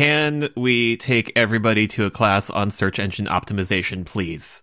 Can 0.00 0.48
we 0.56 0.96
take 0.96 1.30
everybody 1.36 1.86
to 1.88 2.06
a 2.06 2.10
class 2.10 2.48
on 2.48 2.70
search 2.70 2.98
engine 2.98 3.26
optimization, 3.26 4.06
please? 4.06 4.62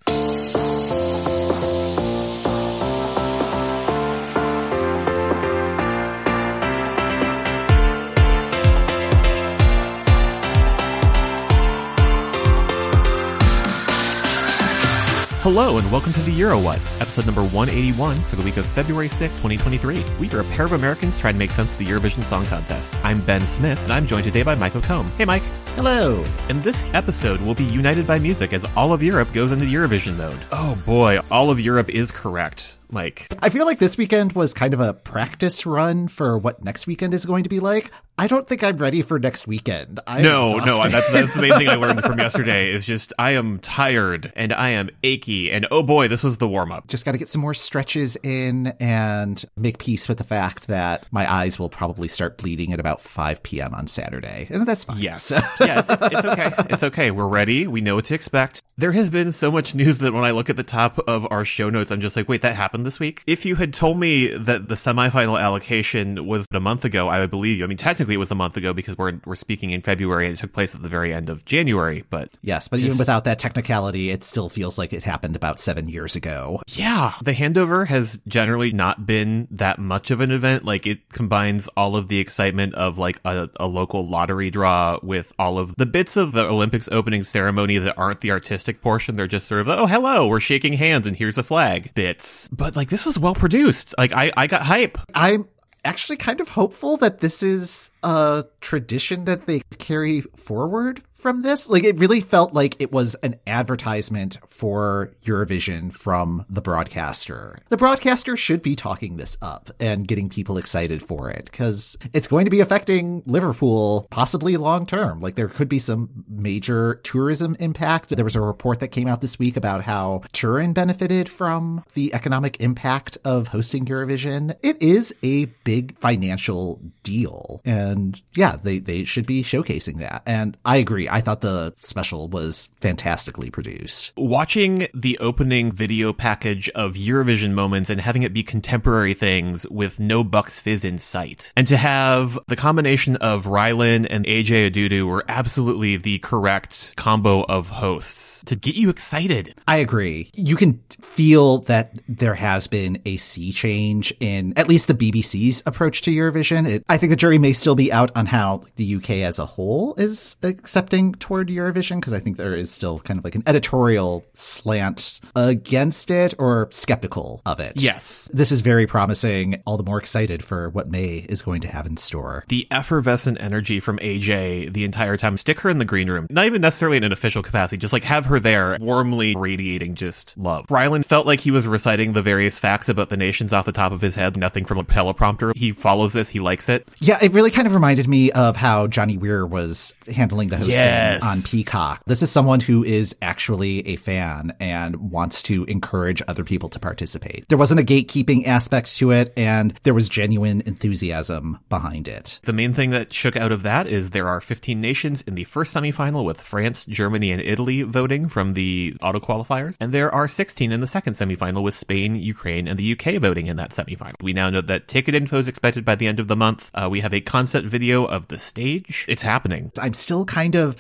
Hello 15.50 15.78
and 15.78 15.90
welcome 15.94 16.12
to 16.12 16.20
the 16.24 16.32
Euro 16.34 16.60
What, 16.60 16.76
episode 17.00 17.26
number 17.26 17.42
181 17.42 18.18
for 18.24 18.36
the 18.36 18.44
week 18.44 18.58
of 18.58 18.66
February 18.66 19.08
6, 19.08 19.34
2023. 19.36 20.04
We 20.20 20.30
are 20.34 20.42
a 20.42 20.44
pair 20.44 20.66
of 20.66 20.74
Americans 20.74 21.18
trying 21.18 21.36
to 21.36 21.40
make 21.40 21.52
sense 21.52 21.72
of 21.72 21.78
the 21.78 21.86
Eurovision 21.86 22.22
Song 22.24 22.46
Contest. 22.48 22.94
I'm 23.02 23.22
Ben 23.22 23.40
Smith, 23.48 23.82
and 23.84 23.94
I'm 23.94 24.06
joined 24.06 24.26
today 24.26 24.44
by 24.44 24.56
Michael 24.56 24.82
Combe. 24.82 25.08
Hey, 25.12 25.24
Mike. 25.24 25.44
Hello. 25.78 26.22
And 26.50 26.62
this 26.64 26.90
episode 26.94 27.40
we'll 27.40 27.56
be 27.56 27.64
united 27.64 28.06
by 28.06 28.20
music 28.20 28.52
as 28.52 28.66
all 28.76 28.92
of 28.92 29.02
Europe 29.02 29.32
goes 29.32 29.54
into 29.54 29.64
Eurovision 29.64 30.18
mode. 30.18 30.38
Oh 30.52 30.78
boy, 30.86 31.22
all 31.32 31.50
of 31.50 31.62
Europe 31.62 31.88
is 31.88 32.12
correct. 32.12 32.78
Like, 32.92 33.28
I 33.40 33.50
feel 33.50 33.66
like 33.66 33.80
this 33.80 33.98
weekend 33.98 34.34
was 34.34 34.54
kind 34.54 34.74
of 34.74 34.80
a 34.80 34.94
practice 34.94 35.66
run 35.66 36.08
for 36.08 36.38
what 36.38 36.64
next 36.64 36.88
weekend 36.88 37.14
is 37.14 37.26
going 37.26 37.44
to 37.44 37.50
be 37.50 37.60
like. 37.60 37.92
I 38.20 38.26
don't 38.26 38.48
think 38.48 38.64
I'm 38.64 38.78
ready 38.78 39.04
for 39.04 39.20
next 39.20 39.46
weekend. 39.46 40.00
I'm 40.08 40.24
no, 40.24 40.58
exhausted. 40.58 40.66
no, 40.68 40.90
that's, 40.90 41.12
that's 41.12 41.34
the 41.36 41.42
main 41.42 41.52
thing 41.54 41.70
I 41.70 41.76
learned 41.76 42.02
from 42.02 42.18
yesterday 42.20 42.72
is 42.72 42.84
just 42.84 43.14
I 43.20 43.32
am 43.32 43.60
tired 43.60 44.34
and 44.36 44.52
I 44.52 44.70
am 44.70 44.90
achy 45.04 45.52
and 45.52 45.68
oh 45.70 45.84
boy, 45.84 46.08
this 46.08 46.24
was 46.24 46.40
the 46.40 46.48
warm 46.48 46.72
up. 46.72 46.88
Just 46.88 47.06
got 47.06 47.12
to 47.12 47.20
get 47.20 47.30
some 47.30 47.42
more 47.42 47.54
stretches 47.54 48.18
in 48.24 48.74
and 48.80 49.46
make 49.56 49.78
peace 49.78 50.10
with 50.10 50.18
the 50.18 50.24
fact 50.24 50.68
that 50.68 51.06
my 51.12 51.32
eyes 51.32 51.60
will 51.60 51.70
probably 51.70 52.08
start 52.08 52.40
bleeding 52.40 52.74
at 52.74 52.80
about 52.80 53.02
5 53.02 53.44
p.m. 53.44 53.76
on 53.76 53.86
Saturday. 53.86 54.48
And 54.50 54.66
that's 54.66 54.86
fine. 54.86 54.98
Yes. 54.98 55.30
yeah, 55.62 55.82
it's, 55.82 55.90
it's, 55.90 56.02
it's 56.02 56.26
okay. 56.26 56.52
It's 56.72 56.84
okay. 56.84 57.12
We're 57.12 57.28
ready. 57.28 57.68
We 57.68 57.82
know 57.82 57.94
what 57.94 58.06
to 58.06 58.16
expect. 58.16 58.64
There 58.80 58.94
has 58.94 59.12
been 59.12 59.32
so 59.32 59.52
much 59.52 59.76
news 59.76 60.00
that 60.00 60.14
when 60.14 60.24
I 60.24 60.32
look 60.32 60.50
at 60.50 60.56
the 60.56 60.64
top 60.64 60.98
of 61.08 61.28
our 61.30 61.46
show 61.46 61.70
notes, 61.70 61.92
I'm 61.92 62.02
just 62.02 62.16
like, 62.16 62.28
wait, 62.28 62.42
that 62.42 62.56
happened 62.56 62.77
this 62.84 63.00
week? 63.00 63.24
If 63.28 63.46
you 63.46 63.56
had 63.56 63.74
told 63.74 64.00
me 64.00 64.28
that 64.28 64.68
the 64.68 64.76
semifinal 64.76 65.40
allocation 65.40 66.26
was 66.26 66.46
a 66.52 66.60
month 66.60 66.86
ago, 66.86 67.08
I 67.10 67.20
would 67.20 67.32
believe 67.32 67.58
you. 67.58 67.64
I 67.64 67.68
mean, 67.68 67.78
technically 67.78 68.16
it 68.16 68.20
was 68.20 68.32
a 68.32 68.36
month 68.36 68.58
ago 68.58 68.74
because 68.74 68.98
we're, 68.98 69.20
we're 69.26 69.36
speaking 69.36 69.72
in 69.72 69.82
February 69.82 70.28
and 70.28 70.38
it 70.38 70.42
took 70.42 70.54
place 70.54 70.74
at 70.76 70.82
the 70.82 70.90
very 70.90 71.14
end 71.14 71.30
of 71.30 71.46
January, 71.46 72.04
but 72.10 72.30
Yes, 72.42 72.68
but 72.68 72.80
even 72.80 72.98
without 72.98 73.26
that 73.26 73.40
technicality, 73.40 74.10
it 74.10 74.24
still 74.24 74.50
feels 74.50 74.78
like 74.78 74.94
it 74.94 75.04
happened 75.04 75.36
about 75.36 75.60
seven 75.60 75.90
years 75.90 76.16
ago. 76.16 76.62
Yeah, 76.70 77.14
the 77.24 77.34
handover 77.34 77.88
has 77.88 78.20
generally 78.28 78.72
not 78.72 79.06
been 79.06 79.48
that 79.52 79.80
much 79.80 80.12
of 80.12 80.22
an 80.22 80.32
event. 80.32 80.66
Like 80.66 80.88
it 80.88 81.10
combines 81.10 81.68
all 81.76 81.96
of 81.96 82.08
the 82.08 82.20
excitement 82.20 82.74
of 82.76 82.98
like 82.98 83.20
a, 83.26 83.50
a, 83.60 83.68
local 83.68 84.08
lottery 84.08 84.50
draw 84.50 85.00
with 85.04 85.34
all 85.38 85.60
of 85.60 85.76
the 85.76 85.86
bits 85.86 86.16
of 86.16 86.32
the 86.32 86.46
Olympics 86.46 86.88
opening 86.92 87.24
ceremony 87.24 87.78
that 87.78 87.98
aren't 87.98 88.22
the 88.22 88.32
artistic 88.32 88.82
portion. 88.82 89.16
They're 89.16 89.28
just 89.28 89.48
sort 89.48 89.62
of, 89.62 89.70
oh, 89.70 89.86
hello, 89.86 90.28
we're 90.28 90.40
shaking 90.40 90.74
hands 90.74 91.06
and 91.06 91.16
here's 91.16 91.38
a 91.38 91.44
flag 91.44 91.94
bits. 91.94 92.48
But 92.50 92.67
like 92.76 92.90
this 92.90 93.06
was 93.06 93.18
well 93.18 93.36
produced. 93.36 93.96
Like 93.98 94.14
I, 94.14 94.32
I 94.36 94.48
got 94.48 94.64
hype. 94.64 94.98
I'm 95.14 95.48
actually 95.86 96.18
kind 96.18 96.42
of 96.42 96.50
hopeful 96.50 96.98
that 96.98 97.20
this 97.20 97.42
is 97.42 97.92
a 98.04 98.46
tradition 98.62 99.26
that 99.26 99.46
they 99.46 99.62
carry 99.78 100.22
forward 100.22 101.02
from 101.18 101.42
this. 101.42 101.70
Like 101.70 101.84
it 101.84 102.00
really 102.00 102.22
felt 102.22 102.54
like 102.54 102.76
it 102.80 102.92
was 102.92 103.16
an 103.16 103.40
advertisement 103.46 104.38
for 104.48 105.14
Eurovision 105.24 105.92
from 105.92 106.46
the 106.50 106.62
broadcaster. 106.62 107.58
The 107.70 107.78
broadcaster 107.78 108.38
should 108.38 108.62
be 108.62 108.76
talking 108.76 109.18
this 109.18 109.38
up 109.42 109.72
and 109.80 110.08
getting 110.08 110.30
people 110.30 110.58
excited 110.58 111.02
for 111.02 111.30
it 111.30 111.46
because 111.46 111.98
it's 112.14 112.28
going 112.28 112.46
to 112.46 112.52
be 112.52 112.60
affecting 112.60 113.24
Liverpool 113.26 114.08
possibly 114.12 114.58
long 114.58 114.86
term. 114.86 115.20
Like 115.20 115.36
there 115.36 115.48
could 115.48 115.70
be 115.70 115.80
some 115.80 116.26
major 116.30 116.96
tourism 117.04 117.56
impact. 117.60 118.10
There 118.10 118.24
was 118.24 118.36
a 118.36 118.42
report 118.42 118.80
that 118.80 118.90
came 118.90 119.08
out 119.08 119.22
this 119.22 119.40
week 119.40 119.58
about 119.58 119.84
how 119.84 120.22
Turin 120.32 120.74
benefited 120.74 121.30
from 121.30 121.84
the 121.94 122.14
economic 122.14 122.60
impact 122.62 123.18
of 123.26 123.48
hosting 123.48 123.86
Eurovision. 123.86 124.56
It 124.62 124.82
is 124.82 125.14
a 125.24 125.46
big 125.64 125.98
financial 125.98 126.82
deal. 127.04 127.62
And 127.66 128.22
yeah, 128.36 128.58
they, 128.62 128.80
they 128.80 129.04
should 129.04 129.26
be 129.26 129.44
showcasing 129.44 129.98
that. 130.00 130.22
And 130.26 130.58
I 130.64 130.78
agree. 130.78 131.07
I 131.10 131.22
thought 131.22 131.42
the 131.42 131.74
special 131.78 132.28
was 132.28 132.70
fantastically 132.80 133.50
produced. 133.50 134.12
Watching 134.18 134.88
the 134.94 135.18
opening 135.20 135.72
video 135.72 136.14
package 136.14 136.70
of 136.70 136.94
Eurovision 136.94 137.52
moments 137.52 137.90
and 137.90 138.02
having 138.02 138.24
it 138.24 138.34
be 138.34 138.44
contemporary 138.44 139.14
things 139.14 139.68
with 139.70 140.00
no 140.00 140.24
Bucks 140.24 140.60
Fizz 140.60 140.84
in 140.84 141.00
sight. 141.00 141.54
And 141.56 141.68
to 141.68 141.78
have 141.78 142.40
the 142.48 142.56
combination 142.56 143.16
of 143.18 143.46
Rylan 143.46 144.08
and 144.10 144.26
AJ 144.26 144.72
Odudu 144.72 145.08
were 145.08 145.26
absolutely 145.28 145.98
the 145.98 146.20
correct 146.20 146.96
combo 146.96 147.44
of 147.44 147.70
hosts 147.70 148.44
to 148.46 148.56
get 148.56 148.76
you 148.76 148.90
excited. 148.90 149.56
I 149.68 149.78
agree. 149.78 150.30
You 150.34 150.56
can 150.56 150.82
feel 151.02 151.60
that 151.62 152.00
there 152.08 152.36
has 152.36 152.68
been 152.68 153.02
a 153.06 153.18
sea 153.18 153.52
change 153.52 154.14
in 154.20 154.54
at 154.58 154.68
least 154.68 154.88
the 154.88 154.94
BBC's 154.94 155.64
approach 155.66 156.02
to 156.04 156.12
Eurovision. 156.12 156.68
It, 156.68 156.84
I 156.90 156.98
think 156.98 157.12
the 157.12 157.16
jury 157.16 157.38
may 157.38 157.54
still 157.54 157.76
be 157.76 157.92
out 157.92 158.12
on 158.16 158.26
how 158.26 158.64
the 158.76 158.96
UK 158.96 159.10
as 159.28 159.40
a 159.40 159.46
whole 159.46 159.96
is 159.96 160.38
accepting 160.44 160.97
toward 161.20 161.50
Eurovision 161.50 161.96
because 161.98 162.14
I 162.14 162.20
think 162.20 162.38
there 162.38 162.56
is 162.56 162.72
still 162.72 163.00
kind 163.00 163.18
of 163.18 163.24
like 163.24 163.36
an 163.36 163.44
editorial 163.46 164.26
slant 164.34 165.20
against 165.36 166.12
it 166.12 166.34
or 166.38 166.68
skeptical 166.72 167.42
of 167.46 167.60
it. 167.60 167.74
Yes. 167.82 168.30
This 168.34 168.52
is 168.52 168.62
very 168.62 168.88
promising. 168.88 169.62
All 169.66 169.78
the 169.78 169.84
more 169.84 170.00
excited 170.00 170.44
for 170.44 170.70
what 170.70 170.90
May 170.90 171.26
is 171.30 171.42
going 171.42 171.62
to 171.62 171.68
have 171.68 171.86
in 171.86 171.98
store. 171.98 172.46
The 172.48 172.68
effervescent 172.72 173.40
energy 173.40 173.80
from 173.80 173.98
AJ 174.00 174.74
the 174.74 174.84
entire 174.84 175.18
time. 175.18 175.38
Stick 175.38 175.60
her 175.62 175.70
in 175.70 175.78
the 175.78 175.86
green 175.86 176.10
room. 176.10 176.28
Not 176.30 176.46
even 176.46 176.62
necessarily 176.62 176.98
in 176.98 177.04
an 177.04 177.12
official 177.12 177.44
capacity, 177.44 177.78
just 177.78 177.94
like 177.94 178.04
have 178.04 178.26
her 178.26 178.40
there 178.40 178.78
warmly 178.80 179.36
radiating 179.36 179.96
just 179.96 180.38
love. 180.38 180.66
Rylan 180.68 181.06
felt 181.06 181.26
like 181.26 181.40
he 181.42 181.52
was 181.52 181.68
reciting 181.68 182.14
the 182.14 182.22
various 182.22 182.60
facts 182.60 182.90
about 182.90 183.10
the 183.10 183.18
nations 183.18 183.54
off 183.54 183.66
the 183.66 183.72
top 183.72 183.92
of 183.92 184.02
his 184.02 184.16
head, 184.16 184.38
nothing 184.38 184.66
from 184.66 184.80
a 184.80 184.84
teleprompter. 184.84 185.56
He 185.56 185.72
follows 185.72 186.14
this, 186.14 186.30
he 186.30 186.40
likes 186.40 186.70
it. 186.70 186.88
Yeah, 187.00 187.18
it 187.22 187.34
really 187.34 187.52
kind 187.52 187.68
of 187.68 187.74
reminded 187.74 188.08
me 188.08 188.32
of 188.32 188.56
how 188.56 188.88
Johnny 188.88 189.18
Weir 189.18 189.46
was 189.46 189.94
handling 190.08 190.50
the 190.50 190.58
hosting 190.58 190.76
Yes. 190.88 191.24
on 191.24 191.42
Peacock. 191.42 192.02
This 192.06 192.22
is 192.22 192.32
someone 192.32 192.60
who 192.60 192.84
is 192.84 193.16
actually 193.22 193.88
a 193.88 193.96
fan 193.96 194.54
and 194.60 195.12
wants 195.12 195.42
to 195.44 195.64
encourage 195.66 196.22
other 196.28 196.44
people 196.44 196.70
to 196.70 196.80
participate. 196.80 197.48
There 197.50 197.58
wasn't 197.58 197.80
a 197.80 197.84
gatekeeping 197.84 198.48
aspect 198.48 198.96
to 198.98 199.12
it, 199.12 199.34
and 199.36 199.74
there 199.84 199.94
was 199.94 200.10
genuine 200.10 200.62
enthusiasm 200.66 201.60
behind 201.70 202.08
it. 202.08 202.40
The 202.44 202.54
main 202.54 202.74
thing 202.74 202.92
that 202.92 203.14
shook 203.14 203.36
out 203.36 203.52
of 203.52 203.64
that 203.64 203.88
is 203.88 204.12
there 204.12 204.28
are 204.28 204.42
15 204.42 204.80
nations 204.80 205.22
in 205.24 205.36
the 205.36 205.44
first 205.44 205.74
semifinal 205.74 206.26
with 206.26 206.40
France, 206.42 206.86
Germany, 206.86 207.32
and 207.32 207.42
Italy 207.42 207.84
voting 207.84 208.30
from 208.30 208.54
the 208.54 208.96
auto 209.02 209.20
qualifiers, 209.20 209.76
and 209.80 209.92
there 209.94 210.14
are 210.14 210.28
16 210.28 210.72
in 210.72 210.82
the 210.82 210.88
second 210.88 211.14
semifinal 211.14 211.64
with 211.64 211.76
Spain, 211.76 212.16
Ukraine, 212.16 212.68
and 212.68 212.78
the 212.78 212.94
UK 212.94 213.22
voting 213.22 213.48
in 213.48 213.58
that 213.58 213.72
semifinal. 213.72 214.16
We 214.22 214.34
now 214.34 214.50
know 214.50 214.62
that 214.62 214.88
ticket 214.88 215.16
info 215.16 215.38
is 215.40 215.48
expected 215.48 215.86
by 215.86 215.96
the 215.96 216.08
end 216.08 216.20
of 216.20 216.28
the 216.28 216.36
month. 216.36 216.70
Uh, 216.74 216.88
we 216.90 217.02
have 217.02 217.14
a 217.14 217.22
concept 217.22 217.68
video 217.68 218.06
of 218.06 218.28
the 218.28 218.38
stage. 218.38 219.06
It's 219.08 219.22
happening. 219.22 219.72
I'm 219.80 219.94
still 219.94 220.26
kind 220.26 220.56
of 220.56 220.77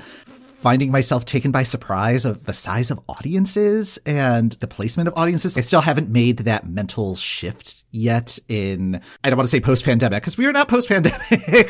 finding 0.61 0.91
myself 0.91 1.23
taken 1.25 1.51
by 1.51 1.63
surprise 1.63 2.25
of 2.25 2.45
the 2.45 2.53
size 2.53 2.91
of 2.91 2.99
audiences 3.07 3.99
and 4.05 4.53
the 4.53 4.67
placement 4.67 5.07
of 5.07 5.13
audiences. 5.15 5.57
I 5.57 5.61
still 5.61 5.81
haven't 5.81 6.09
made 6.09 6.39
that 6.39 6.67
mental 6.67 7.15
shift 7.15 7.83
yet 7.91 8.37
in, 8.47 9.01
I 9.23 9.29
don't 9.29 9.37
want 9.37 9.47
to 9.47 9.51
say 9.51 9.59
post 9.59 9.85
pandemic 9.85 10.23
because 10.23 10.37
we 10.37 10.45
are 10.45 10.53
not 10.53 10.67
post 10.67 10.87
pandemic. 10.87 11.21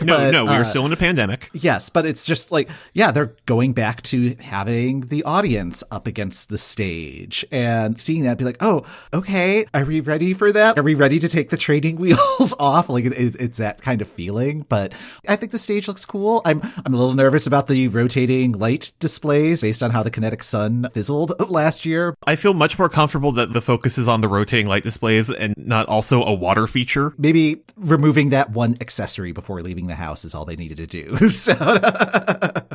No, 0.08 0.32
no, 0.32 0.46
we 0.46 0.52
uh, 0.52 0.62
are 0.62 0.66
still 0.66 0.86
in 0.86 0.94
a 0.94 0.98
pandemic. 0.98 1.50
Yes, 1.54 1.90
but 1.90 2.06
it's 2.06 2.26
just 2.26 2.52
like, 2.52 2.70
yeah, 2.94 3.12
they're 3.12 3.34
going 3.46 3.74
back 3.74 4.02
to 4.04 4.36
having 4.36 5.02
the 5.02 5.24
audience 5.24 5.84
up 5.92 6.08
against 6.08 6.50
the 6.50 6.58
stage 6.58 7.46
and 7.52 8.00
seeing 8.00 8.24
that 8.24 8.38
be 8.38 8.46
like, 8.46 8.58
oh, 8.62 8.86
okay, 9.14 9.66
are 9.74 9.84
we 9.84 10.00
ready 10.00 10.34
for 10.34 10.52
that? 10.52 10.78
Are 10.78 10.84
we 10.84 10.96
ready 10.96 11.20
to 11.20 11.28
take 11.28 11.50
the 11.50 11.58
training 11.58 11.96
wheels 12.00 12.54
off? 12.60 12.90
Like 12.90 13.06
it, 13.06 13.36
it's 13.40 13.58
that 13.58 13.82
kind 13.82 14.02
of 14.02 14.08
feeling, 14.08 14.66
but 14.70 14.94
I 15.28 15.36
think 15.36 15.52
the 15.52 15.58
stage 15.58 15.88
looks 15.88 16.06
cool. 16.06 16.42
I'm, 16.46 16.62
I'm 16.86 16.94
a 16.94 16.98
little 16.98 17.16
nervous 17.16 17.48
about 17.48 17.68
the 17.68 17.88
rotating 17.90 18.54
light 18.54 18.92
displays 19.00 19.62
based 19.62 19.84
on 19.84 19.92
how 19.92 20.04
the 20.04 20.12
kinetic 20.12 20.44
sun 20.44 20.88
fizzled 20.94 21.34
last 21.50 21.86
year. 21.86 22.16
I 22.26 22.36
feel 22.36 22.54
much 22.54 22.80
more 22.80 22.90
comfortable 22.90 23.32
that 23.34 23.54
the 23.54 23.62
focus 23.62 23.98
is 23.98 24.08
on 24.08 24.22
the 24.22 24.30
rotating 24.30 24.68
light 24.68 24.84
displays 24.84 25.30
and 25.30 25.54
not 25.58 25.88
also 25.88 26.07
a 26.16 26.34
water 26.34 26.68
feature. 26.68 27.14
Maybe 27.18 27.64
removing 27.76 28.30
that 28.30 28.52
one 28.52 28.78
accessory 28.82 29.32
before 29.32 29.62
leaving 29.62 29.88
the 29.88 29.96
house 29.96 30.26
is 30.26 30.34
all 30.34 30.46
they 30.46 30.56
needed 30.56 30.78
to 30.78 30.88
do. 30.88 31.18
So 31.38 31.54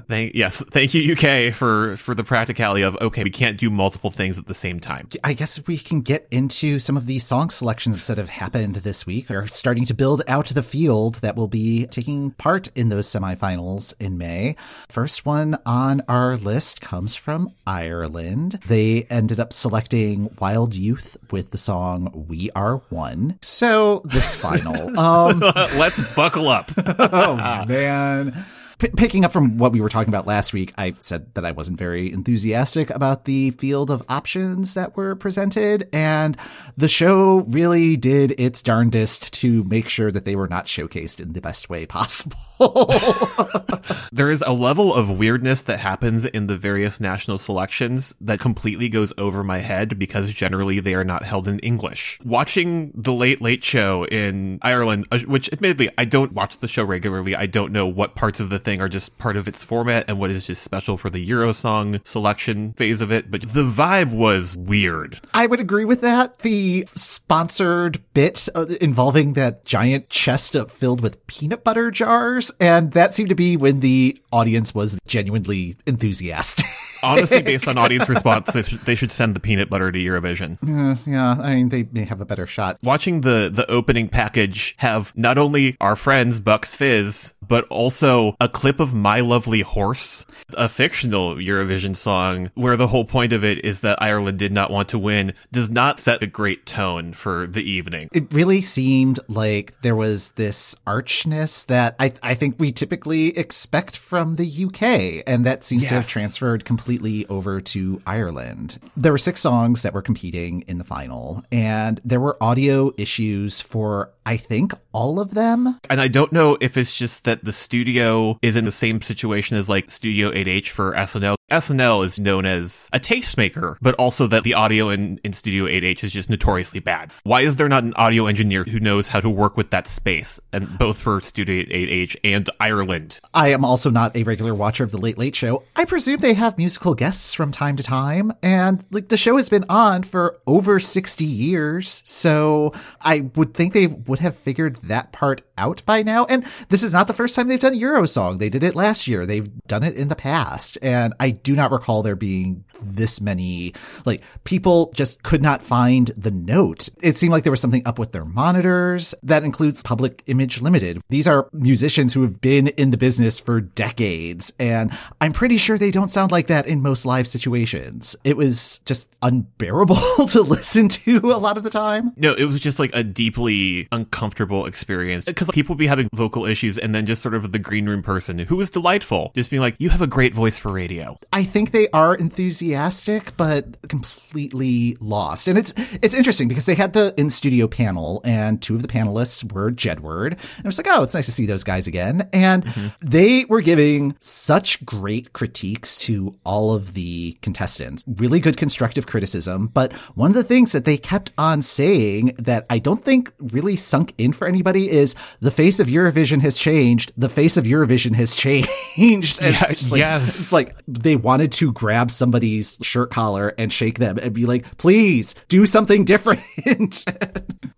Thank 0.09 0.35
yes, 0.35 0.63
thank 0.71 0.93
you 0.93 1.15
UK 1.15 1.55
for 1.55 1.97
for 1.97 2.15
the 2.15 2.23
practicality 2.23 2.83
of 2.83 2.97
okay, 2.97 3.25
we 3.25 3.31
can't 3.31 3.59
do 3.59 3.71
multiple 3.71 4.11
things 4.11 4.39
at 4.39 4.47
the 4.47 4.55
same 4.55 4.79
time. 4.79 5.09
I 5.25 5.33
guess 5.33 5.67
we 5.67 5.79
can 5.79 6.03
get 6.03 6.29
into 6.31 6.79
some 6.79 6.99
of 6.99 7.07
the 7.07 7.19
song 7.19 7.49
selections 7.49 8.07
that 8.09 8.19
have 8.19 8.29
happened 8.29 8.77
this 8.77 9.07
week 9.07 9.31
or 9.31 9.47
starting 9.47 9.87
to 9.87 9.95
build 9.95 10.23
out 10.29 10.49
the 10.49 10.63
field 10.63 11.17
that 11.17 11.35
will 11.35 11.49
be 11.49 11.87
taking 11.87 12.33
part 12.33 12.69
in 12.75 12.91
those 12.91 13.07
semifinals 13.07 13.95
in 13.99 14.19
May. 14.19 14.55
First 14.91 15.25
one 15.25 15.59
on 15.65 16.03
our 16.09 16.37
list 16.37 16.83
comes 16.83 17.15
from 17.15 17.55
Ireland. 17.67 18.61
They 18.67 19.05
ended 19.05 19.41
up 19.41 19.53
selecting 19.55 20.29
Wild 20.39 20.75
Youth 20.75 21.17
with 21.31 21.53
the 21.53 21.59
song 21.59 22.27
We 22.29 22.51
Are 22.55 22.77
One. 22.91 23.22
So 23.41 24.03
this 24.05 24.35
final, 24.35 24.99
um, 24.99 25.41
Let's 25.41 26.15
buckle 26.15 26.49
up. 26.49 26.71
oh 26.99 27.65
man. 27.67 28.45
P- 28.83 28.89
picking 28.97 29.25
up 29.25 29.31
from 29.31 29.59
what 29.59 29.71
we 29.71 29.81
were 29.81 29.89
talking 29.89 30.13
about 30.13 30.27
last 30.27 30.53
week, 30.53 30.75
I 30.77 30.95
said 30.99 31.33
that 31.35 31.45
I 31.45 31.53
wasn't 31.53 31.79
very 31.79 32.13
enthusiastic 32.13 32.91
about 32.91 33.27
the 33.27 33.53
field 33.53 33.93
of 33.93 34.03
options 34.09 34.75
that 34.75 34.97
were 34.97 35.15
presented, 35.15 35.89
and 35.93 36.37
the 36.77 36.89
show 36.89 37.43
really 37.43 37.97
did 37.97 38.35
its 38.41 38.61
darndest 38.61 39.35
to 39.35 39.63
make 39.63 39.89
sure 39.89 40.11
that 40.11 40.25
they 40.25 40.35
were 40.35 40.49
not 40.49 40.67
showcased 40.67 41.21
in 41.21 41.33
the 41.33 41.41
best 41.41 41.71
way 41.71 41.87
possible. 41.87 42.37
there 44.13 44.33
is 44.33 44.43
a 44.45 44.53
level 44.53 44.93
of 44.93 45.11
weirdness 45.11 45.63
that 45.63 45.79
happens 45.79 46.25
in 46.25 46.49
the 46.49 46.57
various 46.57 46.99
national 46.99 47.39
selections 47.39 48.17
that 48.21 48.41
completely 48.41 48.89
goes 48.89 49.13
over 49.17 49.45
my 49.45 49.59
head 49.59 49.97
because 49.97 50.33
generally 50.33 50.81
they 50.81 50.95
are 50.95 51.05
not 51.05 51.23
held 51.23 51.47
in 51.47 51.61
English. 51.61 52.19
Watching 52.25 52.91
the 52.97 53.13
Late 53.13 53.41
Late 53.41 53.63
Show 53.63 54.07
in 54.07 54.59
Ireland, 54.61 55.07
uh, 55.13 55.21
which 55.21 55.53
admittedly 55.53 55.89
I 55.97 56.05
don't 56.05 56.33
watch 56.33 56.59
the 56.59 56.67
show 56.67 56.83
regularly, 56.83 57.37
I 57.37 57.47
don't 57.47 57.71
know 57.71 57.87
what 57.87 58.17
parts 58.17 58.41
of 58.41 58.51
the 58.51 58.59
thing 58.59 58.72
are 58.81 58.89
just 58.89 59.19
part 59.19 59.37
of 59.37 59.49
its 59.49 59.65
format 59.65 60.05
and 60.09 60.19
what 60.19 60.31
is 60.31 60.47
just 60.47 60.63
special 60.63 60.97
for 60.97 61.11
the 61.11 61.29
Eurosong 61.29 62.07
selection 62.07 62.73
phase 62.75 63.01
of 63.01 63.13
it, 63.13 63.31
but 63.31 63.43
the 63.43 63.65
vibe 63.65 64.13
was 64.13 64.57
weird. 64.59 65.21
I 65.35 65.47
would 65.47 65.61
agree 65.61 65.85
with 65.85 66.01
that. 66.03 66.41
The 66.41 66.87
sponsored 66.95 68.03
bit 68.15 68.49
uh, 68.55 68.67
involving 68.81 69.35
that 69.35 69.65
giant 69.65 70.09
chest 70.09 70.57
filled 70.69 71.01
with 71.01 71.27
peanut 71.27 71.65
butter 71.65 71.91
jars, 71.91 72.51
and 72.61 72.93
that 72.93 73.15
seemed 73.15 73.29
to 73.29 73.35
be 73.35 73.57
when 73.57 73.81
the 73.81 74.21
audience 74.33 74.75
was 74.75 74.99
genuinely 75.07 75.77
enthusiastic. 75.87 76.67
Honestly, 77.03 77.43
based 77.43 77.69
on 77.69 77.79
audience 77.79 78.09
response, 78.09 78.53
they 78.53 78.63
should, 78.63 78.81
they 78.81 78.95
should 78.95 79.13
send 79.13 79.35
the 79.35 79.41
peanut 79.41 79.69
butter 79.69 79.91
to 79.91 79.99
Eurovision. 79.99 80.59
Uh, 80.63 80.97
yeah, 81.07 81.37
I 81.41 81.55
mean, 81.55 81.69
they 81.69 81.89
may 81.93 82.05
have 82.05 82.21
a 82.21 82.25
better 82.25 82.47
shot. 82.47 82.79
Watching 82.83 83.23
the, 83.23 83.51
the 83.53 83.71
opening 83.71 84.09
package 84.09 84.75
have 84.79 85.13
not 85.17 85.39
only 85.39 85.77
our 85.81 85.97
friends 85.97 86.41
Bucks 86.41 86.75
Fizz, 86.75 87.35
but 87.47 87.67
also 87.69 88.37
a 88.41 88.49
clip 88.49 88.81
of 88.81 88.95
My 88.95 89.21
Lovely 89.21 89.61
Horse, 89.61 90.25
a 90.55 90.69
fictional 90.69 91.35
Eurovision 91.35 91.97
song 91.97 92.51
where 92.55 92.77
the 92.77 92.87
whole 92.87 93.05
point 93.05 93.33
of 93.33 93.45
it 93.45 93.65
is 93.65 93.81
that 93.81 94.01
Ireland 94.01 94.39
did 94.39 94.53
not 94.53 94.71
want 94.71 94.89
to 94.91 94.99
win, 94.99 95.35
does 95.51 95.71
not 95.71 96.01
set 96.01 96.23
a 96.23 96.27
great 96.27 96.67
tone 96.67 97.13
for 97.13 97.47
the 97.47 97.63
evening. 97.63 98.09
It 98.13 98.33
really 98.33 98.61
seemed 98.61 99.21
like 99.29 99.75
there 99.83 99.97
was 99.97 100.31
this 100.31 100.75
archness 100.87 101.65
that 101.67 101.97
I, 101.99 102.13
I 102.23 102.35
think 102.35 102.57
we 102.59 102.73
typically 102.73 103.37
expect 103.37 103.97
from 103.97 104.37
the 104.37 104.65
UK, 104.65 105.25
and 105.27 105.45
that 105.45 105.65
seems 105.65 105.83
yes. 105.83 105.91
to 105.91 105.95
have 105.97 106.09
transferred 106.09 106.65
completely 106.65 106.92
completely 106.93 107.27
over 107.35 107.59
to 107.59 108.03
Ireland. 108.07 108.79
There 108.99 109.13
were 109.13 109.19
six 109.19 109.41
songs 109.41 109.83
that 109.83 109.95
were 109.95 110.03
competing 110.03 110.61
in 110.69 110.77
the 110.77 110.85
final, 110.85 111.43
and 111.51 111.99
there 112.05 112.21
were 112.21 112.37
audio 112.39 112.93
issues 112.99 113.63
for, 113.63 114.11
I 114.27 114.37
think, 114.37 114.75
all 114.93 115.19
of 115.19 115.33
them. 115.33 115.79
And 115.89 116.03
I 116.03 116.09
don't 116.09 116.33
know 116.33 116.59
if 116.61 116.77
it's 116.77 116.95
just 116.95 117.25
that 117.25 117.47
the 117.47 117.53
studio 117.53 118.39
is 118.43 118.57
in 118.57 118.67
the 118.67 118.73
same 118.73 119.01
situation 119.01 119.57
as 119.57 119.71
like 119.71 119.91
Studio 119.91 120.33
8H 120.33 120.69
for 120.69 120.93
SNL. 120.93 121.37
SNL 121.53 122.05
is 122.05 122.19
known 122.19 122.47
as 122.47 122.89
a 122.95 122.99
tastemaker, 122.99 123.77
but 123.83 123.95
also 123.97 124.27
that 124.27 124.43
the 124.43 124.55
audio 124.55 124.89
in, 124.89 125.21
in 125.23 125.35
Studio 125.35 125.67
8H 125.67 126.03
is 126.03 126.13
just 126.13 126.31
notoriously 126.31 126.81
bad. 126.81 127.13
Why 127.25 127.43
is 127.43 127.57
there 127.57 127.69
not 127.69 127.85
an 127.85 127.93
audio 127.95 128.27
engineer 128.27 128.65
who 128.65 128.81
knows 128.81 129.07
how 129.07 129.21
to 129.21 129.29
work 129.29 129.57
with 129.57 129.71
that 129.71 129.87
space, 129.87 130.41
and 130.53 130.79
both 130.79 130.99
for 130.99 131.21
Studio 131.21 131.65
8H 131.65 132.17
and 132.25 132.49
Ireland? 132.59 133.21
I 133.35 133.49
am 133.49 133.65
also 133.65 133.91
not 133.91 134.17
a 134.17 134.23
regular 134.23 134.55
watcher 134.55 134.83
of 134.83 134.93
the 134.93 134.99
Late 134.99 135.19
Late 135.19 135.37
Show. 135.37 135.65
I 135.77 135.85
presume 135.85 136.17
they 136.17 136.35
have 136.35 136.57
musical 136.57 136.95
guests 136.95 137.35
from 137.35 137.53
time 137.53 137.77
to 137.77 137.83
time, 137.83 138.33
and 138.43 138.83
like 138.91 139.09
the 139.09 139.19
show 139.19 139.37
has 139.37 139.51
been 139.51 139.67
on 139.69 140.03
for 140.03 140.39
over 140.47 140.81
60 140.81 141.25
years, 141.25 142.03
so 142.07 142.73
I 143.03 143.31
would 143.37 143.53
think 143.53 143.75
they 143.75 143.89
would 143.89 144.21
have 144.21 144.37
figured 144.37 144.77
that 144.85 145.13
part 145.13 145.43
out 145.59 145.83
by 145.87 146.03
now. 146.03 146.25
And 146.27 146.45
this 146.69 146.83
is 146.83 146.93
not 146.93 147.07
the 147.07 147.15
first 147.15 147.35
time 147.35 147.49
they've 147.49 147.59
done 147.59 147.75
Eurosong. 147.75 148.39
They 148.39 148.49
did 148.49 148.65
it 148.65 148.75
last 148.75 149.07
year. 149.07 149.27
They've 149.27 149.51
done 149.67 149.83
it 149.83 149.97
in 149.97 150.09
the 150.09 150.17
past. 150.17 150.79
And 150.83 151.15
I 151.21 151.31
do 151.31 151.55
not 151.55 151.71
recall 151.71 152.03
there 152.03 152.17
being 152.17 152.65
this 152.85 153.21
many, 153.21 153.75
like 154.05 154.23
people 154.45 154.93
just 154.95 155.23
could 155.23 155.43
not 155.43 155.63
find 155.63 156.09
the 156.17 156.31
note. 156.31 156.89
It 157.01 157.19
seemed 157.19 157.33
like 157.33 157.45
there 157.45 157.53
was 157.53 157.61
something 157.61 157.87
up 157.87 157.99
with 157.99 158.13
their 158.13 158.25
monitors. 158.25 159.15
That 159.23 159.45
includes 159.45 159.83
Public 159.83 160.23
Image 160.27 160.61
Limited. 160.61 161.01
These 161.09 161.29
are 161.29 161.49
musicians 161.53 162.13
who 162.13 162.23
have 162.23 162.41
been 162.41 162.69
in 162.69 162.91
the 162.91 162.97
business 162.97 163.41
for 163.41 163.61
decades. 163.61 164.53
And 164.59 164.97
I'm 165.21 165.33
pretty 165.33 165.57
sure 165.59 165.79
they 165.79 165.91
don't 165.91 166.11
sound 166.11 166.33
like 166.33 166.49
that 166.49 166.67
in 166.67 166.83
most 166.83 167.07
live 167.07 167.27
situations. 167.29 168.17
It 168.25 168.37
was 168.37 168.79
just 168.85 169.09
unbearable 169.23 169.97
to 170.29 170.43
listen 170.43 170.89
to 170.89 171.19
a 171.33 171.39
lot 171.39 171.57
of 171.57 171.63
the 171.63 171.71
time. 171.71 172.13
No, 172.17 172.35
it 172.35 172.45
was 172.45 172.61
just 172.61 172.79
like 172.79 172.91
a 172.95 173.05
deeply 173.05 173.89
uncomfortable 173.93 174.67
experience 174.67 175.25
because 175.25 175.49
people 175.53 175.75
be 175.75 175.87
having 175.87 176.09
vocal 176.13 176.47
issues 176.47 176.79
and 176.79 176.95
then 176.95 177.07
just 177.07 177.23
sort 177.23 177.35
of 177.35 177.53
the 177.53 177.59
green 177.59 177.89
room 177.89 178.03
person 178.03 178.39
who 178.39 178.57
was 178.57 178.71
delightful, 178.71 179.33
just 179.35 179.51
being 179.51 179.61
like, 179.61 179.77
you 179.79 179.91
have 179.91 180.03
a 180.03 180.07
great 180.07 180.35
voice 180.35 180.59
for 180.59 180.73
radio. 180.73 181.19
I 181.33 181.45
think 181.45 181.71
they 181.71 181.89
are 181.91 182.15
enthusiastic, 182.15 183.37
but 183.37 183.89
completely 183.89 184.97
lost. 185.01 185.49
And 185.49 185.59
it's, 185.59 185.75
it's 186.03 186.15
interesting 186.15 186.49
because 186.49 186.67
they 186.67 186.75
had 186.75 186.93
the 186.93 187.15
in 187.17 187.31
studio 187.31 187.69
panel 187.69 188.21
and 188.25 188.61
two 188.61 188.75
of 188.75 188.83
the 188.83 188.89
panelists 188.89 189.51
were 189.53 189.71
Jedward. 189.71 190.33
And 190.33 190.65
I 190.65 190.69
was 190.69 190.79
like, 190.79 190.89
oh, 190.89 191.03
it's 191.03 191.15
nice 191.15 191.27
to 191.27 191.33
see 191.33 191.47
those 191.47 191.65
guys 191.65 191.87
again. 191.87 192.29
And 192.33 192.65
mm-hmm. 192.65 192.89
they 193.01 193.45
were 193.45 193.61
giving 193.61 194.17
such 194.19 194.85
great 194.85 195.33
critiques 195.33 195.97
to 195.99 196.37
all 196.45 196.75
of 196.75 196.95
the 196.95 197.33
contestants, 197.43 198.05
really 198.07 198.41
good 198.41 198.57
constructive 198.57 199.07
criticism. 199.07 199.69
But 199.69 199.93
one 200.15 200.31
of 200.31 200.35
the 200.35 200.45
things 200.45 200.73
that 200.73 200.85
they 200.85 200.97
kept 200.97 201.33
on 201.37 201.63
saying 201.63 202.35
that 202.39 202.67
I 202.71 202.79
don't 202.79 203.05
think 203.05 203.33
really 203.39 203.77
sunk 203.77 204.15
in 204.19 204.33
for 204.33 204.47
anybody 204.47 204.91
is 204.91 205.15
the 205.43 205.51
face 205.51 205.81
of 205.81 205.89
Eurovision 205.89 206.41
has 206.41 206.57
changed. 206.57 207.13
The 207.17 207.29
face 207.29 207.57
of 207.57 207.65
Eurovision 207.65 208.15
has 208.15 208.37
changed. 208.37 209.41
And 209.43 209.55
yeah, 209.55 209.65
it's 209.69 209.91
like, 209.91 209.99
yes. 209.99 210.39
It's 210.39 210.53
like 210.53 210.77
they 210.87 211.17
wanted 211.17 211.51
to 211.53 211.73
grab 211.73 212.13
somebody's 212.13 212.79
shirt 212.81 213.11
collar 213.11 213.53
and 213.59 213.73
shake 213.73 213.99
them 213.99 214.19
and 214.19 214.33
be 214.33 214.47
like, 214.47 214.79
please 214.79 215.35
do 215.49 215.67
something 215.67 216.05
different. 216.05 216.43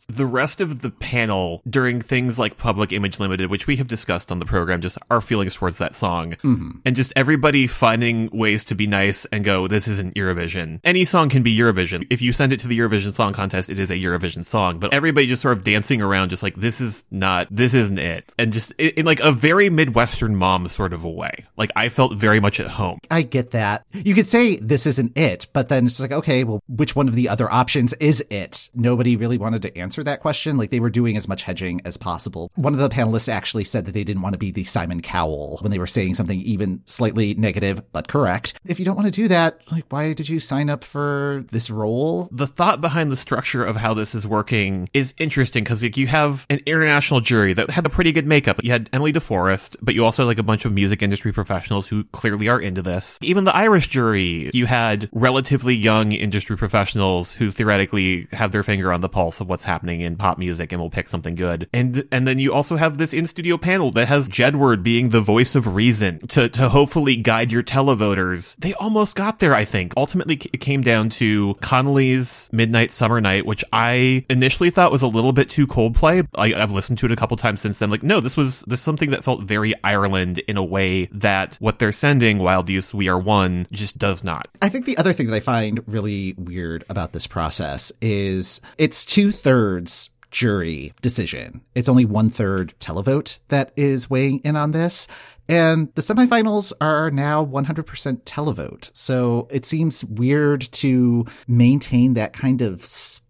the 0.09 0.27
rest 0.27 0.61
of 0.61 0.83
the 0.83 0.91
panel 0.91 1.63
during 1.69 2.01
things 2.01 2.39
like 2.39 2.59
Public 2.59 2.93
Image 2.93 3.19
Limited, 3.19 3.51
which 3.51 3.67
we 3.67 3.77
have 3.77 3.89
discussed 3.89 4.31
on 4.31 4.39
the 4.39 4.45
program, 4.45 4.83
just 4.83 4.99
our 5.11 5.23
feelings 5.23 5.55
towards 5.55 5.79
that 5.79 5.95
song, 5.95 6.33
mm-hmm. 6.33 6.71
and 6.85 6.95
just 6.95 7.13
everybody 7.17 7.67
finding 7.67 8.29
ways 8.31 8.65
to 8.67 8.75
be 8.75 8.87
nice 8.87 9.25
and 9.27 9.43
go, 9.43 9.67
this 9.67 9.89
isn't 9.89 10.15
Eurovision. 10.15 10.81
Any 10.85 11.05
song 11.05 11.31
can 11.31 11.43
be 11.43 11.57
Eurovision. 11.57 12.07
If 12.11 12.21
you 12.21 12.33
send 12.33 12.53
it 12.53 12.61
to 12.61 12.69
the 12.69 12.79
Eurovision 12.79 13.15
Song 13.15 13.33
Contest, 13.33 13.71
it 13.71 13.79
is 13.79 13.91
a 13.91 13.95
Eurovision 13.95 14.45
song, 14.45 14.79
but 14.79 14.93
everybody 14.93 15.27
just 15.27 15.43
sort 15.43 15.57
of 15.57 15.65
dancing 15.65 16.03
around, 16.03 16.29
just 16.29 16.43
like, 16.43 16.57
this 16.57 16.81
is 16.81 17.05
not, 17.11 17.54
this 17.55 17.75
isn't 17.75 17.99
it. 17.99 18.33
And 18.39 18.53
just 18.53 18.73
in, 18.73 18.91
in 18.91 19.07
like 19.07 19.21
a 19.21 19.33
very 19.33 19.71
Midwestern 19.71 20.37
mom 20.37 20.69
sort 20.69 20.93
of 20.93 21.05
a 21.05 21.11
way. 21.11 21.45
Like 21.57 21.71
I 21.77 21.89
felt 21.89 22.15
very 22.17 22.41
much 22.41 22.61
at 22.61 22.69
home. 22.69 22.99
I 23.11 23.23
get 23.23 23.53
that. 23.53 23.85
You 23.93 24.15
could 24.15 24.27
say 24.27 24.57
this 24.57 24.87
isn't 24.87 25.17
it, 25.17 25.47
but 25.53 25.69
then 25.69 25.87
it's 25.87 26.01
like, 26.01 26.13
okay, 26.13 26.45
well, 26.45 26.61
which 26.69 26.97
one 26.97 27.09
of 27.09 27.15
the 27.15 27.29
other 27.29 27.51
options 27.51 27.93
is 27.95 28.25
it? 28.31 28.71
Nobody 28.75 29.17
really 29.17 29.39
wanted 29.39 29.63
to 29.63 29.79
answer 29.79 30.03
that 30.05 30.21
question. 30.21 30.57
Like 30.57 30.71
they 30.71 30.81
were 30.81 30.91
doing 30.91 31.17
as 31.17 31.29
much 31.29 31.43
hedging 31.43 31.81
as 31.85 31.97
possible. 31.97 32.51
One 32.55 32.75
of 32.75 32.81
the 32.81 32.89
panelists 32.89 33.29
actually 33.29 33.65
said 33.65 33.87
that 33.87 33.93
they 33.93 34.05
didn't 34.05 34.23
want 34.23 34.35
to 34.35 34.39
be 34.39 34.51
the 34.51 34.65
Simon 34.65 35.01
Cowell 35.01 35.59
when 35.61 35.71
they 35.71 35.79
were 35.79 35.87
saying 35.87 36.15
something 36.15 36.41
even 36.41 36.83
slightly 36.87 37.35
negative, 37.35 37.83
but 37.93 38.09
correct. 38.09 38.55
If 38.65 38.79
you 38.79 38.85
don't 38.85 38.97
want 38.97 39.07
to 39.07 39.13
do 39.23 39.29
that, 39.29 39.61
like, 39.71 39.85
why 39.89 40.13
did 40.13 40.29
you 40.29 40.41
sign 40.41 40.69
up 40.71 40.85
for 40.85 41.45
this 41.51 41.71
role? 41.71 42.29
The 42.33 42.47
thought 42.47 42.81
behind 42.81 43.13
the 43.13 43.17
structure 43.17 43.65
of 43.65 43.77
how 43.77 43.95
this 43.95 44.15
is 44.15 44.27
working 44.27 44.89
is 44.93 45.15
interesting 45.19 45.65
because 45.65 45.83
like, 45.83 45.97
you 45.97 46.07
have 46.07 46.47
an 46.51 46.61
international 46.67 47.21
jury 47.35 47.53
that 47.53 47.69
had 47.69 47.85
a 47.85 47.91
pretty 47.91 48.13
good 48.13 48.29
makeup. 48.29 48.63
You 48.63 48.71
had 48.71 48.89
Emmelie 48.93 49.11
de 49.11 49.19
Forest, 49.19 49.77
but 49.83 49.93
you 49.93 50.05
also 50.05 50.23
had 50.23 50.29
like 50.29 50.39
a 50.39 50.45
bunch 50.45 50.65
of 50.65 50.73
music 50.73 51.03
industry 51.03 51.33
professionals 51.33 51.89
who 51.89 52.05
clearly 52.05 52.49
are 52.49 52.61
into 52.61 52.81
this. 52.81 53.19
Even 53.23 53.43
the 53.43 53.57
Irish 53.57 53.89
jury, 53.89 54.53
you 54.55 54.67
had 54.67 55.09
relatively 55.13 55.75
young 55.75 56.13
industry 56.13 56.57
professionals 56.57 57.33
who 57.33 57.51
theoretically 57.51 58.29
have 58.31 58.53
their 58.53 58.63
finger 58.63 58.93
on 58.93 59.01
the 59.01 59.09
pulse 59.09 59.41
of 59.41 59.49
what's 59.49 59.65
happening 59.65 60.01
in 60.01 60.15
pop 60.15 60.39
music 60.39 60.71
and 60.71 60.81
will 60.81 60.91
pick 60.91 61.09
something 61.09 61.35
good. 61.35 61.69
And 61.73 62.07
and 62.13 62.29
then 62.29 62.39
you 62.39 62.53
also 62.55 62.77
have 62.77 62.99
this 62.99 63.13
in 63.13 63.27
studio 63.27 63.59
panel 63.59 63.91
that 63.93 64.07
has 64.07 64.29
Jedward 64.29 64.85
being 64.85 65.09
the 65.09 65.21
voice 65.21 65.57
of 65.57 65.75
reason 65.75 66.21
to 66.29 66.49
to 66.51 66.69
hopefully 66.69 67.17
guide 67.17 67.51
your 67.51 67.65
televoters. 67.65 68.55
They 68.61 68.75
almost 68.75 69.17
got 69.17 69.41
there, 69.41 69.55
I 69.55 69.65
think. 69.65 69.93
Ultimately, 69.97 70.41
it 70.53 70.61
came 70.61 70.83
down 70.83 71.09
to 71.11 71.55
Connolly's 71.55 72.49
Midnight 72.53 72.93
Summer 72.93 73.21
Night, 73.21 73.45
which 73.45 73.65
I 73.73 74.25
initially 74.31 74.71
thought 74.71 74.93
was 74.93 75.03
a 75.03 75.09
little 75.09 75.33
bit 75.33 75.51
too 75.51 75.67
Coldplay. 75.67 76.29
I, 76.37 76.55
I've 76.55 76.71
listened 76.71 76.99
to 76.99 77.07
it 77.07 77.13
a 77.13 77.17
couple 77.25 77.39
times 77.39 77.63
since 77.63 77.79
then. 77.79 77.89
Like, 77.89 78.03
no, 78.03 78.21
this 78.21 78.37
was 78.37 78.61
this 78.67 78.81
is 78.81 78.85
something 78.85 79.11
that 79.13 79.25
felt 79.25 79.45
very 79.45 79.73
Ireland 79.83 80.41
in 80.41 80.59
a 80.59 80.63
way 80.63 81.07
that 81.07 81.57
what 81.59 81.79
they're 81.79 81.91
sending, 81.91 82.39
Wild 82.39 82.69
Youth, 82.69 82.93
We 82.93 83.09
Are 83.09 83.19
One, 83.19 83.67
just 83.73 83.97
does 83.97 84.23
not. 84.23 84.47
I 84.61 84.69
think 84.69 84.85
the 84.85 84.99
other 84.99 85.15
thing 85.15 85.29
that 85.29 85.35
I 85.35 85.41
find 85.41 85.83
really 85.87 86.35
weird 86.37 86.85
about 86.91 87.15
this 87.15 87.27
process 87.27 87.93
is 88.03 88.61
it's 88.77 89.07
two 89.07 89.33
thirds 89.33 90.11
jury 90.31 90.93
decision. 91.01 91.63
It's 91.75 91.89
only 91.89 92.05
one 92.05 92.29
third 92.29 92.75
televote 92.79 93.39
that 93.49 93.73
is 93.75 94.11
weighing 94.11 94.41
in 94.41 94.55
on 94.55 94.73
this. 94.73 95.09
And 95.49 95.95
the 95.95 96.03
semifinals 96.03 96.73
are 96.81 97.11
now 97.11 97.45
100% 97.45 98.23
televote. 98.25 98.91
So 98.95 99.47
it 99.51 99.65
seems 99.65 100.05
weird 100.05 100.63
to 100.73 101.27
maintain 101.47 102.15
that 102.15 102.33
kind 102.33 102.63
of 102.63 102.85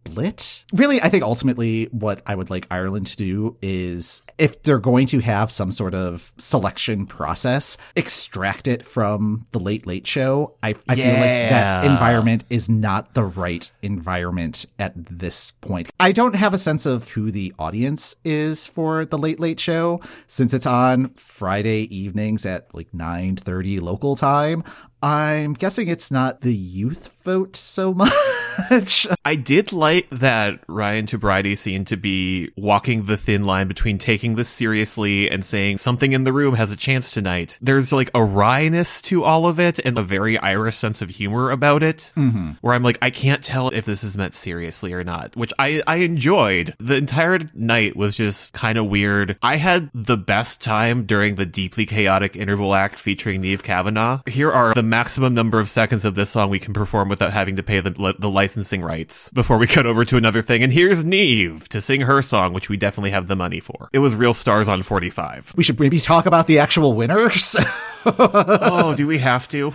split. 0.06 0.64
Really, 0.72 1.00
I 1.00 1.08
think 1.08 1.22
ultimately 1.22 1.86
what 1.86 2.22
I 2.26 2.34
would 2.34 2.50
like 2.50 2.66
Ireland 2.70 3.06
to 3.08 3.16
do 3.16 3.56
is 3.62 4.22
if 4.38 4.62
they're 4.62 4.78
going 4.78 5.06
to 5.08 5.20
have 5.20 5.50
some 5.50 5.72
sort 5.72 5.94
of 5.94 6.32
selection 6.38 7.06
process, 7.06 7.76
extract 7.96 8.68
it 8.68 8.84
from 8.84 9.46
the 9.52 9.60
Late 9.60 9.86
Late 9.86 10.06
Show. 10.06 10.54
I, 10.62 10.70
I 10.88 10.96
feel 10.96 11.14
like 11.14 11.20
that 11.20 11.84
environment 11.84 12.44
is 12.50 12.68
not 12.68 13.14
the 13.14 13.24
right 13.24 13.70
environment 13.82 14.66
at 14.78 14.92
this 14.96 15.52
point. 15.52 15.90
I 15.98 16.12
don't 16.12 16.36
have 16.36 16.54
a 16.54 16.58
sense 16.58 16.86
of 16.86 17.08
who 17.08 17.30
the 17.30 17.54
audience 17.58 18.16
is 18.24 18.66
for 18.66 19.04
the 19.04 19.18
Late 19.18 19.40
Late 19.40 19.60
Show 19.60 20.00
since 20.28 20.52
it's 20.54 20.66
on 20.66 21.10
Friday 21.14 21.82
evenings 21.94 22.46
at 22.46 22.74
like 22.74 22.92
9:30 22.92 23.80
local 23.80 24.16
time. 24.16 24.64
I'm 25.02 25.52
guessing 25.52 25.88
it's 25.88 26.10
not 26.10 26.40
the 26.40 26.54
youth 26.54 27.10
vote 27.24 27.56
so 27.56 27.92
much. 27.94 28.12
I 29.24 29.34
did 29.36 29.72
like 29.72 30.08
that 30.10 30.60
Ryan 30.68 31.06
Tubridy 31.06 31.56
seemed 31.56 31.88
to 31.88 31.96
be 31.96 32.50
walking 32.56 33.06
the 33.06 33.16
thin 33.16 33.44
line 33.44 33.68
between 33.68 33.98
taking 33.98 34.34
this 34.36 34.48
seriously 34.48 35.30
and 35.30 35.44
saying 35.44 35.78
something 35.78 36.12
in 36.12 36.24
the 36.24 36.32
room 36.32 36.54
has 36.54 36.70
a 36.70 36.76
chance 36.76 37.10
tonight. 37.12 37.58
There's 37.60 37.92
like 37.92 38.08
a 38.14 38.20
wryness 38.20 39.00
to 39.02 39.24
all 39.24 39.46
of 39.46 39.58
it 39.60 39.78
and 39.78 39.98
a 39.98 40.02
very 40.02 40.38
Irish 40.38 40.76
sense 40.76 41.02
of 41.02 41.10
humor 41.10 41.50
about 41.50 41.82
it, 41.82 42.12
Mm-hmm. 42.16 42.52
where 42.60 42.74
I'm 42.74 42.82
like, 42.82 42.98
I 43.02 43.10
can't 43.10 43.42
tell 43.44 43.68
if 43.70 43.84
this 43.84 44.04
is 44.04 44.16
meant 44.16 44.34
seriously 44.34 44.92
or 44.92 45.04
not, 45.04 45.34
which 45.36 45.52
I, 45.58 45.82
I 45.86 45.96
enjoyed. 45.96 46.74
The 46.78 46.94
entire 46.96 47.40
night 47.54 47.96
was 47.96 48.16
just 48.16 48.52
kind 48.52 48.78
of 48.78 48.86
weird. 48.86 49.36
I 49.42 49.56
had 49.56 49.90
the 49.94 50.16
best 50.16 50.62
time 50.62 51.04
during 51.06 51.34
the 51.34 51.46
deeply 51.46 51.86
chaotic 51.86 52.36
interval 52.36 52.74
act 52.74 52.98
featuring 52.98 53.42
Niamh 53.42 53.62
Kavanagh. 53.62 54.20
Here 54.26 54.50
are 54.52 54.74
the 54.74 54.82
maximum 54.82 55.34
number 55.34 55.58
of 55.60 55.68
seconds 55.68 56.04
of 56.04 56.14
this 56.14 56.30
song 56.30 56.50
we 56.50 56.58
can 56.58 56.72
perform 56.74 57.08
without 57.08 57.32
having 57.32 57.56
to 57.56 57.62
pay 57.62 57.80
the, 57.80 58.14
the 58.18 58.30
licensing 58.44 58.82
rights 58.82 59.30
before 59.30 59.56
we 59.56 59.66
cut 59.76 59.86
over 59.86 60.04
to 60.04 60.18
another 60.18 60.42
thing. 60.42 60.62
And 60.62 60.70
here's 60.70 61.02
Niamh 61.02 61.66
to 61.68 61.80
sing 61.80 62.02
her 62.02 62.20
song, 62.20 62.52
which 62.52 62.68
we 62.68 62.76
definitely 62.76 63.10
have 63.12 63.26
the 63.26 63.36
money 63.36 63.58
for. 63.58 63.88
It 63.94 64.00
was 64.00 64.14
Real 64.14 64.34
Stars 64.34 64.68
on 64.68 64.82
45. 64.82 65.54
We 65.56 65.64
should 65.64 65.80
maybe 65.80 65.98
talk 65.98 66.26
about 66.26 66.46
the 66.46 66.58
actual 66.58 66.92
winners. 66.92 67.56
oh, 68.06 68.94
do 68.94 69.06
we 69.06 69.16
have 69.18 69.48
to? 69.48 69.68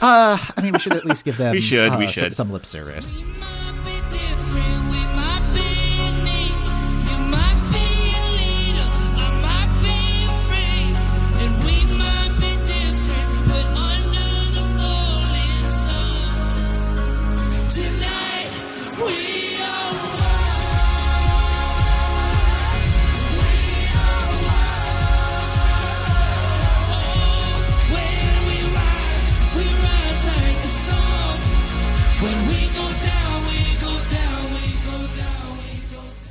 uh, 0.00 0.38
I 0.56 0.62
mean, 0.62 0.72
we 0.72 0.78
should 0.78 0.94
at 0.94 1.04
least 1.04 1.26
give 1.26 1.36
them 1.44 1.52
We 1.52 1.60
should, 1.60 1.92
uh, 1.92 1.98
we 1.98 2.06
some- 2.06 2.12
should. 2.12 2.34
some 2.34 2.50
lip 2.50 2.64
service. 2.64 3.12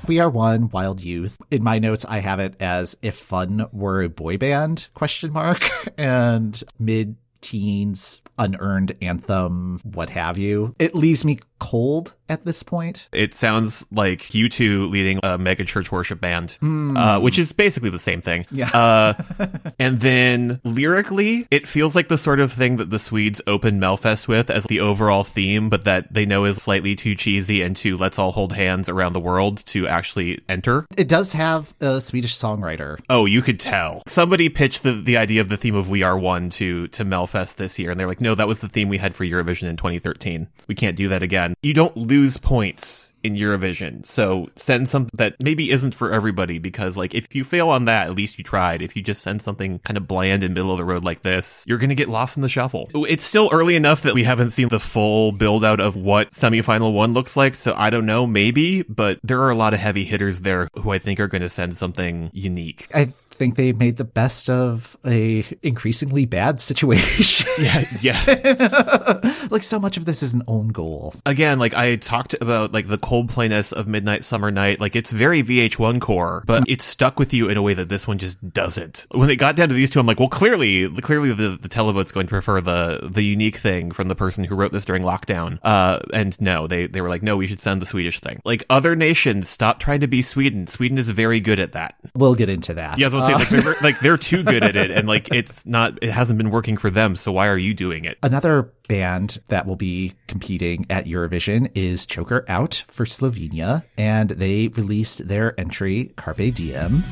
We 0.07 0.19
are 0.19 0.29
one 0.29 0.69
wild 0.69 1.01
youth. 1.01 1.37
In 1.49 1.63
my 1.63 1.79
notes, 1.79 2.05
I 2.05 2.19
have 2.19 2.39
it 2.39 2.55
as 2.59 2.95
if 3.01 3.15
fun 3.15 3.67
were 3.71 4.01
a 4.01 4.09
boy 4.09 4.37
band 4.37 4.87
question 4.93 5.31
mark 5.31 5.69
and 5.97 6.61
mid 6.79 7.15
teens 7.41 8.21
unearned 8.37 8.95
anthem, 9.01 9.79
what 9.83 10.09
have 10.11 10.37
you. 10.37 10.75
It 10.79 10.95
leaves 10.95 11.25
me 11.25 11.39
cold 11.59 12.15
at 12.33 12.43
this 12.45 12.63
point. 12.63 13.07
It 13.13 13.33
sounds 13.33 13.85
like 13.91 14.23
U2 14.29 14.89
leading 14.89 15.19
a 15.23 15.37
mega 15.37 15.63
church 15.63 15.91
worship 15.91 16.19
band, 16.19 16.57
uh, 16.61 17.19
which 17.19 17.39
is 17.39 17.51
basically 17.53 17.89
the 17.89 17.99
same 17.99 18.21
thing. 18.21 18.45
Yeah. 18.51 18.69
Uh, 18.69 19.13
and 19.79 20.01
then 20.01 20.59
lyrically, 20.63 21.47
it 21.51 21.67
feels 21.67 21.95
like 21.95 22.09
the 22.09 22.17
sort 22.17 22.39
of 22.39 22.51
thing 22.51 22.77
that 22.77 22.89
the 22.89 22.99
Swedes 22.99 23.41
open 23.47 23.79
Melfest 23.79 24.27
with 24.27 24.49
as 24.49 24.65
the 24.65 24.79
overall 24.79 25.23
theme, 25.23 25.69
but 25.69 25.85
that 25.85 26.11
they 26.13 26.25
know 26.25 26.45
is 26.45 26.57
slightly 26.57 26.95
too 26.95 27.15
cheesy 27.15 27.61
and 27.61 27.75
too 27.75 27.97
let's 27.97 28.17
all 28.17 28.31
hold 28.31 28.53
hands 28.53 28.89
around 28.89 29.13
the 29.13 29.19
world 29.19 29.63
to 29.67 29.87
actually 29.87 30.41
enter. 30.49 30.85
It 30.97 31.07
does 31.07 31.33
have 31.33 31.73
a 31.79 32.01
Swedish 32.01 32.35
songwriter. 32.35 32.99
Oh, 33.09 33.25
you 33.25 33.41
could 33.41 33.59
tell. 33.59 34.01
Somebody 34.07 34.49
pitched 34.49 34.83
the, 34.83 34.93
the 34.93 35.17
idea 35.17 35.41
of 35.41 35.49
the 35.49 35.57
theme 35.57 35.75
of 35.75 35.89
We 35.89 36.01
Are 36.03 36.17
One 36.17 36.49
to, 36.51 36.87
to 36.87 37.05
Melfest 37.05 37.57
this 37.57 37.77
year, 37.77 37.91
and 37.91 37.99
they're 37.99 38.07
like, 38.07 38.21
no, 38.21 38.33
that 38.35 38.47
was 38.47 38.59
the 38.59 38.69
theme 38.69 38.89
we 38.89 38.97
had 38.97 39.13
for 39.15 39.23
Eurovision 39.23 39.69
in 39.69 39.77
2013. 39.77 40.47
We 40.67 40.75
can't 40.75 40.95
do 40.95 41.09
that 41.09 41.21
again. 41.21 41.53
You 41.61 41.73
don't 41.73 41.95
lose 41.95 42.22
points 42.37 43.12
in 43.23 43.35
Eurovision, 43.35 44.05
so 44.05 44.49
send 44.55 44.89
something 44.89 45.11
that 45.17 45.35
maybe 45.41 45.71
isn't 45.71 45.95
for 45.95 46.11
everybody, 46.11 46.59
because, 46.59 46.97
like, 46.97 47.13
if 47.13 47.33
you 47.33 47.43
fail 47.43 47.69
on 47.69 47.85
that, 47.85 48.07
at 48.07 48.15
least 48.15 48.37
you 48.37 48.43
tried. 48.43 48.81
If 48.81 48.95
you 48.95 49.01
just 49.01 49.21
send 49.21 49.41
something 49.41 49.79
kind 49.79 49.97
of 49.97 50.07
bland 50.07 50.43
and 50.43 50.53
middle 50.53 50.71
of 50.71 50.77
the 50.77 50.85
road 50.85 51.03
like 51.03 51.21
this, 51.21 51.63
you're 51.67 51.77
gonna 51.77 51.95
get 51.95 52.09
lost 52.09 52.37
in 52.37 52.43
the 52.43 52.49
shuffle. 52.49 52.89
It's 53.07 53.23
still 53.23 53.49
early 53.51 53.75
enough 53.75 54.01
that 54.03 54.13
we 54.13 54.23
haven't 54.23 54.51
seen 54.51 54.69
the 54.69 54.79
full 54.79 55.31
build 55.31 55.63
out 55.65 55.79
of 55.79 55.95
what 55.95 56.31
semifinal 56.31 56.93
one 56.93 57.13
looks 57.13 57.35
like, 57.37 57.55
so 57.55 57.73
I 57.75 57.89
don't 57.89 58.05
know, 58.05 58.27
maybe, 58.27 58.83
but 58.83 59.19
there 59.23 59.41
are 59.41 59.49
a 59.49 59.55
lot 59.55 59.73
of 59.73 59.79
heavy 59.79 60.03
hitters 60.03 60.41
there 60.41 60.67
who 60.75 60.91
I 60.91 60.99
think 60.99 61.19
are 61.19 61.27
gonna 61.27 61.49
send 61.49 61.75
something 61.77 62.29
unique. 62.33 62.87
I 62.93 63.13
think 63.33 63.55
they 63.55 63.73
made 63.73 63.97
the 63.97 64.03
best 64.03 64.49
of 64.49 64.95
a 65.05 65.43
increasingly 65.61 66.25
bad 66.25 66.61
situation. 66.61 67.47
Yeah, 67.59 67.85
yeah. 68.01 69.47
like 69.51 69.63
so 69.63 69.79
much 69.79 69.95
of 69.97 70.05
this 70.05 70.23
is 70.23 70.33
an 70.33 70.43
own 70.47 70.69
goal. 70.69 71.13
Again, 71.25 71.59
like 71.59 71.73
I 71.73 71.95
talked 71.95 72.33
about 72.41 72.73
like 72.73 72.87
the 72.87 72.97
Coldplayness 73.13 73.71
of 73.71 73.85
Midnight 73.87 74.23
Summer 74.23 74.49
Night, 74.49 74.79
like 74.79 74.95
it's 74.95 75.11
very 75.11 75.43
VH1 75.43 76.01
core, 76.01 76.43
but 76.47 76.63
it's 76.67 76.83
stuck 76.83 77.19
with 77.19 77.31
you 77.31 77.47
in 77.47 77.57
a 77.57 77.61
way 77.61 77.75
that 77.75 77.87
this 77.87 78.07
one 78.07 78.17
just 78.17 78.51
doesn't. 78.51 79.05
When 79.11 79.29
it 79.29 79.35
got 79.35 79.55
down 79.55 79.69
to 79.69 79.75
these 79.75 79.91
two, 79.91 79.99
I'm 79.99 80.07
like, 80.07 80.19
well, 80.19 80.29
clearly, 80.29 80.89
clearly 81.01 81.31
the, 81.31 81.59
the 81.61 81.69
televote's 81.69 82.11
going 82.11 82.25
to 82.25 82.31
prefer 82.31 82.59
the, 82.59 83.07
the 83.13 83.21
unique 83.21 83.57
thing 83.57 83.91
from 83.91 84.07
the 84.07 84.15
person 84.15 84.43
who 84.43 84.55
wrote 84.55 84.71
this 84.71 84.83
during 84.83 85.03
lockdown. 85.03 85.59
Uh, 85.61 85.99
and 86.11 86.41
no, 86.41 86.65
they, 86.65 86.87
they 86.87 87.01
were 87.01 87.09
like, 87.09 87.21
no, 87.21 87.37
we 87.37 87.45
should 87.45 87.61
send 87.61 87.83
the 87.83 87.85
Swedish 87.85 88.19
thing. 88.19 88.41
Like 88.45 88.63
other 88.71 88.95
nations, 88.95 89.47
stop 89.47 89.79
trying 89.79 89.99
to 89.99 90.07
be 90.07 90.23
Sweden. 90.23 90.65
Sweden 90.65 90.97
is 90.97 91.11
very 91.11 91.39
good 91.39 91.59
at 91.59 91.73
that. 91.73 91.93
We'll 92.15 92.33
get 92.33 92.49
into 92.49 92.73
that. 92.73 92.97
Yeah, 92.97 93.05
I 93.05 93.09
was 93.09 93.27
gonna 93.27 93.27
say, 93.27 93.33
like, 93.35 93.63
they're, 93.63 93.75
like, 93.83 93.99
they're 93.99 94.17
too 94.17 94.43
good 94.43 94.63
at 94.63 94.75
it, 94.75 94.89
and 94.89 95.07
like, 95.07 95.31
it's 95.31 95.67
not, 95.67 95.99
it 96.01 96.09
hasn't 96.09 96.39
been 96.39 96.49
working 96.49 96.77
for 96.77 96.89
them, 96.89 97.15
so 97.15 97.31
why 97.31 97.47
are 97.47 97.59
you 97.59 97.75
doing 97.75 98.05
it? 98.05 98.17
Another 98.23 98.71
band 98.87 99.39
that 99.47 99.65
will 99.65 99.75
be 99.75 100.13
competing 100.27 100.85
at 100.89 101.05
Eurovision 101.05 101.71
is 101.75 102.05
Joker 102.05 102.45
Out 102.47 102.83
for 102.87 103.05
Slovenia, 103.05 103.83
and 103.97 104.31
they 104.31 104.67
released 104.69 105.27
their 105.27 105.59
entry 105.59 106.13
Carpe 106.15 106.53
Diem. 106.53 107.03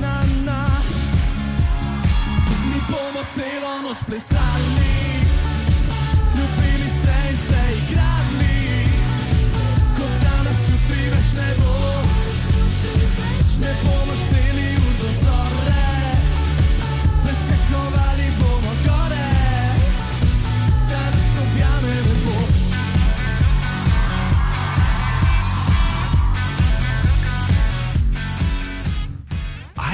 na 0.00 0.66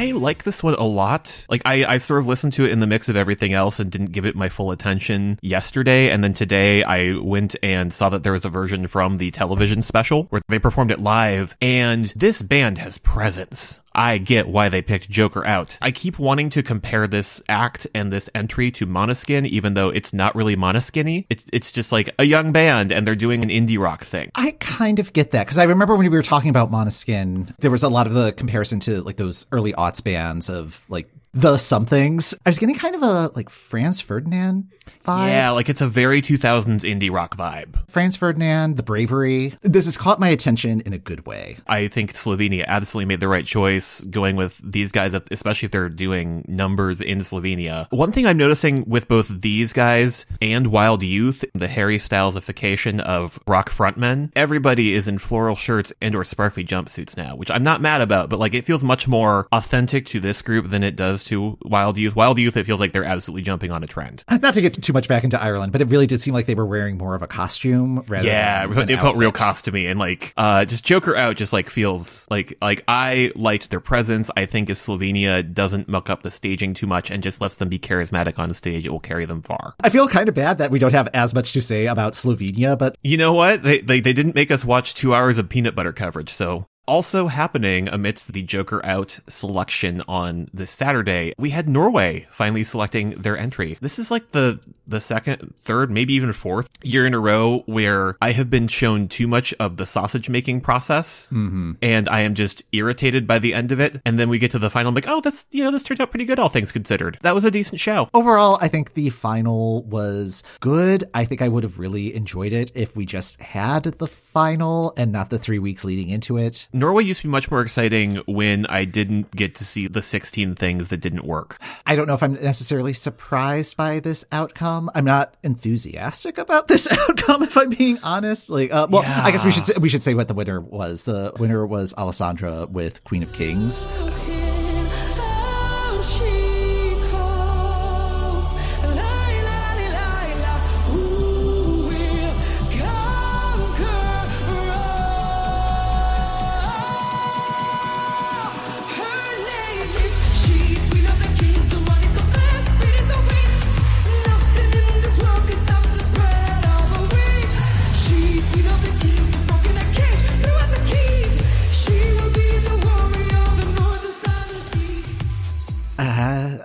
I 0.02 0.10
like 0.10 0.42
this 0.42 0.64
one 0.64 0.74
a 0.74 0.82
lot. 0.82 1.46
Like 1.48 1.62
I, 1.64 1.84
I 1.84 1.98
sort 1.98 2.18
of 2.18 2.26
listened 2.26 2.54
to 2.54 2.64
it 2.64 2.72
in 2.72 2.80
the 2.80 2.88
mix 2.88 3.08
of 3.08 3.14
everything 3.14 3.52
else 3.52 3.78
and 3.78 3.88
didn't 3.88 4.10
give 4.10 4.26
it 4.26 4.34
my 4.34 4.48
full 4.48 4.72
attention 4.72 5.38
yesterday. 5.42 6.10
And 6.10 6.24
then 6.24 6.34
today 6.34 6.82
I 6.82 7.16
went 7.18 7.54
and 7.62 7.92
saw 7.92 8.08
that 8.08 8.24
there 8.24 8.32
was 8.32 8.44
a 8.44 8.48
version 8.48 8.88
from 8.88 9.18
the 9.18 9.30
television 9.30 9.80
special 9.80 10.24
where 10.24 10.42
they 10.48 10.58
performed 10.58 10.90
it 10.90 10.98
live. 10.98 11.56
And 11.60 12.06
this 12.16 12.42
band 12.42 12.78
has 12.78 12.98
presence. 12.98 13.78
I 13.94 14.18
get 14.18 14.48
why 14.48 14.68
they 14.68 14.82
picked 14.82 15.10
Joker 15.10 15.44
out. 15.44 15.78
I 15.80 15.90
keep 15.90 16.18
wanting 16.18 16.50
to 16.50 16.62
compare 16.62 17.06
this 17.06 17.42
act 17.48 17.86
and 17.94 18.12
this 18.12 18.28
entry 18.34 18.70
to 18.72 18.86
Måneskin, 18.86 19.46
even 19.46 19.74
though 19.74 19.90
it's 19.90 20.12
not 20.12 20.34
really 20.34 20.56
Monoskinny. 20.56 21.26
It, 21.30 21.44
it's 21.52 21.72
just 21.72 21.92
like 21.92 22.14
a 22.18 22.24
young 22.24 22.52
band 22.52 22.92
and 22.92 23.06
they're 23.06 23.14
doing 23.14 23.42
an 23.42 23.48
indie 23.48 23.78
rock 23.78 24.04
thing. 24.04 24.30
I 24.34 24.52
kind 24.52 24.98
of 24.98 25.12
get 25.12 25.32
that 25.32 25.46
because 25.46 25.58
I 25.58 25.64
remember 25.64 25.94
when 25.94 26.10
we 26.10 26.16
were 26.16 26.22
talking 26.22 26.50
about 26.50 26.70
Måneskin, 26.70 27.54
there 27.58 27.70
was 27.70 27.82
a 27.82 27.88
lot 27.88 28.06
of 28.06 28.12
the 28.12 28.32
comparison 28.32 28.80
to 28.80 29.02
like 29.02 29.16
those 29.16 29.46
early 29.52 29.72
aughts 29.72 30.02
bands 30.02 30.48
of 30.48 30.82
like 30.88 31.08
the 31.34 31.56
somethings. 31.56 32.34
I 32.44 32.50
was 32.50 32.58
getting 32.58 32.76
kind 32.76 32.94
of 32.94 33.02
a 33.02 33.30
like 33.34 33.48
Franz 33.48 34.00
Ferdinand 34.00 34.68
vibe. 35.04 35.28
Yeah, 35.28 35.50
like 35.50 35.68
it's 35.68 35.80
a 35.80 35.86
very 35.86 36.20
2000s 36.20 36.80
indie 36.80 37.10
rock 37.10 37.36
vibe. 37.36 37.88
Franz 37.90 38.16
Ferdinand, 38.16 38.76
the 38.76 38.82
bravery. 38.82 39.54
This 39.62 39.86
has 39.86 39.96
caught 39.96 40.20
my 40.20 40.28
attention 40.28 40.80
in 40.82 40.92
a 40.92 40.98
good 40.98 41.26
way. 41.26 41.56
I 41.66 41.88
think 41.88 42.12
Slovenia 42.12 42.66
absolutely 42.66 43.06
made 43.06 43.20
the 43.20 43.28
right 43.28 43.46
choice 43.46 44.00
going 44.02 44.36
with 44.36 44.60
these 44.62 44.92
guys, 44.92 45.14
especially 45.30 45.66
if 45.66 45.72
they're 45.72 45.88
doing 45.88 46.44
numbers 46.48 47.00
in 47.00 47.18
Slovenia. 47.20 47.86
One 47.90 48.12
thing 48.12 48.26
I'm 48.26 48.36
noticing 48.36 48.84
with 48.86 49.08
both 49.08 49.28
these 49.28 49.72
guys 49.72 50.26
and 50.40 50.68
Wild 50.68 51.02
Youth, 51.02 51.44
the 51.54 51.68
Harry 51.68 51.98
Stylesification 51.98 53.00
of 53.00 53.38
rock 53.46 53.70
frontmen, 53.70 54.30
everybody 54.36 54.92
is 54.92 55.08
in 55.08 55.18
floral 55.18 55.56
shirts 55.56 55.92
and 56.02 56.14
or 56.14 56.24
sparkly 56.24 56.64
jumpsuits 56.64 57.16
now, 57.16 57.36
which 57.36 57.50
I'm 57.50 57.64
not 57.64 57.80
mad 57.80 58.00
about, 58.02 58.28
but 58.28 58.38
like 58.38 58.54
it 58.54 58.64
feels 58.64 58.84
much 58.84 59.08
more 59.08 59.48
authentic 59.52 60.06
to 60.06 60.20
this 60.20 60.42
group 60.42 60.68
than 60.68 60.82
it 60.82 60.96
does 60.96 61.21
to 61.24 61.58
Wild 61.62 61.96
Youth. 61.96 62.16
Wild 62.16 62.38
Youth, 62.38 62.56
it 62.56 62.64
feels 62.66 62.80
like 62.80 62.92
they're 62.92 63.04
absolutely 63.04 63.42
jumping 63.42 63.70
on 63.70 63.82
a 63.82 63.86
trend. 63.86 64.24
Not 64.30 64.54
to 64.54 64.60
get 64.60 64.74
too 64.74 64.92
much 64.92 65.08
back 65.08 65.24
into 65.24 65.40
Ireland, 65.40 65.72
but 65.72 65.80
it 65.82 65.88
really 65.88 66.06
did 66.06 66.20
seem 66.20 66.34
like 66.34 66.46
they 66.46 66.54
were 66.54 66.66
wearing 66.66 66.96
more 66.98 67.14
of 67.14 67.22
a 67.22 67.26
costume 67.26 68.04
rather 68.08 68.26
Yeah, 68.26 68.64
it 68.64 68.76
an 68.90 68.96
felt 68.98 69.16
real 69.16 69.28
outfit. 69.28 69.42
costumey 69.42 69.90
and 69.90 69.98
like 69.98 70.32
uh 70.36 70.64
just 70.64 70.84
Joker 70.84 71.16
out 71.16 71.36
just 71.36 71.52
like 71.52 71.68
feels 71.70 72.26
like 72.30 72.56
like 72.60 72.84
I 72.88 73.32
liked 73.36 73.70
their 73.70 73.80
presence. 73.80 74.30
I 74.36 74.46
think 74.46 74.70
if 74.70 74.78
Slovenia 74.78 75.42
doesn't 75.52 75.88
muck 75.88 76.10
up 76.10 76.22
the 76.22 76.30
staging 76.30 76.74
too 76.74 76.86
much 76.86 77.10
and 77.10 77.22
just 77.22 77.40
lets 77.40 77.56
them 77.56 77.68
be 77.68 77.78
charismatic 77.78 78.38
on 78.38 78.48
the 78.48 78.54
stage, 78.54 78.86
it 78.86 78.90
will 78.90 79.00
carry 79.00 79.24
them 79.26 79.42
far. 79.42 79.74
I 79.82 79.88
feel 79.90 80.08
kind 80.08 80.28
of 80.28 80.34
bad 80.34 80.58
that 80.58 80.70
we 80.70 80.78
don't 80.78 80.92
have 80.92 81.08
as 81.14 81.34
much 81.34 81.52
to 81.52 81.60
say 81.60 81.86
about 81.86 82.14
Slovenia, 82.14 82.76
but 82.78 82.96
You 83.02 83.16
know 83.16 83.32
what? 83.32 83.62
They 83.62 83.80
they, 83.80 84.00
they 84.00 84.12
didn't 84.12 84.34
make 84.34 84.50
us 84.50 84.64
watch 84.64 84.94
two 84.94 85.14
hours 85.14 85.38
of 85.38 85.48
peanut 85.48 85.74
butter 85.74 85.92
coverage, 85.92 86.30
so 86.30 86.66
also 86.86 87.28
happening 87.28 87.88
amidst 87.88 88.32
the 88.32 88.42
Joker 88.42 88.84
out 88.84 89.18
selection 89.28 90.02
on 90.08 90.48
this 90.52 90.70
Saturday, 90.70 91.34
we 91.38 91.50
had 91.50 91.68
Norway 91.68 92.26
finally 92.30 92.64
selecting 92.64 93.10
their 93.10 93.36
entry. 93.36 93.78
This 93.80 93.98
is 93.98 94.10
like 94.10 94.32
the 94.32 94.62
the 94.86 95.00
second, 95.00 95.54
third, 95.62 95.90
maybe 95.90 96.14
even 96.14 96.32
fourth 96.32 96.68
year 96.82 97.06
in 97.06 97.14
a 97.14 97.20
row 97.20 97.62
where 97.66 98.16
I 98.20 98.32
have 98.32 98.50
been 98.50 98.68
shown 98.68 99.08
too 99.08 99.26
much 99.26 99.54
of 99.54 99.76
the 99.76 99.86
sausage 99.86 100.28
making 100.28 100.60
process, 100.60 101.26
mm-hmm. 101.26 101.72
and 101.80 102.08
I 102.08 102.22
am 102.22 102.34
just 102.34 102.62
irritated 102.72 103.26
by 103.26 103.38
the 103.38 103.54
end 103.54 103.72
of 103.72 103.80
it. 103.80 104.00
And 104.04 104.18
then 104.18 104.28
we 104.28 104.38
get 104.38 104.50
to 104.52 104.58
the 104.58 104.70
final, 104.70 104.88
I'm 104.88 104.94
like, 104.94 105.08
oh, 105.08 105.20
that's 105.20 105.46
you 105.50 105.64
know, 105.64 105.70
this 105.70 105.82
turned 105.82 106.00
out 106.00 106.10
pretty 106.10 106.24
good, 106.24 106.38
all 106.38 106.48
things 106.48 106.72
considered. 106.72 107.18
That 107.22 107.34
was 107.34 107.44
a 107.44 107.50
decent 107.50 107.80
show. 107.80 108.08
overall, 108.14 108.58
I 108.60 108.68
think 108.68 108.94
the 108.94 109.10
final 109.10 109.82
was 109.84 110.42
good. 110.60 111.08
I 111.14 111.24
think 111.24 111.42
I 111.42 111.48
would 111.48 111.62
have 111.62 111.78
really 111.78 112.14
enjoyed 112.14 112.52
it 112.52 112.72
if 112.74 112.96
we 112.96 113.06
just 113.06 113.40
had 113.40 113.84
the 113.84 114.08
final 114.32 114.94
and 114.96 115.12
not 115.12 115.30
the 115.30 115.38
three 115.38 115.58
weeks 115.58 115.84
leading 115.84 116.08
into 116.10 116.38
it. 116.38 116.66
Norway 116.72 117.04
used 117.04 117.20
to 117.20 117.26
be 117.26 117.30
much 117.30 117.50
more 117.50 117.60
exciting 117.60 118.16
when 118.26 118.66
I 118.66 118.84
didn't 118.84 119.30
get 119.34 119.54
to 119.56 119.64
see 119.64 119.86
the 119.86 120.02
16 120.02 120.54
things 120.54 120.88
that 120.88 120.98
didn't 120.98 121.24
work. 121.24 121.60
I 121.86 121.96
don't 121.96 122.06
know 122.06 122.14
if 122.14 122.22
I'm 122.22 122.34
necessarily 122.34 122.92
surprised 122.92 123.76
by 123.76 124.00
this 124.00 124.24
outcome. 124.32 124.90
I'm 124.94 125.04
not 125.04 125.34
enthusiastic 125.42 126.38
about 126.38 126.68
this 126.68 126.90
outcome, 127.08 127.42
if 127.42 127.56
I'm 127.56 127.70
being 127.70 127.98
honest. 128.02 128.48
Like, 128.50 128.72
uh, 128.72 128.86
well, 128.90 129.02
I 129.06 129.30
guess 129.30 129.44
we 129.44 129.52
should 129.52 129.66
say, 129.66 129.74
we 129.78 129.88
should 129.88 130.02
say 130.02 130.14
what 130.14 130.28
the 130.28 130.34
winner 130.34 130.60
was. 130.60 131.04
The 131.04 131.32
winner 131.38 131.66
was 131.66 131.94
Alessandra 131.94 132.66
with 132.66 133.04
Queen 133.04 133.22
of 133.22 133.32
Kings. 133.32 133.86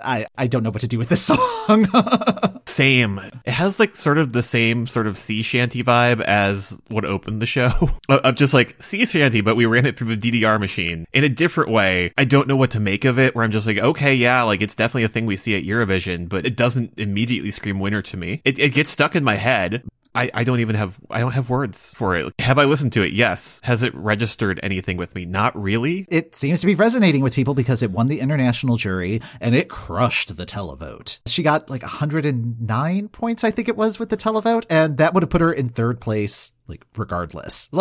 I, 0.02 0.26
I 0.36 0.46
don't 0.46 0.62
know 0.62 0.70
what 0.70 0.80
to 0.80 0.88
do 0.88 0.98
with 0.98 1.08
this 1.08 1.22
song. 1.22 1.88
Same. 2.66 3.20
It 3.44 3.50
has 3.50 3.78
like 3.78 3.96
sort 3.96 4.18
of 4.18 4.32
the 4.32 4.42
same 4.42 4.86
sort 4.86 5.06
of 5.06 5.18
sea 5.18 5.42
shanty 5.42 5.82
vibe 5.82 6.20
as 6.20 6.78
what 6.88 7.04
opened 7.04 7.40
the 7.40 7.46
show. 7.46 7.70
of 8.08 8.34
just 8.34 8.52
like 8.52 8.80
sea 8.82 9.06
shanty, 9.06 9.40
but 9.40 9.56
we 9.56 9.66
ran 9.66 9.86
it 9.86 9.96
through 9.96 10.14
the 10.14 10.42
DDR 10.42 10.60
machine 10.60 11.06
in 11.12 11.24
a 11.24 11.28
different 11.28 11.70
way. 11.70 12.12
I 12.18 12.24
don't 12.24 12.46
know 12.46 12.56
what 12.56 12.72
to 12.72 12.80
make 12.80 13.04
of 13.04 13.18
it, 13.18 13.34
where 13.34 13.44
I'm 13.44 13.52
just 13.52 13.66
like, 13.66 13.78
okay, 13.78 14.14
yeah, 14.14 14.42
like 14.42 14.60
it's 14.60 14.74
definitely 14.74 15.04
a 15.04 15.08
thing 15.08 15.26
we 15.26 15.36
see 15.36 15.56
at 15.56 15.64
Eurovision, 15.64 16.28
but 16.28 16.46
it 16.46 16.56
doesn't 16.56 16.98
immediately 16.98 17.50
scream 17.50 17.80
winner 17.80 18.02
to 18.02 18.16
me. 18.16 18.42
It, 18.44 18.58
it 18.58 18.74
gets 18.74 18.90
stuck 18.90 19.16
in 19.16 19.24
my 19.24 19.36
head. 19.36 19.82
I, 20.18 20.30
I 20.34 20.44
don't 20.44 20.58
even 20.58 20.74
have 20.74 20.98
I 21.10 21.20
don't 21.20 21.32
have 21.32 21.48
words 21.48 21.94
for 21.94 22.16
it. 22.16 22.32
Have 22.40 22.58
I 22.58 22.64
listened 22.64 22.92
to 22.94 23.02
it? 23.02 23.12
Yes. 23.12 23.60
Has 23.62 23.84
it 23.84 23.94
registered 23.94 24.58
anything 24.64 24.96
with 24.96 25.14
me? 25.14 25.24
Not 25.24 25.60
really. 25.60 26.06
it 26.10 26.34
seems 26.34 26.60
to 26.60 26.66
be 26.66 26.74
resonating 26.74 27.22
with 27.22 27.34
people 27.34 27.54
because 27.54 27.84
it 27.84 27.92
won 27.92 28.08
the 28.08 28.18
international 28.18 28.76
jury 28.76 29.20
and 29.40 29.54
it 29.54 29.68
crushed 29.68 30.36
the 30.36 30.44
televote. 30.44 31.20
She 31.26 31.44
got 31.44 31.70
like 31.70 31.82
109 31.82 33.08
points, 33.08 33.44
I 33.44 33.52
think 33.52 33.68
it 33.68 33.76
was, 33.76 34.00
with 34.00 34.08
the 34.08 34.16
televote, 34.16 34.64
and 34.68 34.98
that 34.98 35.14
would 35.14 35.22
have 35.22 35.30
put 35.30 35.40
her 35.40 35.52
in 35.52 35.68
third 35.68 36.00
place, 36.00 36.50
like 36.68 36.84
regardless. 36.96 37.70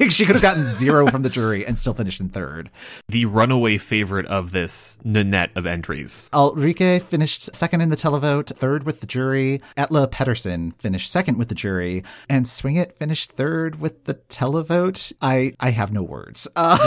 Like 0.00 0.10
she 0.10 0.26
could 0.26 0.34
have 0.34 0.42
gotten 0.42 0.66
zero 0.66 1.06
from 1.06 1.22
the 1.22 1.30
jury 1.30 1.64
and 1.64 1.78
still 1.78 1.94
finished 1.94 2.18
in 2.18 2.28
third. 2.28 2.68
The 3.08 3.26
runaway 3.26 3.78
favorite 3.78 4.26
of 4.26 4.50
this 4.50 4.98
Nanette 5.04 5.52
of 5.54 5.66
entries. 5.66 6.28
Ulrikke 6.32 7.00
finished 7.00 7.54
second 7.54 7.80
in 7.80 7.90
the 7.90 7.96
televote, 7.96 8.56
third 8.56 8.86
with 8.86 8.98
the 8.98 9.06
jury. 9.06 9.62
Atle 9.76 10.08
Pettersen 10.08 10.76
finished 10.80 11.12
second 11.12 11.38
with 11.38 11.48
the 11.48 11.54
jury, 11.54 12.02
and 12.28 12.48
Swing 12.48 12.74
It 12.74 12.96
finished 12.96 13.30
third 13.30 13.80
with 13.80 14.04
the 14.04 14.14
televote. 14.14 15.12
I 15.22 15.52
I 15.60 15.70
have 15.70 15.92
no 15.92 16.02
words. 16.02 16.48
Uh, 16.56 16.78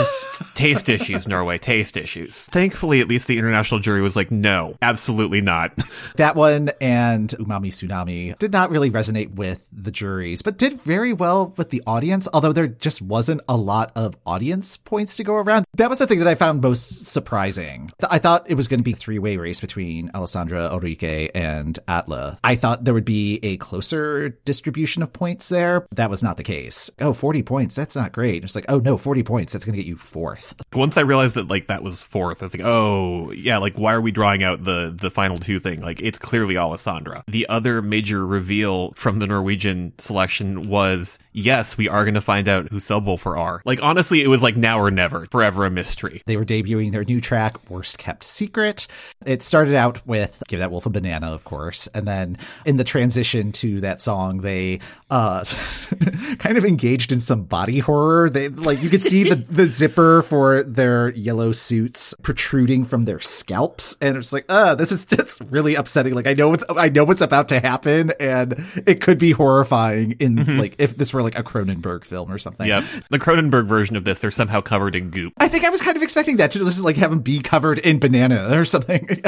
taste 0.54 0.88
issues, 0.88 1.28
Norway, 1.28 1.56
taste 1.56 1.96
issues. 1.96 2.44
Thankfully, 2.46 3.00
at 3.00 3.06
least 3.06 3.28
the 3.28 3.38
international 3.38 3.78
jury 3.78 4.02
was 4.02 4.16
like, 4.16 4.30
no, 4.32 4.76
absolutely 4.82 5.40
not. 5.40 5.72
that 6.16 6.34
one 6.34 6.72
and 6.80 7.30
Umami 7.30 7.68
Tsunami 7.68 8.36
did 8.38 8.52
not 8.52 8.70
really 8.70 8.90
resonate 8.90 9.34
with 9.34 9.64
the 9.72 9.92
juries, 9.92 10.42
but 10.42 10.58
did 10.58 10.80
very 10.80 11.12
well 11.12 11.37
with 11.44 11.70
the 11.70 11.82
audience, 11.86 12.28
although 12.32 12.52
there 12.52 12.66
just 12.66 13.02
wasn't 13.02 13.40
a 13.48 13.56
lot 13.56 13.92
of 13.96 14.16
audience 14.26 14.76
points 14.76 15.16
to 15.16 15.24
go 15.24 15.34
around. 15.34 15.64
That 15.74 15.90
was 15.90 15.98
the 15.98 16.06
thing 16.06 16.18
that 16.18 16.28
I 16.28 16.34
found 16.34 16.60
most 16.60 17.06
surprising. 17.06 17.92
I 18.10 18.18
thought 18.18 18.50
it 18.50 18.54
was 18.54 18.68
going 18.68 18.80
to 18.80 18.84
be 18.84 18.92
a 18.92 18.96
three-way 18.96 19.36
race 19.36 19.60
between 19.60 20.10
Alessandra 20.14 20.70
Ulrikke 20.70 21.30
and 21.34 21.78
Atle. 21.88 22.38
I 22.42 22.56
thought 22.56 22.84
there 22.84 22.94
would 22.94 23.04
be 23.04 23.38
a 23.42 23.56
closer 23.58 24.30
distribution 24.44 25.02
of 25.02 25.12
points 25.12 25.48
there. 25.48 25.86
That 25.92 26.10
was 26.10 26.22
not 26.22 26.36
the 26.36 26.44
case. 26.44 26.90
Oh, 27.00 27.12
40 27.12 27.42
points. 27.42 27.74
That's 27.74 27.96
not 27.96 28.12
great. 28.12 28.44
It's 28.44 28.54
like, 28.54 28.66
oh 28.68 28.78
no, 28.78 28.98
40 28.98 29.22
points. 29.22 29.52
That's 29.52 29.64
going 29.64 29.76
to 29.76 29.82
get 29.82 29.88
you 29.88 29.96
fourth. 29.96 30.54
Once 30.72 30.96
I 30.96 31.02
realized 31.02 31.36
that 31.36 31.48
like 31.48 31.68
that 31.68 31.82
was 31.82 32.02
fourth, 32.02 32.42
I 32.42 32.46
was 32.46 32.54
like, 32.54 32.66
oh 32.66 33.30
yeah, 33.32 33.58
like 33.58 33.78
why 33.78 33.92
are 33.92 34.00
we 34.00 34.10
drawing 34.10 34.42
out 34.42 34.64
the 34.64 34.96
the 34.98 35.10
final 35.10 35.38
two 35.38 35.60
thing? 35.60 35.80
Like 35.80 36.00
it's 36.00 36.18
clearly 36.18 36.56
Alessandra. 36.56 37.24
The 37.28 37.48
other 37.48 37.82
major 37.82 38.26
reveal 38.26 38.92
from 38.92 39.18
the 39.18 39.26
Norwegian 39.26 39.92
selection 39.98 40.68
was 40.68 41.18
yes, 41.38 41.76
we 41.78 41.88
are 41.88 42.04
going 42.04 42.14
to 42.14 42.20
find 42.20 42.48
out 42.48 42.68
who 42.68 42.78
Subwoolfer 42.78 43.38
are. 43.38 43.62
Like 43.64 43.80
honestly, 43.82 44.22
it 44.22 44.28
was 44.28 44.42
like 44.42 44.56
now 44.56 44.80
or 44.80 44.90
never, 44.90 45.26
forever 45.26 45.64
a 45.64 45.70
mystery. 45.70 46.22
They 46.26 46.36
were 46.36 46.44
debuting 46.44 46.92
their 46.92 47.04
new 47.04 47.20
track, 47.20 47.70
Worst 47.70 47.98
Kept 47.98 48.24
Secret. 48.24 48.86
It 49.24 49.42
started 49.42 49.74
out 49.74 50.06
with 50.06 50.42
Give 50.48 50.58
That 50.58 50.70
Wolf 50.70 50.86
a 50.86 50.90
Banana, 50.90 51.32
of 51.32 51.44
course. 51.44 51.86
And 51.88 52.06
then 52.06 52.38
in 52.64 52.76
the 52.76 52.84
transition 52.84 53.52
to 53.52 53.80
that 53.80 54.00
song, 54.00 54.40
they 54.40 54.80
uh 55.10 55.44
kind 56.38 56.58
of 56.58 56.64
engaged 56.64 57.12
in 57.12 57.20
some 57.20 57.44
body 57.44 57.78
horror. 57.78 58.28
They 58.28 58.48
like 58.48 58.82
you 58.82 58.90
could 58.90 59.02
see 59.02 59.28
the, 59.28 59.36
the 59.36 59.66
zipper 59.66 60.22
for 60.22 60.62
their 60.62 61.10
yellow 61.10 61.52
suits 61.52 62.14
protruding 62.22 62.84
from 62.84 63.04
their 63.04 63.20
scalps. 63.20 63.96
And 64.00 64.16
it's 64.16 64.32
like, 64.32 64.46
uh, 64.48 64.74
this 64.74 64.92
is 64.92 65.04
just 65.06 65.40
really 65.48 65.76
upsetting. 65.76 66.14
Like 66.14 66.26
I 66.26 66.34
know 66.34 66.48
what's 66.50 66.64
I 66.68 66.88
know 66.88 67.04
what's 67.04 67.22
about 67.22 67.48
to 67.50 67.60
happen 67.60 68.12
and 68.18 68.64
it 68.86 69.00
could 69.00 69.18
be 69.18 69.30
horrifying 69.30 70.12
in 70.12 70.58
like 70.58 70.74
if 70.78 70.96
this 70.96 71.12
were 71.12 71.22
like 71.28 71.38
a 71.38 71.42
Cronenberg 71.42 72.04
film 72.04 72.30
or 72.30 72.38
something. 72.38 72.66
Yeah, 72.66 72.82
The 73.10 73.18
Cronenberg 73.18 73.66
version 73.66 73.96
of 73.96 74.04
this, 74.04 74.18
they're 74.18 74.30
somehow 74.30 74.60
covered 74.60 74.96
in 74.96 75.10
goop. 75.10 75.32
I 75.38 75.48
think 75.48 75.64
I 75.64 75.70
was 75.70 75.80
kind 75.82 75.96
of 75.96 76.02
expecting 76.02 76.38
that 76.38 76.50
to 76.52 76.58
just 76.60 76.82
like 76.82 76.96
have 76.96 77.10
them 77.10 77.20
be 77.20 77.40
covered 77.40 77.78
in 77.78 77.98
banana 77.98 78.58
or 78.58 78.64
something. 78.64 79.08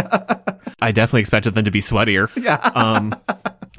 I 0.82 0.92
definitely 0.92 1.20
expected 1.20 1.54
them 1.54 1.64
to 1.66 1.70
be 1.70 1.80
sweatier. 1.80 2.30
Yeah. 2.36 2.56
Um, 2.74 3.14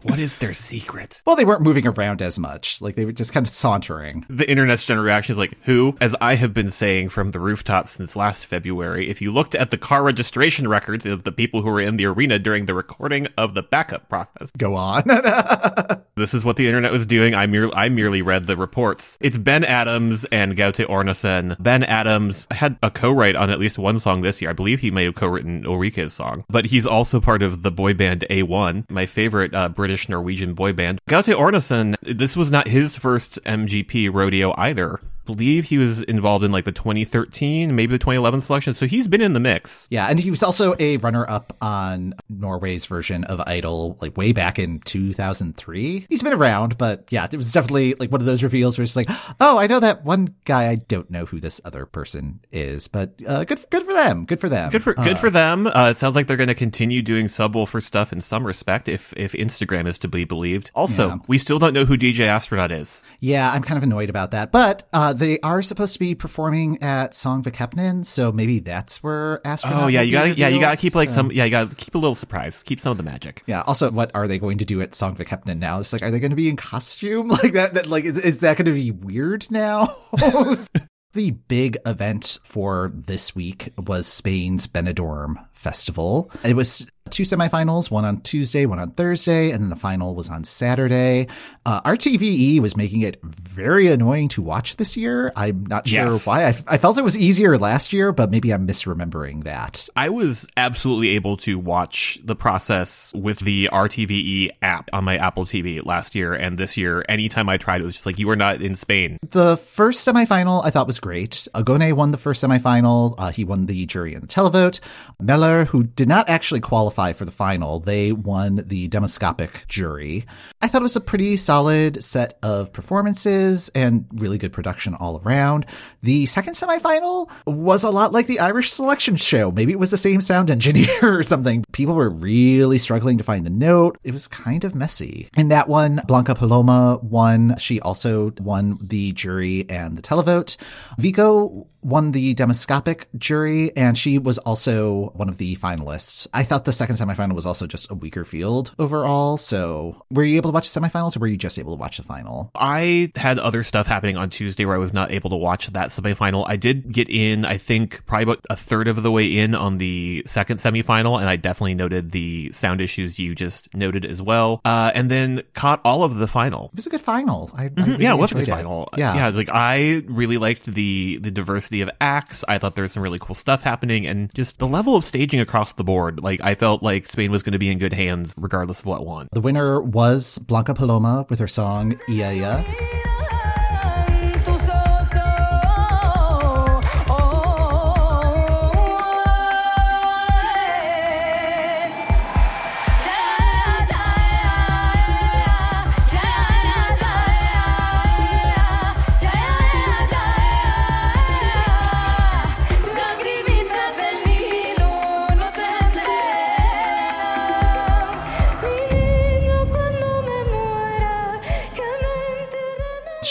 what 0.04 0.20
is 0.20 0.38
their 0.38 0.54
secret? 0.54 1.22
well, 1.26 1.36
they 1.36 1.46
weren't 1.46 1.62
moving 1.62 1.86
around 1.88 2.22
as 2.22 2.40
much. 2.40 2.82
Like 2.82 2.96
they 2.96 3.06
were 3.06 3.12
just 3.12 3.34
kind 3.34 3.46
of 3.46 3.52
sauntering. 3.52 4.26
The 4.30 4.50
internet's 4.50 4.86
general 4.86 5.06
reaction 5.06 5.34
is 5.34 5.38
like, 5.38 5.58
who? 5.64 5.96
As 6.02 6.16
I 6.22 6.36
have 6.36 6.54
been 6.54 6.70
saying 6.70 7.10
from 7.10 7.32
the 7.32 7.40
rooftop 7.40 7.88
since 7.88 8.16
last 8.16 8.46
February, 8.46 9.10
if 9.10 9.22
you 9.22 9.32
looked 9.32 9.56
at 9.56 9.72
the 9.72 9.78
car 9.78 10.04
registration 10.04 10.68
records 10.68 11.06
of 11.06 11.24
the 11.24 11.32
people 11.32 11.62
who 11.62 11.70
were 11.70 11.82
in 11.82 11.98
the 11.98 12.06
arena 12.06 12.40
during 12.40 12.66
the 12.66 12.74
recording 12.74 13.28
of 13.38 13.54
the 13.54 13.64
backup 13.64 14.10
process, 14.10 14.52
Go 14.58 14.76
on. 14.76 15.04
This 16.18 16.34
is 16.34 16.44
what 16.46 16.58
the 16.58 16.68
internet 16.68 16.92
was 16.92 17.08
doing. 17.08 17.34
I, 17.34 17.48
mere- 17.48 17.72
I 17.74 17.90
merely 17.90 18.22
read 18.22 18.46
the 18.46 18.58
reports. 18.58 19.18
It's 19.22 19.38
Ben 19.38 19.64
Adams 19.64 20.24
and 20.26 20.56
Gaute 20.58 20.86
Ormåsen. 20.88 21.56
Ben 21.64 21.84
Adams 21.84 22.48
had 22.52 22.78
a 22.84 22.92
co-write 22.92 23.36
on 23.36 23.50
at 23.50 23.60
least 23.60 23.80
one 23.80 23.98
song 23.98 24.22
this 24.22 24.40
year. 24.42 24.50
I 24.52 24.54
believe 24.54 24.82
he 24.82 24.92
may 24.92 25.06
have 25.06 25.16
co-written 25.16 25.64
Ulrikke's 25.64 26.14
song, 26.14 26.44
but 26.50 26.66
he's 26.66 26.86
also 26.86 27.20
part 27.22 27.42
of 27.42 27.64
the 27.64 27.72
boy 27.72 27.94
band 27.94 28.26
A1, 28.30 28.88
my 28.92 29.06
favorite 29.08 29.56
uh, 29.56 29.70
British 29.70 29.90
Norwegian 30.10 30.54
boy 30.54 30.73
band. 30.73 30.99
Gaute 31.10 31.36
Ormåsen, 31.36 31.95
this 32.01 32.36
was 32.36 32.51
not 32.51 32.67
his 32.67 32.95
first 32.95 33.43
MGP 33.43 34.13
rodeo 34.13 34.54
either. 34.58 34.99
Believe 35.25 35.65
he 35.65 35.77
was 35.77 36.03
involved 36.03 36.43
in 36.43 36.51
like 36.51 36.65
the 36.65 36.71
2013, 36.71 37.75
maybe 37.75 37.91
the 37.93 37.99
2011 37.99 38.41
selection. 38.41 38.73
So 38.73 38.86
he's 38.88 39.07
been 39.07 39.21
in 39.21 39.34
the 39.34 39.39
mix. 39.39 39.88
Yeah, 39.91 40.07
and 40.07 40.19
he 40.19 40.31
was 40.31 40.41
also 40.43 40.75
a 40.79 40.97
runner-up 40.97 41.55
on 41.62 42.15
Norway's 42.29 42.86
version 42.86 43.23
of 43.25 43.39
Idol, 43.47 43.97
like 44.01 44.17
way 44.17 44.31
back 44.34 44.57
in 44.60 44.79
2003. 44.79 46.07
He's 46.10 46.23
been 46.23 46.34
around, 46.34 46.77
but 46.77 47.05
yeah, 47.10 47.27
it 47.31 47.38
was 47.38 47.51
definitely 47.51 47.93
like 47.99 48.12
one 48.12 48.21
of 48.21 48.25
those 48.27 48.43
reveals 48.43 48.77
where 48.77 48.84
it's 48.84 48.95
like, 48.95 49.07
oh, 49.39 49.57
I 49.57 49.67
know 49.67 49.79
that 49.79 50.03
one 50.03 50.36
guy. 50.45 50.69
I 50.69 50.75
don't 50.75 51.10
know 51.10 51.25
who 51.25 51.39
this 51.39 51.62
other 51.65 51.86
person 51.86 52.39
is, 52.51 52.88
but 52.88 53.13
uh, 53.27 53.43
good, 53.43 53.60
good 53.69 53.84
for 53.84 53.93
them. 53.93 54.25
Good 54.25 54.39
for 54.39 54.49
them. 54.49 54.69
Good 54.71 54.84
for 54.84 54.93
good 54.93 55.19
for 55.19 55.29
them. 55.29 55.67
Uh, 55.67 55.89
it 55.91 55.97
sounds 55.97 56.15
like 56.15 56.27
they're 56.27 56.38
going 56.38 56.47
to 56.47 56.55
continue 56.55 57.01
doing 57.01 57.27
Subwoolfer 57.27 57.81
stuff 57.81 58.12
in 58.13 58.21
some 58.21 58.45
respect, 58.45 58.88
if 58.88 59.13
if 59.17 59.34
Instagram 59.34 59.88
is 59.88 59.99
to 59.99 60.07
be 60.07 60.23
believed. 60.23 60.71
Also, 60.75 61.10
Yeah. 61.10 61.17
we 61.27 61.38
still 61.38 61.60
don't 61.60 61.73
know 61.73 61.86
who 61.86 61.97
DJ 61.97 62.21
Astronaut 62.27 62.71
is. 62.71 63.03
Yeah, 63.19 63.51
I'm 63.51 63.63
kind 63.63 63.77
of 63.77 63.84
annoyed 63.84 64.10
about 64.10 64.31
that, 64.31 64.51
but 64.51 64.88
uh, 64.93 65.11
Uh, 65.12 65.13
they 65.13 65.39
are 65.41 65.62
supposed 65.62 65.91
to 65.91 66.00
be 66.00 66.15
performing 66.15 66.82
at 66.82 67.13
Song 67.13 67.43
Vikepnen, 67.43 68.06
so 68.06 68.32
maybe 68.32 68.60
that's 68.60 69.04
where 69.04 69.45
astronaut. 69.45 69.84
Oh 69.84 69.88
yeah, 69.88 70.02
you 70.02 70.13
got 70.13 70.24
to 70.24 70.34
yeah, 70.36 70.47
you 70.47 70.62
got 70.62 70.71
to 70.71 70.78
keep 70.78 70.95
like 70.95 71.10
so- 71.10 71.15
some 71.15 71.32
yeah, 71.34 71.43
you 71.43 71.52
got 71.52 71.69
to 71.69 71.76
keep 71.76 71.95
a 71.95 71.97
little 71.97 72.15
surprise, 72.15 72.63
keep 72.63 72.80
some 72.80 72.91
of 72.91 72.97
the 72.97 73.04
magic. 73.04 73.43
Yeah. 73.45 73.62
Also, 73.63 73.91
what 73.91 74.10
are 74.15 74.26
they 74.26 74.38
going 74.38 74.58
to 74.60 74.65
do 74.65 74.80
at 74.80 74.95
Song 74.95 75.17
Vikepnen 75.17 75.60
now? 75.60 75.82
It's 75.82 75.91
like, 75.91 76.02
are 76.02 76.12
they 76.12 76.19
going 76.19 76.30
to 76.30 76.38
be 76.38 76.47
in 76.47 76.56
costume 76.56 77.28
like 77.43 77.52
that? 77.54 77.74
That 77.74 77.88
like, 77.88 78.06
is, 78.06 78.17
is 78.17 78.39
that 78.39 78.56
going 78.56 78.65
to 78.67 78.74
be 78.74 78.91
weird 78.91 79.52
now? 79.52 79.89
the 81.13 81.32
big 81.50 81.78
event 81.86 82.39
for 82.43 82.93
this 82.95 83.36
week 83.36 83.74
was 83.78 84.08
Spain's 84.08 84.67
Benidorm 84.67 85.45
Festival. 85.52 86.32
It 86.45 86.56
was 86.56 86.88
two 87.12 87.24
semifinals, 87.24 87.91
one 87.91 88.06
on 88.06 88.21
Tuesday, 88.21 88.65
one 88.65 88.80
on 88.80 88.91
Thursday, 88.91 89.52
and 89.52 89.62
then 89.62 89.69
the 89.69 89.76
final 89.76 90.15
was 90.15 90.30
on 90.30 90.43
Saturday. 90.43 91.28
Uh, 91.65 91.82
RTVE 91.82 92.60
was 92.60 92.76
making 92.76 93.02
it 93.02 93.21
very 93.24 93.88
annoying 93.88 94.30
to 94.30 94.41
watch 94.41 94.78
this 94.78 94.97
year. 94.97 95.32
I'm 95.36 95.65
not 95.65 95.88
sure 95.88 96.06
Yes. 96.08 96.26
why. 96.26 96.45
I, 96.47 96.56
I 96.67 96.78
felt 96.78 96.97
it 96.97 97.04
was 97.04 97.17
easier 97.17 97.58
last 97.58 97.93
year, 97.93 98.12
but 98.12 98.32
maybe 98.32 98.52
I'm 98.52 98.67
misremembering 98.67 99.43
that. 99.43 99.88
I 99.95 100.10
was 100.10 100.47
absolutely 100.58 101.10
able 101.10 101.38
to 101.38 101.60
watch 101.60 102.19
the 102.24 102.36
process 102.36 103.12
with 103.13 103.39
the 103.39 103.69
RTVE 103.71 104.52
app 104.62 104.89
on 104.93 105.04
my 105.04 105.17
Apple 105.17 105.45
TV 105.45 105.86
last 105.86 106.15
year 106.15 106.34
and 106.34 106.58
this 106.58 106.78
year. 106.78 107.04
Anytime 107.10 107.50
I 107.50 107.58
tried, 107.58 107.82
it 107.82 107.84
was 107.84 107.93
just 107.95 108.06
like 108.06 108.19
you 108.19 108.30
are 108.30 108.36
not 108.36 108.62
in 108.62 108.76
Spain. 108.76 109.17
The 109.30 109.58
first 109.58 110.08
semifinal 110.08 110.63
I 110.63 110.69
thought 110.69 110.88
was 110.88 111.00
great. 111.00 111.47
Agoney 111.54 111.93
won 111.93 112.12
the 112.12 112.17
first 112.17 112.43
semifinal. 112.43 113.15
Uh, 113.17 113.32
he 113.32 113.43
won 113.43 113.65
the 113.65 113.86
jury 113.86 114.13
and 114.13 114.24
the 114.24 114.28
televote. 114.28 114.80
Meler, 115.21 115.65
who 115.67 115.84
did 115.84 116.08
not 116.08 116.30
actually 116.30 116.60
qualify 116.62 117.01
for 117.14 117.26
the 117.26 117.32
final, 117.32 117.80
they 117.80 118.12
won 118.12 118.64
the 118.68 118.88
demoscopic 118.88 119.66
jury. 119.68 120.26
I 120.62 120.68
thought 120.68 120.82
it 120.82 120.84
was 120.84 120.96
a 120.96 121.02
pretty 121.02 121.36
solid 121.38 122.04
set 122.04 122.38
of 122.44 122.72
performances 122.72 123.70
and 123.74 124.06
really 124.14 124.38
good 124.38 124.54
production 124.54 124.94
all 124.96 125.20
around. 125.26 125.66
The 126.04 126.28
second 126.28 126.54
semifinal 126.54 127.32
was 127.48 127.84
a 127.84 127.90
lot 127.90 128.14
like 128.14 128.28
the 128.28 128.40
Irish 128.40 128.72
selection 128.72 129.16
show. 129.16 129.52
Maybe 129.52 129.72
it 129.72 129.80
was 129.80 129.92
the 129.92 129.98
same 129.98 130.22
sound 130.22 130.52
engineer 130.52 131.00
or 131.02 131.24
something. 131.24 131.66
People 131.72 131.96
were 131.96 132.10
really 132.10 132.78
struggling 132.78 133.18
to 133.18 133.24
find 133.24 133.46
the 133.46 133.50
note. 133.50 133.98
It 134.04 134.14
was 134.14 134.28
kind 134.28 134.64
of 134.64 134.76
messy. 134.76 135.30
In 135.36 135.50
that 135.50 135.68
one, 135.68 136.02
Blanca 136.08 136.36
Paloma 136.36 137.00
won. 137.02 137.56
She 137.58 137.82
also 137.82 138.32
won 138.40 138.78
the 138.80 139.12
jury 139.14 139.68
and 139.68 139.98
the 139.98 140.02
televote. 140.04 140.58
Vicco 141.00 141.68
won 141.82 142.12
the 142.12 142.34
demoscopic 142.34 143.08
jury, 143.17 143.76
and 143.76 143.98
she 143.98 144.17
was 144.17 144.38
also 144.39 145.12
one 145.15 145.30
of 145.30 145.38
the 145.38 145.56
finalists. 145.58 146.28
I 146.34 146.44
thought 146.44 146.65
the 146.65 146.74
second 146.74 146.96
semifinal 146.98 147.34
was 147.34 147.46
also 147.46 147.67
just 147.67 147.89
a 147.91 147.96
weaker 147.96 148.24
field 148.24 148.74
overall. 148.80 149.38
So, 149.38 150.04
were 150.12 150.24
you 150.24 150.38
able 150.38 150.52
to 150.52 150.54
watch 150.54 150.72
the 150.72 150.80
semifinals, 150.80 151.15
or 151.15 151.20
were 151.22 151.28
you 151.28 151.38
just 151.38 151.58
able 151.60 151.76
to 151.76 151.80
watch 151.80 151.98
the 151.98 152.04
final? 152.04 152.52
I 152.56 153.12
had 153.15 153.39
other 153.39 153.63
stuff 153.63 153.88
happening 153.88 154.17
on 154.17 154.30
Tuesday 154.30 154.65
where 154.65 154.76
I 154.76 154.80
was 154.80 154.94
not 154.94 155.12
able 155.12 155.30
to 155.32 155.36
watch 155.36 155.67
that 155.67 155.89
semifinal. 155.89 156.46
I 156.48 156.56
did 156.56 156.91
get 156.91 157.10
in, 157.10 157.46
I 157.46 157.58
think, 157.58 158.06
probably 158.06 158.24
about 158.24 158.46
a 158.50 158.56
third 158.56 158.88
of 158.88 159.02
the 159.04 159.12
way 159.12 159.38
in 159.38 159.56
on 159.56 159.78
the 159.78 160.24
second 160.26 160.58
semifinal, 160.58 161.20
and 161.20 161.30
I 161.30 161.36
definitely 161.36 161.76
noted 161.76 162.12
the 162.12 162.52
sound 162.52 162.82
issues 162.82 163.20
you 163.20 163.36
just 163.36 163.74
noted 163.74 164.06
as 164.06 164.22
well. 164.22 164.62
Uh, 164.65 164.91
and 164.94 165.10
then 165.10 165.41
caught 165.54 165.82
all 165.84 166.04
of 166.04 166.15
the 166.15 166.28
final. 166.28 166.65
It 166.74 166.76
was 166.78 166.88
a 166.88 166.89
good 166.91 167.02
final. 167.02 167.50
I, 167.56 167.65
I 167.65 167.70
Mhm. 167.70 167.88
really 167.88 168.04
yeah, 168.04 168.13
it 168.13 168.17
was 168.20 168.32
a 168.32 168.36
good 168.36 168.48
it. 168.48 168.52
final. 168.52 168.89
Yeah. 168.98 169.15
yeah, 169.15 169.30
like 169.30 169.50
I 169.50 170.04
really 170.08 170.38
liked 170.38 170.65
the 170.65 171.17
the 171.22 171.32
diversity 171.32 171.70
of 171.79 171.89
acts. 172.01 172.43
I 172.49 172.57
thought 172.57 172.75
there 172.75 172.81
was 172.81 172.91
some 172.91 173.01
really 173.01 173.19
cool 173.19 173.36
stuff 173.36 173.62
happening, 173.62 174.05
and 174.05 174.34
just 174.34 174.60
the 174.60 174.67
level 174.67 174.97
of 174.97 175.05
staging 175.05 175.39
across 175.39 175.71
the 175.71 175.86
board. 175.86 176.21
Like 176.21 176.41
I 176.41 176.55
felt 176.55 176.84
like 176.84 177.07
Spain 177.07 177.31
was 177.31 177.43
going 177.43 177.53
to 177.53 177.60
be 177.60 177.71
in 177.71 177.79
good 177.79 177.93
hands 177.93 178.34
regardless 178.36 178.81
of 178.81 178.86
what 178.88 179.05
won. 179.05 179.29
The 179.31 179.39
winner 179.39 179.79
was 179.79 180.38
Blanca 180.39 180.73
Paloma 180.73 181.25
with 181.29 181.39
her 181.39 181.47
song 181.47 181.93
Eaea. 182.10 183.01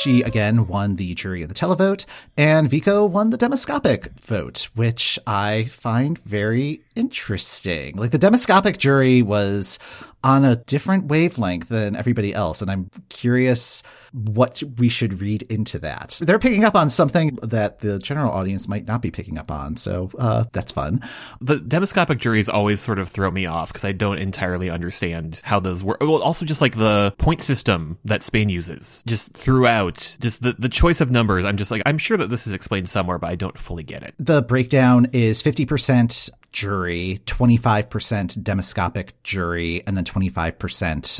She 0.01 0.23
again 0.23 0.67
won 0.67 0.97
the 0.97 1.13
jury 1.13 1.43
of 1.43 1.51
the 1.51 1.55
televote, 1.55 2.07
and 2.35 2.71
Vicco 2.71 3.07
won 3.07 3.29
the 3.29 3.37
demoscopic 3.37 4.11
vote, 4.19 4.71
which 4.75 5.19
I 5.27 5.65
find 5.65 6.19
very 6.21 6.81
interesting. 6.97 7.97
Like 7.97 8.11
the 8.11 8.17
demoscopic 8.17 8.79
jury 8.79 9.21
was 9.21 9.79
on 10.25 10.43
a 10.43 10.57
different 10.57 11.05
wavelength 11.09 11.69
than 11.69 11.97
everybody 11.97 12.33
else, 12.33 12.63
and 12.63 12.71
I'm 12.71 12.91
curious 13.11 13.83
what 14.13 14.63
we 14.79 14.89
should 14.89 15.21
read 15.21 15.43
into 15.43 15.79
that. 15.81 16.19
They're 16.23 16.39
picking 16.39 16.65
up 16.65 16.75
on 16.75 16.91
something 16.91 17.39
that 17.43 17.81
the 17.81 17.99
general 17.99 18.33
audience 18.33 18.69
might 18.69 18.87
not 18.87 19.03
be 19.03 19.11
picking 19.11 19.39
up 19.39 19.51
on, 19.51 19.77
so 19.77 20.11
uh, 20.19 20.45
that's 20.53 20.73
fun. 20.73 21.01
The 21.41 21.59
demoscopic 21.59 22.19
juries 22.19 22.49
always 22.49 22.81
sort 22.81 22.99
of 22.99 23.09
throw 23.09 23.31
me 23.31 23.47
off 23.47 23.73
because 23.73 23.85
I 23.85 23.93
don't 23.93 24.19
entirely 24.19 24.71
understand 24.71 25.41
how 25.45 25.61
those 25.61 25.85
work. 25.85 26.01
Well, 26.01 26.23
also 26.23 26.45
just 26.45 26.61
like 26.61 26.77
the 26.77 27.15
point 27.19 27.43
system 27.43 27.99
that 28.05 28.23
Spain 28.23 28.49
uses, 28.49 29.03
just 29.07 29.33
throughout, 29.33 30.17
just 30.21 30.43
the 30.43 30.53
the 30.53 30.69
choice 30.69 31.01
of 31.01 31.11
numbers. 31.11 31.45
I'm 31.45 31.57
just 31.57 31.71
like 31.71 31.83
I'm 31.87 31.99
sure 31.99 32.17
that 32.17 32.29
this 32.29 32.47
is 32.47 32.53
explained 32.53 32.89
somewhere, 32.89 33.19
but 33.19 33.31
I 33.31 33.37
don't 33.37 33.59
fully 33.59 33.85
get 33.85 34.03
it. 34.03 34.15
The 34.19 34.43
breakdown 34.43 35.09
is 35.13 35.43
50% 35.43 36.31
jury, 36.53 37.21
25% 37.27 38.43
demoscopic 38.43 39.23
jury, 39.23 39.83
and 39.87 39.97
then 39.97 40.05
25% 40.05 40.57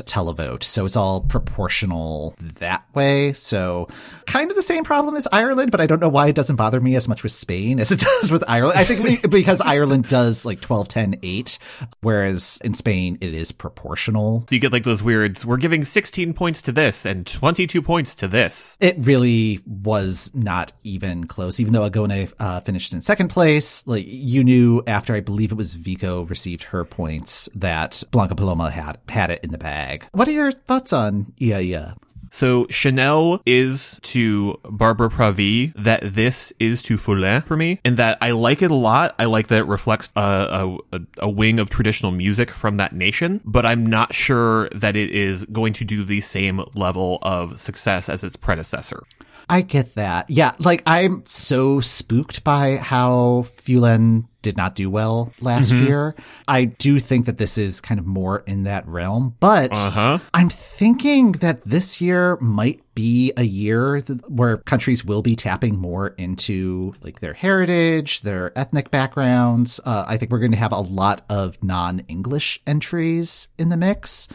televote. 0.03 0.63
So 0.63 0.85
it's 0.85 0.95
all 0.95 1.21
proportional 1.21 2.35
that 2.59 2.83
way. 2.93 3.33
So 3.33 3.87
kind 4.25 4.49
of 4.49 4.55
the 4.55 4.61
same 4.61 4.83
problem 4.83 5.15
as 5.15 5.27
Ireland, 5.31 5.71
but 5.71 5.79
I 5.81 5.87
don't 5.87 5.99
know 6.01 6.09
why 6.09 6.27
it 6.27 6.35
doesn't 6.35 6.55
bother 6.57 6.81
me 6.81 6.95
as 6.95 7.07
much 7.07 7.23
with 7.23 7.31
Spain 7.31 7.79
as 7.79 7.91
it 7.91 7.99
does 8.21 8.31
with 8.31 8.43
Ireland. 8.47 8.77
I 8.77 8.83
think 8.83 9.03
we- 9.03 9.27
because 9.27 9.61
Ireland 9.61 10.07
does 10.07 10.45
like 10.45 10.59
12, 10.61 10.87
10, 10.87 11.19
8, 11.23 11.59
whereas 12.01 12.59
in 12.63 12.73
Spain 12.73 13.17
it 13.21 13.33
is 13.33 13.51
proportional. 13.51 14.41
So 14.49 14.55
you 14.55 14.59
get 14.61 14.73
like 14.73 14.83
those 14.83 15.01
weirds. 15.03 15.45
We're 15.45 15.57
giving 15.57 15.85
16 15.85 16.33
points 16.33 16.61
to 16.63 16.71
this 16.71 17.05
and 17.05 17.25
22 17.25 17.81
points 17.81 18.15
to 18.15 18.27
this. 18.27 18.77
It 18.79 18.95
really 18.99 19.59
was 19.65 20.31
not 20.33 20.73
even 20.83 21.27
close. 21.27 21.59
Even 21.59 21.73
though 21.73 21.89
Agoney 21.89 22.31
uh, 22.39 22.59
finished 22.59 22.91
in 22.93 23.01
second 23.01 23.29
place, 23.29 23.85
like 23.87 24.05
you 24.07 24.43
knew 24.43 24.83
after 24.87 25.13
I 25.15 25.20
believe 25.21 25.51
it 25.51 25.55
was 25.55 25.77
Vicco 25.77 26.29
received 26.29 26.63
her 26.65 26.83
points 26.85 27.47
that 27.55 28.03
Blanca 28.11 28.35
Paloma 28.35 28.69
had 28.71 28.97
had 29.09 29.29
it 29.31 29.43
in 29.43 29.51
the 29.51 29.57
bag. 29.57 30.07
What 30.11 30.27
are 30.27 30.31
your 30.31 30.51
thoughts 30.51 30.91
on 30.93 31.33
Yeah 31.37 31.59
Yeah? 31.59 31.93
So 32.33 32.65
Chanel 32.69 33.41
is 33.45 33.99
to 34.03 34.57
Barbara 34.63 35.09
Pravi 35.09 35.73
that 35.75 36.13
this 36.15 36.53
is 36.59 36.81
to 36.83 36.97
Fulenn 36.97 37.43
for 37.43 37.57
me, 37.57 37.81
and 37.83 37.97
that 37.97 38.17
I 38.21 38.31
like 38.31 38.61
it 38.61 38.71
a 38.71 38.75
lot. 38.75 39.15
I 39.19 39.25
like 39.25 39.47
that 39.47 39.59
it 39.59 39.67
reflects 39.67 40.09
a, 40.15 40.77
a- 40.93 40.99
a 41.17 41.29
wing 41.29 41.59
of 41.59 41.69
traditional 41.69 42.13
music 42.13 42.49
from 42.49 42.77
that 42.77 42.93
nation, 42.95 43.41
but 43.43 43.65
I'm 43.65 43.85
not 43.85 44.13
sure 44.13 44.69
that 44.69 44.95
it 44.95 45.09
is 45.11 45.43
going 45.51 45.73
to 45.73 45.83
do 45.83 46.05
the 46.05 46.21
same 46.21 46.63
level 46.73 47.19
of 47.21 47.59
success 47.59 48.07
as 48.07 48.23
its 48.23 48.37
predecessor. 48.37 49.03
I 49.49 49.61
get 49.61 49.95
that. 49.95 50.29
Yeah, 50.29 50.53
like 50.59 50.83
I'm 50.85 51.23
so 51.27 51.79
spooked 51.81 52.43
by 52.43 52.77
how 52.77 53.45
Fulenn 53.63 54.27
did 54.41 54.57
not 54.57 54.73
do 54.73 54.89
well 54.89 55.31
last 55.39 55.71
year. 55.71 56.15
I 56.47 56.65
do 56.65 56.99
think 56.99 57.27
that 57.27 57.37
this 57.37 57.59
is 57.59 57.79
kind 57.79 57.99
of 57.99 58.07
more 58.07 58.39
in 58.47 58.63
that 58.63 58.87
realm, 58.87 59.35
but 59.39 59.71
Uh-huh. 59.77 60.17
I'm 60.33 60.49
thinking 60.49 61.33
that 61.33 61.61
this 61.63 62.01
year 62.01 62.37
might 62.37 62.81
be 62.95 63.31
a 63.37 63.43
year 63.43 64.01
th- 64.01 64.19
where 64.27 64.57
countries 64.57 65.05
will 65.05 65.21
be 65.21 65.35
tapping 65.35 65.77
more 65.77 66.07
into 66.17 66.93
like 67.03 67.19
their 67.19 67.33
heritage, 67.33 68.21
their 68.21 68.57
ethnic 68.57 68.89
backgrounds. 68.89 69.79
Uh, 69.85 70.05
I 70.07 70.17
think 70.17 70.31
we're 70.31 70.39
going 70.39 70.51
to 70.53 70.57
have 70.57 70.71
a 70.73 70.79
lot 70.79 71.21
of 71.29 71.61
non-English 71.63 72.61
entries 72.65 73.47
in 73.59 73.69
the 73.69 73.77
mix. 73.77 74.27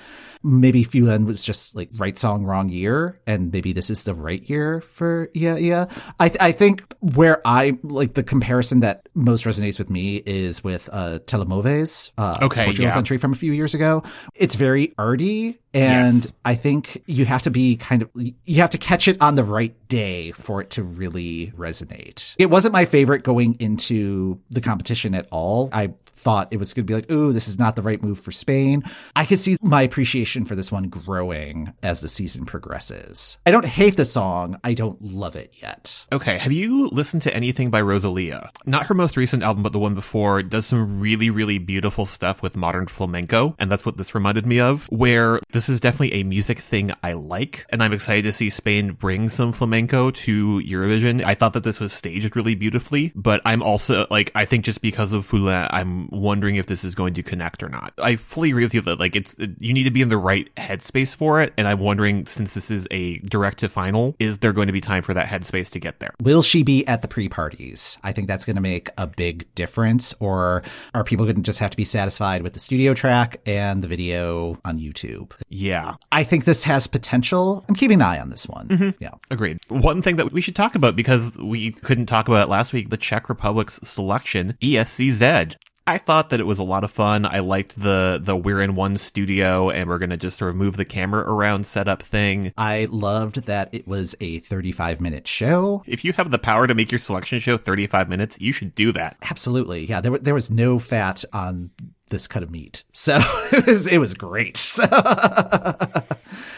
Maybe 0.46 0.84
Fulenn 0.84 1.26
was 1.26 1.42
just 1.44 1.74
like 1.74 1.88
right 1.96 2.16
song, 2.16 2.44
wrong 2.44 2.68
year, 2.68 3.18
and 3.26 3.52
maybe 3.52 3.72
this 3.72 3.90
is 3.90 4.04
the 4.04 4.14
right 4.14 4.42
year 4.48 4.80
for 4.80 5.28
yeah, 5.34 5.56
yeah. 5.56 5.86
I 6.20 6.28
th- 6.28 6.40
I 6.40 6.52
think 6.52 6.84
where 7.00 7.42
I 7.44 7.76
like 7.82 8.14
the 8.14 8.22
comparison 8.22 8.80
that 8.80 9.08
most 9.14 9.44
resonates 9.44 9.78
with 9.78 9.90
me 9.90 10.22
is 10.24 10.62
with 10.62 10.88
uh 10.92 11.18
Telemóveis, 11.26 12.10
uh, 12.16 12.38
Okay, 12.42 12.66
Portugal's 12.66 12.94
yeah. 12.94 12.98
entry 12.98 13.18
from 13.18 13.32
a 13.32 13.36
few 13.36 13.52
years 13.52 13.74
ago. 13.74 14.04
It's 14.34 14.54
very 14.54 14.94
arty, 14.98 15.58
and 15.74 16.24
Yes. 16.24 16.32
I 16.44 16.54
think 16.54 17.02
you 17.06 17.24
have 17.24 17.42
to 17.42 17.50
be 17.50 17.76
kind 17.76 18.02
of 18.02 18.10
you 18.14 18.60
have 18.60 18.70
to 18.70 18.78
catch 18.78 19.08
it 19.08 19.20
on 19.20 19.34
the 19.34 19.44
right 19.44 19.74
day 19.88 20.30
for 20.30 20.60
it 20.60 20.70
to 20.70 20.82
really 20.84 21.52
resonate. 21.58 22.34
It 22.38 22.50
wasn't 22.50 22.72
my 22.72 22.84
favorite 22.84 23.24
going 23.24 23.54
into 23.58 24.40
the 24.50 24.60
competition 24.60 25.14
at 25.14 25.26
all. 25.32 25.70
I 25.72 25.90
thought 26.26 26.48
it 26.50 26.56
was 26.56 26.74
going 26.74 26.84
to 26.84 26.90
be 26.90 26.94
like, 26.94 27.08
ooh, 27.08 27.32
this 27.32 27.46
is 27.46 27.56
not 27.56 27.76
the 27.76 27.82
right 27.82 28.02
move 28.02 28.18
for 28.18 28.32
Spain. 28.32 28.82
I 29.14 29.24
could 29.24 29.38
see 29.38 29.56
my 29.62 29.82
appreciation 29.82 30.44
for 30.44 30.56
this 30.56 30.72
one 30.72 30.88
growing 30.88 31.72
as 31.84 32.00
the 32.00 32.08
season 32.08 32.44
progresses. 32.44 33.38
I 33.46 33.52
don't 33.52 33.64
hate 33.64 33.96
the 33.96 34.04
song. 34.04 34.58
I 34.64 34.74
don't 34.74 35.00
love 35.00 35.36
it 35.36 35.54
yet. 35.62 36.04
Okay, 36.10 36.36
have 36.36 36.50
you 36.50 36.88
listened 36.88 37.22
to 37.22 37.32
anything 37.32 37.70
by 37.70 37.80
Rosalia? 37.80 38.50
Not 38.64 38.86
her 38.86 38.94
most 38.94 39.16
recent 39.16 39.44
album, 39.44 39.62
but 39.62 39.72
the 39.72 39.78
one 39.78 39.94
before, 39.94 40.42
does 40.42 40.66
some 40.66 40.98
really, 40.98 41.30
really 41.30 41.58
beautiful 41.58 42.06
stuff 42.06 42.42
with 42.42 42.56
modern 42.56 42.88
flamenco, 42.88 43.54
and 43.60 43.70
that's 43.70 43.86
what 43.86 43.96
this 43.96 44.12
reminded 44.12 44.46
me 44.46 44.58
of, 44.58 44.86
where 44.90 45.38
this 45.52 45.68
is 45.68 45.78
definitely 45.78 46.20
a 46.20 46.24
music 46.24 46.58
thing 46.58 46.92
I 47.04 47.12
like, 47.12 47.66
and 47.70 47.84
I'm 47.84 47.92
excited 47.92 48.22
to 48.22 48.32
see 48.32 48.50
Spain 48.50 48.94
bring 48.94 49.28
some 49.28 49.52
flamenco 49.52 50.10
to 50.10 50.60
Eurovision. 50.60 51.22
I 51.22 51.36
thought 51.36 51.52
that 51.52 51.62
this 51.62 51.78
was 51.78 51.92
staged 51.92 52.34
really 52.34 52.56
beautifully, 52.56 53.12
but 53.14 53.40
I'm 53.44 53.62
also, 53.62 54.08
like, 54.10 54.32
I 54.34 54.44
think 54.44 54.64
just 54.64 54.82
because 54.82 55.12
of 55.12 55.24
Fulenn, 55.24 55.68
I'm 55.70 56.08
wondering 56.20 56.56
if 56.56 56.66
this 56.66 56.84
is 56.84 56.94
going 56.94 57.14
to 57.14 57.22
connect 57.22 57.62
or 57.62 57.68
not. 57.68 57.92
I 57.98 58.16
fully 58.16 58.50
agree 58.50 58.64
with 58.64 58.74
you 58.74 58.80
that, 58.82 58.98
like, 58.98 59.16
it's, 59.16 59.36
you 59.58 59.72
need 59.72 59.84
to 59.84 59.90
be 59.90 60.02
in 60.02 60.08
the 60.08 60.18
right 60.18 60.48
headspace 60.56 61.14
for 61.14 61.40
it, 61.40 61.52
and 61.56 61.68
I'm 61.68 61.80
wondering, 61.80 62.26
since 62.26 62.54
this 62.54 62.70
is 62.70 62.86
a 62.90 63.18
direct 63.18 63.58
to 63.58 63.68
final, 63.68 64.14
is 64.18 64.38
there 64.38 64.52
going 64.52 64.66
to 64.66 64.72
be 64.72 64.80
time 64.80 65.02
for 65.02 65.14
that 65.14 65.26
headspace 65.26 65.70
to 65.70 65.80
get 65.80 66.00
there? 66.00 66.14
Will 66.20 66.42
she 66.42 66.62
be 66.62 66.86
at 66.86 67.02
the 67.02 67.08
pre 67.08 67.28
parties? 67.28 67.98
I 68.02 68.12
think 68.12 68.28
that's 68.28 68.44
going 68.44 68.56
to 68.56 68.62
make 68.62 68.90
a 68.98 69.06
big 69.06 69.52
difference. 69.54 70.14
Or 70.20 70.62
are 70.94 71.04
people 71.04 71.24
going 71.24 71.36
to 71.36 71.42
just 71.42 71.58
have 71.58 71.70
to 71.70 71.76
be 71.76 71.84
satisfied 71.84 72.42
with 72.42 72.52
the 72.52 72.58
studio 72.58 72.94
track 72.94 73.40
and 73.46 73.82
the 73.82 73.88
video 73.88 74.58
on 74.64 74.78
YouTube? 74.78 75.32
Yeah, 75.48 75.94
I 76.12 76.24
think 76.24 76.44
this 76.44 76.64
has 76.64 76.86
potential. 76.86 77.64
I'm 77.68 77.74
keeping 77.74 77.96
an 77.96 78.02
eye 78.02 78.18
on 78.18 78.30
this 78.30 78.46
one. 78.48 78.68
Mm-hmm. 78.68 78.90
Yeah. 79.02 79.10
agreed. 79.30 79.58
One 79.68 80.02
thing 80.02 80.16
that 80.16 80.32
we 80.32 80.40
should 80.40 80.56
talk 80.56 80.74
about 80.74 80.96
because 80.96 81.36
we 81.38 81.72
couldn't 81.72 82.06
talk 82.06 82.28
about 82.28 82.46
it 82.46 82.50
last 82.50 82.72
week, 82.72 82.90
the 82.90 82.96
Czech 82.96 83.28
Republic's 83.28 83.78
selection, 83.82 84.56
ESCZ. 84.62 85.56
I 85.86 85.98
thought 85.98 86.30
that 86.30 86.40
it 86.40 86.46
was 86.46 86.58
a 86.58 86.64
lot 86.64 86.84
of 86.84 86.90
fun. 86.90 87.24
I 87.24 87.40
liked 87.40 87.80
the 87.80 88.20
the 88.22 88.36
we're 88.36 88.60
in 88.60 88.74
one 88.74 88.96
studio 88.96 89.70
and 89.70 89.88
we're 89.88 89.98
gonna 89.98 90.16
just 90.16 90.38
sort 90.38 90.50
of 90.50 90.56
move 90.56 90.76
the 90.76 90.84
camera 90.84 91.22
around 91.22 91.66
setup 91.66 92.02
thing. 92.02 92.52
I 92.56 92.88
loved 92.90 93.46
that 93.46 93.68
it 93.72 93.86
was 93.86 94.14
a 94.20 94.40
35 94.40 95.00
minute 95.00 95.28
show. 95.28 95.82
If 95.86 96.04
you 96.04 96.12
have 96.14 96.30
the 96.30 96.38
power 96.38 96.66
to 96.66 96.74
make 96.74 96.90
your 96.90 96.98
selection 96.98 97.38
show 97.38 97.56
35 97.56 98.08
minutes, 98.08 98.38
you 98.40 98.52
should 98.52 98.74
do 98.74 98.92
that. 98.92 99.16
Absolutely. 99.22 99.86
Yeah. 99.86 100.00
There, 100.00 100.18
there 100.18 100.34
was 100.34 100.50
no 100.50 100.78
fat 100.78 101.24
on 101.32 101.70
this 102.08 102.26
cut 102.28 102.42
of 102.42 102.50
meat. 102.50 102.84
So 102.96 103.20
it 103.52 103.66
was, 103.66 103.86
it 103.86 103.98
was 103.98 104.14
great. 104.14 104.56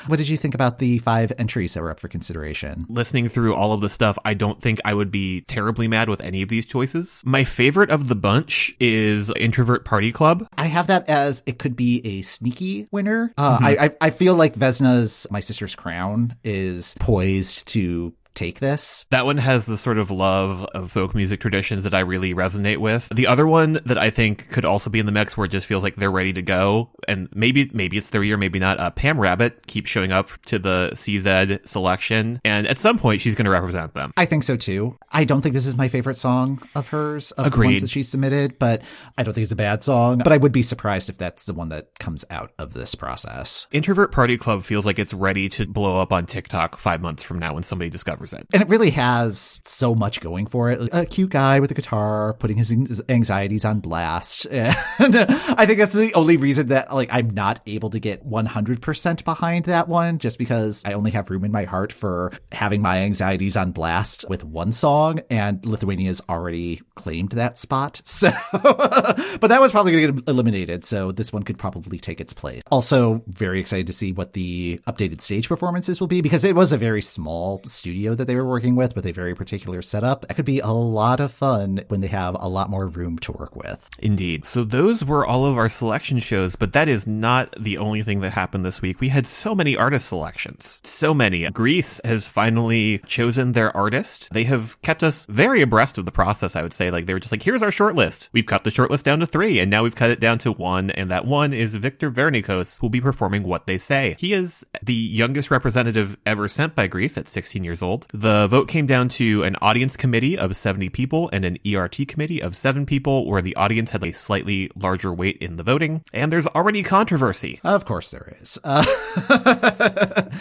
what 0.06 0.16
did 0.16 0.28
you 0.28 0.36
think 0.36 0.54
about 0.54 0.78
the 0.78 0.98
five 1.00 1.32
entries 1.36 1.74
that 1.74 1.82
were 1.82 1.90
up 1.90 2.00
for 2.00 2.08
consideration? 2.08 2.86
Listening 2.88 3.28
through 3.28 3.54
all 3.54 3.72
of 3.72 3.80
the 3.80 3.90
stuff, 3.90 4.18
I 4.24 4.34
don't 4.34 4.62
think 4.62 4.80
I 4.84 4.94
would 4.94 5.10
be 5.10 5.42
terribly 5.42 5.88
mad 5.88 6.08
with 6.08 6.20
any 6.22 6.40
of 6.42 6.48
these 6.48 6.64
choices. 6.64 7.22
My 7.26 7.44
favorite 7.44 7.90
of 7.90 8.08
the 8.08 8.14
bunch 8.14 8.74
is 8.80 9.30
Introvert 9.36 9.84
Party 9.84 10.10
Club. 10.12 10.48
I 10.56 10.66
have 10.66 10.86
that 10.86 11.08
as 11.08 11.42
it 11.44 11.58
could 11.58 11.76
be 11.76 12.00
a 12.06 12.22
sneaky 12.22 12.88
winner. 12.90 13.34
Uh, 13.36 13.58
I, 13.60 13.76
I 13.76 13.90
I 14.00 14.10
feel 14.10 14.34
like 14.34 14.54
Vesna's 14.54 15.26
My 15.30 15.40
Sister's 15.40 15.74
Crown 15.74 16.36
is 16.44 16.94
poised 17.00 17.68
to 17.68 18.14
take 18.38 18.60
this. 18.60 19.04
That 19.10 19.26
one 19.26 19.36
has 19.38 19.66
the 19.66 19.76
sort 19.76 19.98
of 19.98 20.10
love 20.10 20.64
of 20.66 20.92
folk 20.92 21.14
music 21.14 21.40
traditions 21.40 21.84
that 21.84 21.94
I 21.94 22.00
really 22.00 22.34
resonate 22.34 22.78
with. 22.78 23.08
The 23.12 23.26
other 23.26 23.46
one 23.46 23.80
that 23.84 23.98
I 23.98 24.10
think 24.10 24.50
could 24.50 24.64
also 24.64 24.90
be 24.90 25.00
in 25.00 25.06
the 25.06 25.12
mix 25.12 25.36
where 25.36 25.46
it 25.46 25.50
just 25.50 25.66
feels 25.66 25.82
like 25.82 25.96
they're 25.96 26.10
ready 26.10 26.32
to 26.32 26.42
go, 26.42 26.90
and 27.08 27.28
maybe 27.34 27.68
maybe 27.72 27.98
it's 27.98 28.10
their 28.10 28.22
year, 28.22 28.36
maybe 28.36 28.58
not. 28.58 28.78
Uh, 28.78 28.90
Pam 28.90 29.18
Rabbit 29.18 29.66
keeps 29.66 29.90
showing 29.90 30.12
up 30.12 30.30
to 30.46 30.58
the 30.58 30.90
CZ 30.94 31.66
selection, 31.66 32.40
and 32.44 32.66
at 32.66 32.78
some 32.78 32.98
point 32.98 33.20
she's 33.20 33.34
going 33.34 33.46
to 33.46 33.50
represent 33.50 33.94
them. 33.94 34.12
I 34.16 34.24
think 34.24 34.44
so 34.44 34.56
too. 34.56 34.96
I 35.10 35.24
don't 35.24 35.40
think 35.40 35.54
this 35.54 35.66
is 35.66 35.76
my 35.76 35.88
favorite 35.88 36.18
song 36.18 36.62
of 36.74 36.88
hers 36.88 37.32
of 37.32 37.44
the 37.44 37.48
Agreed. 37.48 37.66
ones 37.66 37.80
that 37.80 37.90
she 37.90 38.02
submitted, 38.04 38.58
but 38.58 38.82
I 39.16 39.24
don't 39.24 39.34
think 39.34 39.42
it's 39.42 39.52
a 39.52 39.56
bad 39.56 39.82
song. 39.82 40.18
But 40.18 40.32
I 40.32 40.36
would 40.36 40.52
be 40.52 40.62
surprised 40.62 41.10
if 41.10 41.18
that's 41.18 41.46
the 41.46 41.54
one 41.54 41.70
that 41.70 41.98
comes 41.98 42.24
out 42.30 42.52
of 42.58 42.72
this 42.72 42.94
process. 42.94 43.66
Introvert 43.72 44.12
Party 44.12 44.36
Club 44.36 44.64
feels 44.64 44.86
like 44.86 44.98
it's 44.98 45.12
ready 45.14 45.48
to 45.50 45.66
blow 45.66 46.00
up 46.00 46.12
on 46.12 46.26
TikTok 46.26 46.78
five 46.78 47.00
months 47.00 47.22
from 47.22 47.38
now 47.38 47.54
when 47.54 47.62
somebody 47.62 47.90
discovers 47.90 48.27
it. 48.32 48.46
And 48.52 48.62
it 48.62 48.68
really 48.68 48.90
has 48.90 49.60
so 49.64 49.94
much 49.94 50.20
going 50.20 50.46
for 50.46 50.70
it. 50.70 50.88
A 50.92 51.06
cute 51.06 51.30
guy 51.30 51.60
with 51.60 51.70
a 51.70 51.74
guitar 51.74 52.34
putting 52.34 52.56
his 52.56 52.70
his 52.70 53.02
anxieties 53.08 53.64
on 53.64 53.80
blast. 53.80 54.46
And 54.98 55.16
I 55.16 55.66
think 55.66 55.78
that's 55.78 55.94
the 55.94 56.12
only 56.14 56.36
reason 56.36 56.68
that 56.68 56.92
like 56.92 57.08
I'm 57.12 57.30
not 57.30 57.60
able 57.66 57.90
to 57.90 58.00
get 58.00 58.26
100% 58.26 59.24
behind 59.24 59.66
that 59.66 59.88
one 59.88 60.18
just 60.18 60.38
because 60.38 60.82
I 60.84 60.94
only 60.94 61.12
have 61.12 61.30
room 61.30 61.44
in 61.44 61.52
my 61.52 61.64
heart 61.64 61.92
for 61.92 62.32
having 62.50 62.82
my 62.82 63.00
anxieties 63.00 63.56
on 63.56 63.72
blast 63.72 64.24
with 64.28 64.44
one 64.44 64.72
song 64.72 65.20
and 65.30 65.64
Lithuania's 65.64 66.20
already 66.28 66.82
claimed 66.94 67.30
that 67.32 67.58
spot. 67.58 68.02
So 68.18 68.30
but 68.52 69.48
that 69.48 69.60
was 69.60 69.70
probably 69.70 69.92
going 69.92 70.06
to 70.06 70.12
get 70.22 70.28
eliminated, 70.28 70.84
so 70.84 71.12
this 71.12 71.32
one 71.32 71.44
could 71.44 71.56
probably 71.56 71.98
take 71.98 72.20
its 72.20 72.32
place. 72.32 72.62
Also 72.70 73.22
very 73.28 73.60
excited 73.60 73.86
to 73.86 73.92
see 73.92 74.12
what 74.12 74.32
the 74.32 74.80
updated 74.88 75.20
stage 75.20 75.48
performances 75.48 76.00
will 76.00 76.08
be 76.08 76.20
because 76.20 76.44
it 76.44 76.56
was 76.56 76.72
a 76.72 76.78
very 76.78 77.02
small 77.02 77.60
studio 77.64 78.14
that 78.18 78.26
they 78.26 78.36
were 78.36 78.46
working 78.46 78.76
with 78.76 78.94
with 78.94 79.06
a 79.06 79.12
very 79.12 79.34
particular 79.34 79.82
setup. 79.82 80.26
It 80.28 80.34
could 80.34 80.44
be 80.44 80.60
a 80.60 80.68
lot 80.68 81.20
of 81.20 81.32
fun 81.32 81.84
when 81.88 82.00
they 82.00 82.08
have 82.08 82.36
a 82.38 82.48
lot 82.48 82.70
more 82.70 82.86
room 82.86 83.18
to 83.20 83.32
work 83.32 83.56
with. 83.56 83.88
Indeed. 83.98 84.44
So 84.44 84.64
those 84.64 85.04
were 85.04 85.26
all 85.26 85.46
of 85.46 85.56
our 85.56 85.68
selection 85.68 86.18
shows, 86.18 86.56
but 86.56 86.72
that 86.72 86.88
is 86.88 87.06
not 87.06 87.54
the 87.58 87.78
only 87.78 88.02
thing 88.02 88.20
that 88.20 88.30
happened 88.30 88.64
this 88.64 88.82
week. 88.82 89.00
We 89.00 89.08
had 89.08 89.26
so 89.26 89.54
many 89.54 89.76
artist 89.76 90.08
selections. 90.08 90.80
So 90.84 91.14
many. 91.14 91.48
Greece 91.50 92.00
has 92.04 92.28
finally 92.28 92.98
chosen 93.06 93.52
their 93.52 93.74
artist. 93.76 94.28
They 94.32 94.44
have 94.44 94.80
kept 94.82 95.02
us 95.02 95.26
very 95.26 95.62
abreast 95.62 95.98
of 95.98 96.04
the 96.04 96.12
process, 96.12 96.56
I 96.56 96.62
would 96.62 96.72
say. 96.72 96.90
Like 96.90 97.06
they 97.06 97.14
were 97.14 97.20
just 97.20 97.32
like, 97.32 97.42
here's 97.42 97.62
our 97.62 97.72
short 97.72 97.94
list. 97.94 98.30
We've 98.32 98.46
cut 98.46 98.64
the 98.64 98.70
short 98.70 98.90
list 98.90 99.04
down 99.04 99.20
to 99.20 99.26
three, 99.26 99.58
and 99.58 99.70
now 99.70 99.82
we've 99.82 99.96
cut 99.96 100.10
it 100.10 100.20
down 100.20 100.38
to 100.40 100.52
one, 100.52 100.90
and 100.90 101.10
that 101.10 101.26
one 101.26 101.52
is 101.52 101.74
Victor 101.74 102.10
Vernicos, 102.10 102.78
who'll 102.78 102.90
be 102.90 103.00
performing 103.00 103.44
What 103.44 103.66
They 103.66 103.78
Say. 103.78 104.16
He 104.18 104.32
is 104.32 104.64
the 104.82 104.94
youngest 104.94 105.50
representative 105.50 106.16
ever 106.26 106.48
sent 106.48 106.74
by 106.74 106.86
Greece 106.86 107.16
at 107.16 107.28
16 107.28 107.64
years 107.64 107.82
old. 107.82 107.97
The 108.12 108.46
vote 108.48 108.68
came 108.68 108.86
down 108.86 109.08
to 109.10 109.42
an 109.42 109.56
audience 109.60 109.96
committee 109.96 110.38
of 110.38 110.56
70 110.56 110.88
people 110.90 111.28
and 111.32 111.44
an 111.44 111.58
ERT 111.66 112.08
committee 112.08 112.42
of 112.42 112.56
seven 112.56 112.86
people, 112.86 113.26
where 113.26 113.42
the 113.42 113.56
audience 113.56 113.90
had 113.90 114.04
a 114.04 114.12
slightly 114.12 114.70
larger 114.74 115.12
weight 115.12 115.38
in 115.38 115.56
the 115.56 115.62
voting. 115.62 116.02
And 116.12 116.32
there's 116.32 116.46
already 116.48 116.82
controversy. 116.82 117.60
Of 117.64 117.84
course 117.84 118.10
there 118.10 118.36
is. 118.40 118.58
Uh, 118.62 118.84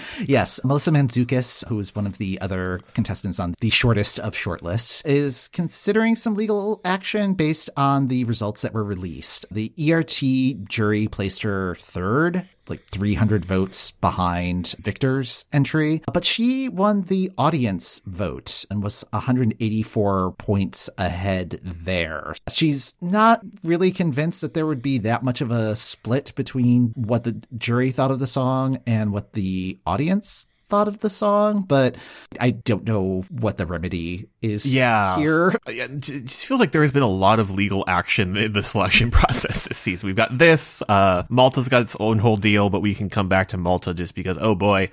yes, 0.26 0.60
Melissa 0.64 0.92
Mantzoukis, 0.92 1.68
who 1.68 1.80
is 1.80 1.96
one 1.96 2.08
of 2.08 2.18
the 2.18 2.40
other 2.42 2.82
contestants 2.94 3.40
on 3.40 3.56
the 3.60 3.70
shortest 3.70 4.20
of 4.20 4.34
shortlists, 4.34 5.06
is 5.06 5.48
considering 5.50 6.16
some 6.16 6.36
legal 6.36 6.82
action 6.84 7.34
based 7.34 7.70
on 7.78 8.08
the 8.08 8.24
results 8.26 8.62
that 8.62 8.74
were 8.74 8.84
released. 8.84 9.46
The 9.52 9.74
ERT 9.92 10.68
jury 10.68 11.08
placed 11.08 11.44
her 11.44 11.76
third 11.76 12.48
like 12.70 12.86
300 12.88 13.46
votes 13.46 13.92
behind 13.92 14.76
Victor's 14.80 15.46
entry, 15.54 16.02
but 16.14 16.26
she 16.26 16.70
won 16.70 17.04
the 17.04 17.32
audience 17.38 18.02
vote 18.06 18.66
and 18.70 18.84
was 18.84 19.04
184 19.12 20.34
points 20.34 20.90
ahead 20.98 21.60
there. 21.64 22.36
She's 22.50 22.94
not 23.02 23.42
really 23.64 23.92
convinced 23.92 24.42
that 24.42 24.54
there 24.54 24.66
would 24.66 24.82
be 24.82 24.98
that 25.00 25.24
much 25.24 25.42
of 25.42 25.52
a 25.52 25.76
split 25.76 26.34
between 26.36 26.94
what 26.96 27.24
the 27.24 27.42
jury 27.58 27.92
thought 27.92 28.12
of 28.12 28.20
the 28.20 28.28
song 28.28 28.80
and 28.86 29.12
what 29.12 29.34
the 29.34 29.80
audience 29.86 30.48
thought 30.70 30.88
of 30.88 31.00
the 31.00 31.10
song, 31.10 31.62
but 31.62 31.96
I 32.40 32.52
don't 32.52 32.84
know 32.84 33.24
what 33.30 33.58
the 33.58 33.66
remedy 33.66 34.28
is 34.54 34.66
Yeah. 34.66 35.18
here. 35.18 35.56
Yeah, 35.68 35.84
It 35.86 35.98
just 36.00 36.46
feels 36.46 36.60
like 36.60 36.72
there 36.72 36.82
has 36.82 36.92
been 36.92 37.04
a 37.04 37.08
lot 37.08 37.40
of 37.40 37.52
legal 37.52 37.84
action 37.88 38.36
in 38.38 38.54
the 38.54 38.64
selection 38.64 39.12
process 39.20 39.68
this 39.68 39.78
season. 39.78 40.08
We've 40.08 40.16
got 40.16 40.38
this. 40.38 40.82
Uh, 40.88 41.24
Malta's 41.30 41.70
got 41.70 41.82
its 41.82 41.96
own 42.00 42.20
whole 42.20 42.38
deal, 42.38 42.70
but 42.70 42.82
we 42.82 42.96
can 42.96 43.10
come 43.10 43.28
back 43.30 43.50
to 43.50 43.58
Malta 43.58 43.94
just 43.94 44.16
because, 44.16 44.38
oh 44.40 44.56
boy, 44.56 44.90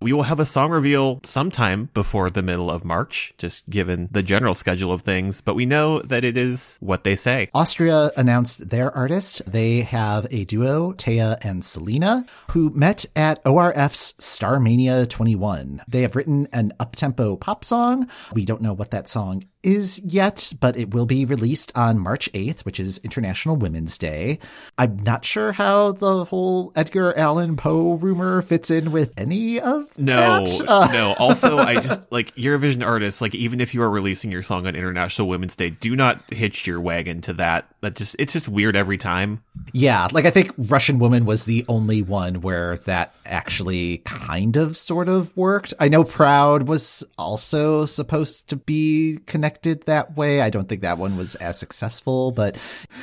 we 0.00 0.12
will 0.12 0.22
have 0.22 0.40
a 0.40 0.46
song 0.46 0.70
reveal 0.70 1.20
sometime 1.24 1.90
before 1.94 2.30
the 2.30 2.42
middle 2.42 2.70
of 2.70 2.84
March, 2.84 3.34
just 3.38 3.68
given 3.70 4.08
the 4.10 4.22
general 4.22 4.54
schedule 4.54 4.92
of 4.92 5.02
things. 5.02 5.40
But 5.40 5.54
we 5.54 5.66
know 5.66 6.00
that 6.02 6.24
it 6.24 6.36
is 6.36 6.76
what 6.80 7.04
they 7.04 7.16
say. 7.16 7.48
Austria 7.54 8.10
announced 8.16 8.70
their 8.70 8.94
artist. 8.96 9.42
They 9.46 9.80
have 9.82 10.26
a 10.30 10.44
duo, 10.44 10.92
Teya 10.92 11.38
and 11.44 11.62
Salena, 11.64 12.24
who 12.50 12.70
met 12.70 13.04
at 13.16 13.40
ORF's 13.44 14.14
Starmania 14.14 15.08
21. 15.08 15.82
They 15.88 16.02
have 16.02 16.16
written 16.16 16.48
an 16.52 16.72
uptempo 16.80 17.38
pop 17.38 17.64
song. 17.64 18.08
We 18.32 18.44
don't 18.44 18.60
know 18.62 18.72
what 18.72 18.83
that 18.90 19.08
song 19.08 19.44
is 19.64 19.98
yet, 20.00 20.52
but 20.60 20.76
it 20.76 20.92
will 20.92 21.06
be 21.06 21.24
released 21.24 21.72
on 21.74 21.98
March 21.98 22.30
8th, 22.32 22.60
which 22.60 22.78
is 22.78 22.98
International 22.98 23.56
Women's 23.56 23.96
Day. 23.98 24.38
I'm 24.78 24.98
not 25.02 25.24
sure 25.24 25.52
how 25.52 25.92
the 25.92 26.26
whole 26.26 26.72
Edgar 26.76 27.16
Allan 27.16 27.56
Poe 27.56 27.94
rumor 27.94 28.42
fits 28.42 28.70
in 28.70 28.92
with 28.92 29.12
any 29.16 29.58
of 29.58 29.96
No, 29.98 30.44
that. 30.44 30.68
Uh, 30.68 30.92
no. 30.92 31.14
Also, 31.18 31.58
I 31.58 31.74
just 31.80 32.12
like 32.12 32.34
Eurovision 32.36 32.84
artists. 32.84 33.20
Like, 33.20 33.34
even 33.34 33.60
if 33.60 33.74
you 33.74 33.82
are 33.82 33.90
releasing 33.90 34.30
your 34.30 34.42
song 34.42 34.66
on 34.66 34.76
International 34.76 35.28
Women's 35.28 35.56
Day, 35.56 35.70
do 35.70 35.96
not 35.96 36.22
hitch 36.32 36.66
your 36.66 36.80
wagon 36.80 37.22
to 37.22 37.32
that. 37.34 37.66
That 37.80 37.96
just 37.96 38.16
it's 38.18 38.32
just 38.32 38.48
weird 38.48 38.76
every 38.76 38.98
time. 38.98 39.42
Yeah, 39.72 40.08
like 40.12 40.24
I 40.24 40.30
think 40.30 40.52
Russian 40.58 40.98
Woman 40.98 41.24
was 41.24 41.44
the 41.44 41.64
only 41.68 42.02
one 42.02 42.40
where 42.40 42.76
that 42.78 43.14
actually 43.24 43.98
kind 43.98 44.56
of 44.56 44.76
sort 44.76 45.08
of 45.08 45.34
worked. 45.36 45.74
I 45.78 45.88
know 45.88 46.04
Proud 46.04 46.68
was 46.68 47.04
also 47.16 47.86
supposed 47.86 48.48
to 48.48 48.56
be 48.56 49.20
connected 49.26 49.53
that 49.62 50.16
way. 50.16 50.40
I 50.40 50.50
don't 50.50 50.68
think 50.68 50.82
that 50.82 50.98
one 50.98 51.16
was 51.16 51.34
as 51.36 51.58
successful, 51.58 52.30
but 52.30 52.56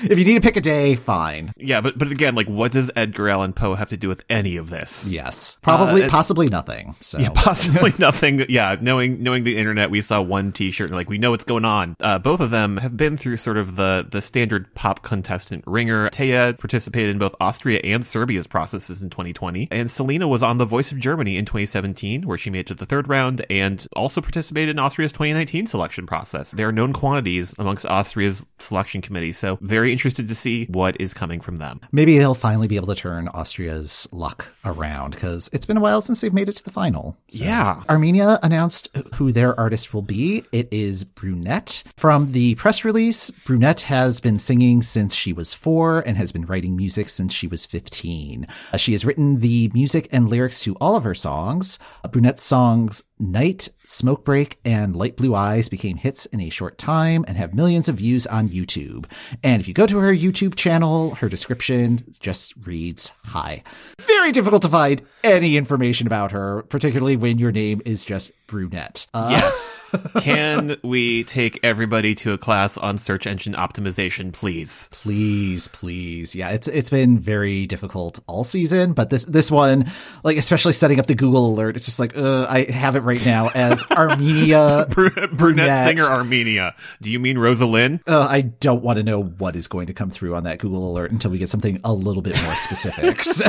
if 0.04 0.18
you 0.18 0.26
need 0.26 0.36
to 0.36 0.42
pick 0.42 0.56
a 0.58 0.62
day, 0.62 0.96
fine. 0.96 1.54
Yeah, 1.58 1.82
but 1.82 1.98
but 1.98 2.12
again, 2.12 2.36
like, 2.36 2.48
what 2.48 2.72
does 2.72 2.92
Edgar 2.96 3.30
Allan 3.30 3.54
Poe 3.54 3.76
have 3.76 3.90
to 3.90 3.98
do 3.98 4.08
with 4.10 4.24
any 4.30 4.58
of 4.58 4.70
this? 4.70 5.08
Yes. 5.10 5.58
Probably 5.62 6.04
Uh, 6.04 6.10
possibly 6.10 6.48
nothing. 6.48 6.96
So 7.02 7.18
Yeah, 7.20 7.30
possibly 7.34 7.94
nothing. 8.00 8.46
Yeah, 8.50 8.76
knowing 8.80 9.24
knowing 9.24 9.44
the 9.44 9.58
internet, 9.58 9.90
we 9.92 10.02
saw 10.02 10.22
one 10.22 10.52
T-shirt 10.52 10.90
and 10.90 10.96
like 10.96 11.10
we 11.10 11.18
know 11.18 11.32
what's 11.32 11.44
going 11.44 11.66
on. 11.66 11.96
Uh, 12.00 12.20
both 12.20 12.40
of 12.40 12.50
them 12.52 12.78
have 12.78 12.96
been 12.98 13.18
through 13.18 13.38
sort 13.38 13.58
of 13.58 13.76
the 13.76 14.08
the 14.10 14.22
standard 14.22 14.74
pop 14.76 15.04
contestant 15.04 15.64
ringer. 15.68 16.10
Taya 16.10 16.58
participated 16.58 17.10
in 17.12 17.18
both 17.18 17.36
Austria 17.40 17.80
and 17.84 18.06
Serbia's 18.06 18.48
processes 18.48 19.02
in 19.02 19.10
2020, 19.10 19.68
and 19.72 19.90
Selena 19.90 20.28
was 20.28 20.44
on 20.44 20.58
The 20.58 20.66
Voice 20.66 20.92
of 20.92 21.00
Germany 21.00 21.38
in 21.38 21.46
2017, 21.46 22.24
where 22.28 22.38
she 22.38 22.50
made 22.50 22.62
it 22.62 22.68
to 22.68 22.74
the 22.74 22.86
third 22.86 23.08
round, 23.08 23.46
and 23.50 23.86
also 23.96 24.22
participated 24.22 24.70
in 24.70 24.80
Austria's 24.80 25.12
2019 25.12 25.68
selection 25.68 26.06
process. 26.06 26.41
They 26.50 26.64
are 26.64 26.72
known 26.72 26.94
quantities 26.94 27.54
amongst 27.60 27.86
Austria's 27.86 28.44
selection 28.58 29.02
committee, 29.04 29.32
so 29.32 29.60
very 29.62 29.92
interested 29.92 30.28
to 30.28 30.34
see 30.34 30.66
what 30.66 31.00
is 31.00 31.14
coming 31.14 31.42
from 31.42 31.58
them. 31.58 31.80
maybe 31.92 32.18
they'll 32.18 32.34
finally 32.34 32.68
be 32.68 32.78
able 32.78 32.88
to 32.88 32.96
turn 32.96 33.28
Austria's 33.28 34.08
luck 34.12 34.48
around 34.66 35.12
because 35.12 35.50
it's 35.54 35.66
been 35.68 35.78
a 35.78 35.82
while 35.82 36.02
since 36.02 36.22
they've 36.22 36.34
made 36.34 36.50
it 36.50 36.54
to 36.56 36.64
the 36.64 36.72
final. 36.72 37.16
So- 37.30 37.44
Yeah. 37.44 37.84
Armenia 37.90 38.40
announced 38.42 38.90
who 39.16 39.32
their 39.32 39.60
artist 39.60 39.94
will 39.94 40.02
be. 40.02 40.44
It 40.52 40.68
is 40.72 41.04
Brunette. 41.04 41.84
From 41.98 42.32
the 42.32 42.56
press 42.56 42.84
release, 42.84 43.30
Brunette 43.46 43.82
has 43.82 44.20
been 44.22 44.40
singing 44.40 44.82
since 44.82 45.14
she 45.14 45.34
was 45.34 45.54
four 45.54 46.00
and 46.00 46.18
has 46.18 46.32
been 46.32 46.46
writing 46.46 46.76
music 46.76 47.10
since 47.10 47.34
she 47.34 47.46
was 47.48 47.66
15. 47.66 48.48
Uh, 48.74 48.78
she 48.78 48.94
has 48.94 49.06
written 49.06 49.40
the 49.42 49.70
music 49.74 50.08
and 50.12 50.30
lyrics 50.30 50.62
to 50.62 50.76
all 50.76 50.96
of 50.96 51.04
her 51.04 51.14
songs. 51.16 51.78
Uh, 52.04 52.08
Brunette's 52.08 52.44
songs 52.44 53.04
Night, 53.20 53.70
Smoke 53.92 54.24
Break, 54.24 54.58
and 54.64 54.96
Light 54.96 55.18
Blue 55.18 55.36
Eyes 55.36 55.68
became 55.68 55.98
hits 55.98 56.26
in 56.28 56.40
a 56.40 56.50
short 56.50 56.78
time 56.78 57.26
and 57.28 57.36
have 57.38 57.54
millions 57.54 57.90
of 57.90 57.96
views 57.98 58.26
on 58.26 58.48
YouTube. 58.48 59.06
And 59.44 59.62
if 59.62 59.68
you 59.68 59.74
go 59.74 59.86
to 59.86 59.98
her 59.98 60.14
YouTube 60.14 60.56
channel, 60.56 61.16
her 61.16 61.28
description 61.28 62.00
just 62.22 62.54
reads 62.66 63.12
Hi. 63.26 63.64
Very 64.00 64.32
difficult 64.32 64.62
to 64.62 64.70
find 64.70 65.02
any 65.26 65.58
information 65.58 66.08
about 66.08 66.32
her, 66.32 66.64
particularly 66.64 67.18
when 67.18 67.38
your 67.38 67.52
name 67.52 67.82
is 67.86 68.06
just 68.06 68.32
Brunette. 68.48 69.08
Uh, 69.14 69.28
Yes. 69.32 69.80
Can 70.22 70.78
we 70.84 71.26
take 71.26 71.60
everybody 71.64 72.16
to 72.16 72.32
a 72.32 72.38
class 72.38 72.78
on 72.78 72.98
search 72.98 73.28
engine 73.28 73.54
optimization, 73.54 74.32
please? 74.32 74.88
Please, 74.92 75.68
please. 75.70 76.34
Yeah, 76.34 76.50
it's 76.52 76.68
it's 76.70 76.90
been 76.90 77.20
very 77.20 77.68
difficult 77.68 78.20
all 78.28 78.46
season, 78.46 78.94
but 78.94 79.10
this 79.10 79.26
this 79.26 79.52
one, 79.52 79.92
like 80.24 80.38
especially 80.38 80.74
setting 80.74 81.00
up 81.00 81.08
the 81.08 81.16
Google 81.16 81.48
alert, 81.54 81.76
it's 81.76 81.86
just 81.86 82.00
like 82.00 82.16
uh, 82.16 82.46
I 82.50 82.72
have 82.72 82.96
it 82.96 83.02
right 83.02 83.24
now 83.26 83.50
as 83.50 83.81
Armenia 83.92 84.86
Brunette, 84.90 85.32
Brunette. 85.32 85.88
singer 85.98 86.10
Armenia. 86.10 86.76
Do 87.02 87.12
you 87.12 87.20
mean 87.20 87.38
Rosalind? 87.38 88.02
Uh, 88.08 88.28
I 88.30 88.42
don't 88.42 88.84
want 88.84 88.98
to 88.98 89.04
know 89.04 89.22
what 89.24 89.56
is 89.56 89.68
going 89.68 89.88
to 89.88 89.94
come 89.94 90.10
through 90.10 90.36
on 90.36 90.44
that 90.44 90.60
Google 90.60 90.90
alert 90.92 91.12
until 91.12 91.32
we 91.32 91.38
get 91.38 91.50
something 91.50 91.80
a 91.84 91.94
little 91.94 92.22
bit 92.22 92.42
more 92.44 92.56
specific. 92.56 93.22
So- 93.32 93.48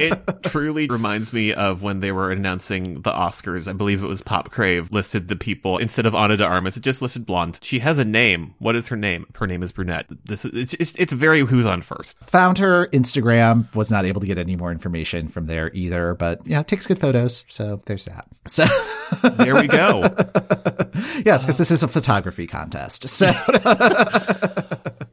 It 0.00 0.42
truly 0.44 0.88
reminds 0.88 1.32
me 1.32 1.52
of 1.54 1.82
when 1.82 2.00
they 2.00 2.10
were 2.12 2.32
announcing 2.32 2.94
the 3.02 3.12
Oscars. 3.12 3.68
I 3.68 3.72
believe 3.74 4.02
it 4.02 4.06
was 4.08 4.22
Pop 4.22 4.50
Crave 4.50 4.90
listed 4.90 5.28
the 5.28 5.36
people 5.36 5.78
instead 5.78 6.04
of 6.04 6.14
Ana 6.16 6.36
de 6.36 6.44
Armas. 6.44 6.76
It 6.76 6.80
just 6.82 7.00
listed 7.00 7.24
blonde. 7.26 7.58
She 7.62 7.78
has 7.78 7.98
a 7.98 8.04
name. 8.04 8.54
What 8.58 8.74
is 8.76 8.88
her 8.88 8.96
name? 8.96 9.26
Her 9.36 9.46
name 9.46 9.62
is 9.62 9.70
Brunette. 9.72 10.06
This 10.24 10.44
is 10.44 10.52
it's 10.54 10.74
it's, 10.74 10.92
it's 10.98 11.12
very 11.12 11.40
who's 11.40 11.64
on 11.66 11.80
first. 11.82 12.18
Found 12.24 12.58
her 12.58 12.88
Instagram, 12.88 13.72
was 13.74 13.90
not 13.90 14.04
able 14.04 14.20
to 14.20 14.26
get 14.26 14.38
any 14.38 14.56
more 14.56 14.72
information 14.72 15.28
from 15.28 15.46
there 15.46 15.70
either, 15.74 16.14
but 16.14 16.44
yeah, 16.46 16.62
takes 16.64 16.86
good 16.88 16.98
photos. 16.98 17.44
So 17.48 17.80
there's 17.86 18.06
that. 18.06 18.26
So 18.46 18.64
There 19.36 19.54
we 19.54 19.68
go. 19.68 20.00
yes, 21.24 21.44
because 21.44 21.58
this 21.58 21.70
is 21.70 21.82
a 21.82 21.88
photography 21.88 22.46
contest. 22.46 23.08
So 23.08 23.32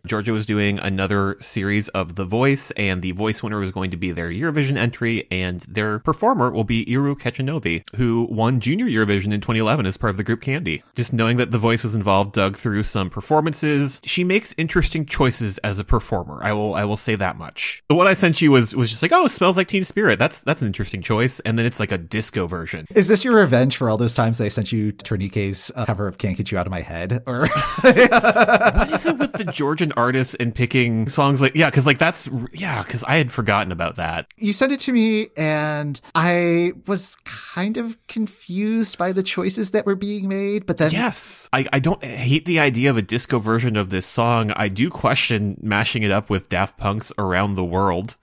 Georgia 0.06 0.34
was 0.34 0.46
doing 0.46 0.80
another 0.80 1.38
series 1.42 1.88
of 1.90 2.16
The 2.16 2.26
Voice, 2.26 2.72
and 2.72 3.02
the 3.02 3.12
voice 3.12 3.44
winner 3.44 3.60
was 3.60 3.72
going 3.72 3.92
to 3.92 3.98
be 3.98 4.12
their 4.12 4.30
Eurovision 4.30 4.78
entry, 4.78 5.28
and 5.30 5.62
their 5.62 6.00
performer 6.00 6.50
will 6.52 6.64
be 6.64 6.86
Iru 6.86 7.16
Khechanovi, 7.16 7.84
who 7.96 8.28
won 8.30 8.60
Junior 8.60 8.88
Eurovision 8.88 9.34
in 9.34 9.42
2011 9.42 9.86
as 9.86 9.98
part 9.98 10.12
of 10.12 10.18
the 10.18 10.24
group 10.24 10.42
Candy. 10.42 10.84
Just 10.96 11.14
knowing 11.14 11.38
that 11.38 11.52
The 11.52 11.58
Voice 11.58 11.84
was 11.84 11.94
involved, 11.96 12.34
dug 12.34 12.58
through 12.58 12.84
some 12.84 13.10
performances. 13.10 14.02
She 14.04 14.24
makes 14.24 14.56
interesting 14.58 15.06
choices 15.06 15.58
as 15.60 15.78
a 15.80 15.84
performer. 15.84 16.40
I 16.44 16.54
will, 16.54 16.74
I 16.74 16.86
will 16.86 16.98
say 16.98 17.16
that 17.16 17.38
much. 17.38 17.84
The 17.90 17.96
one 17.96 18.08
I 18.08 18.14
sent 18.14 18.42
you 18.42 18.52
was 18.52 18.76
was 18.76 18.90
just 18.90 19.02
like, 19.02 19.12
oh, 19.14 19.28
smells 19.28 19.58
like 19.58 19.68
Teen 19.68 19.84
Spirit. 19.84 20.18
That's 20.20 20.40
that's 20.40 20.62
an 20.62 20.68
interesting 20.68 21.02
choice, 21.02 21.40
and 21.42 21.58
then 21.58 21.66
it's 21.66 21.80
like 21.80 21.92
a 21.92 21.98
disco 21.98 22.48
version. 22.48 22.88
is 22.96 23.08
this 23.08 23.24
your 23.24 23.36
revenge 23.36 23.78
for 23.78 23.90
all 23.90 23.98
those 23.98 24.14
times 24.14 24.42
I 24.42 24.48
sent 24.48 24.72
you 24.72 24.92
Trinike's 24.92 25.72
uh, 25.76 25.86
cover 25.86 26.08
of 26.08 26.18
Can't 26.18 26.38
Get 26.38 26.52
You 26.52 26.58
Out 26.58 26.66
of 26.66 26.72
My 26.72 26.82
Head? 26.82 27.24
Or 27.28 27.48
what 27.48 28.92
is 28.92 29.06
it 29.06 29.18
with 29.18 29.34
the 29.34 29.50
Georgian 29.52 29.91
artists 29.92 30.36
and 30.36 30.54
picking 30.54 31.08
songs 31.08 31.42
like 31.42 31.56
yeah 31.56 31.70
because 31.70 31.86
like 31.86 31.98
that's 31.98 32.30
yeah 32.54 32.84
because 32.84 33.04
i 33.06 33.18
had 33.18 33.32
forgotten 33.32 33.72
about 33.72 33.96
that. 33.96 34.28
You 34.38 34.54
sent 34.54 34.72
it 34.72 34.80
to 34.82 34.94
me 34.94 35.30
and 35.36 36.00
I 36.16 36.74
was 36.88 37.18
kind 37.26 37.78
of 37.78 37.98
confused 38.08 38.98
by 38.98 39.12
the 39.12 39.24
choices 39.24 39.72
that 39.72 39.86
were 39.86 39.96
being 39.96 40.28
made, 40.28 40.66
but 40.66 40.78
then 40.78 40.92
yes. 40.92 41.50
I, 41.54 41.66
I 41.74 41.80
don't 41.80 42.04
hate 42.04 42.46
the 42.46 42.60
idea 42.60 42.90
of 42.90 42.98
a 42.98 43.02
disco 43.02 43.40
version 43.40 43.76
of 43.76 43.90
this 43.90 44.06
song. 44.06 44.52
I 44.56 44.68
do 44.68 44.90
question 44.90 45.58
mashing 45.62 46.04
it 46.04 46.12
up 46.12 46.30
with 46.30 46.50
daft 46.50 46.78
punk's 46.78 47.12
around 47.18 47.56
the 47.56 47.64
world 47.64 48.16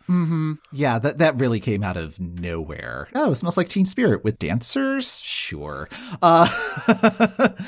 Yeah, 0.72 0.98
that 0.98 1.18
that 1.18 1.36
really 1.36 1.60
came 1.60 1.82
out 1.82 1.96
of 1.96 2.18
nowhere. 2.18 3.08
Oh, 3.14 3.32
it 3.32 3.34
smells 3.36 3.56
like 3.56 3.68
Teen 3.68 3.84
Spirit 3.84 4.24
with 4.24 4.38
dancers? 4.38 5.20
Sure. 5.20 5.88
Uh, 6.22 6.48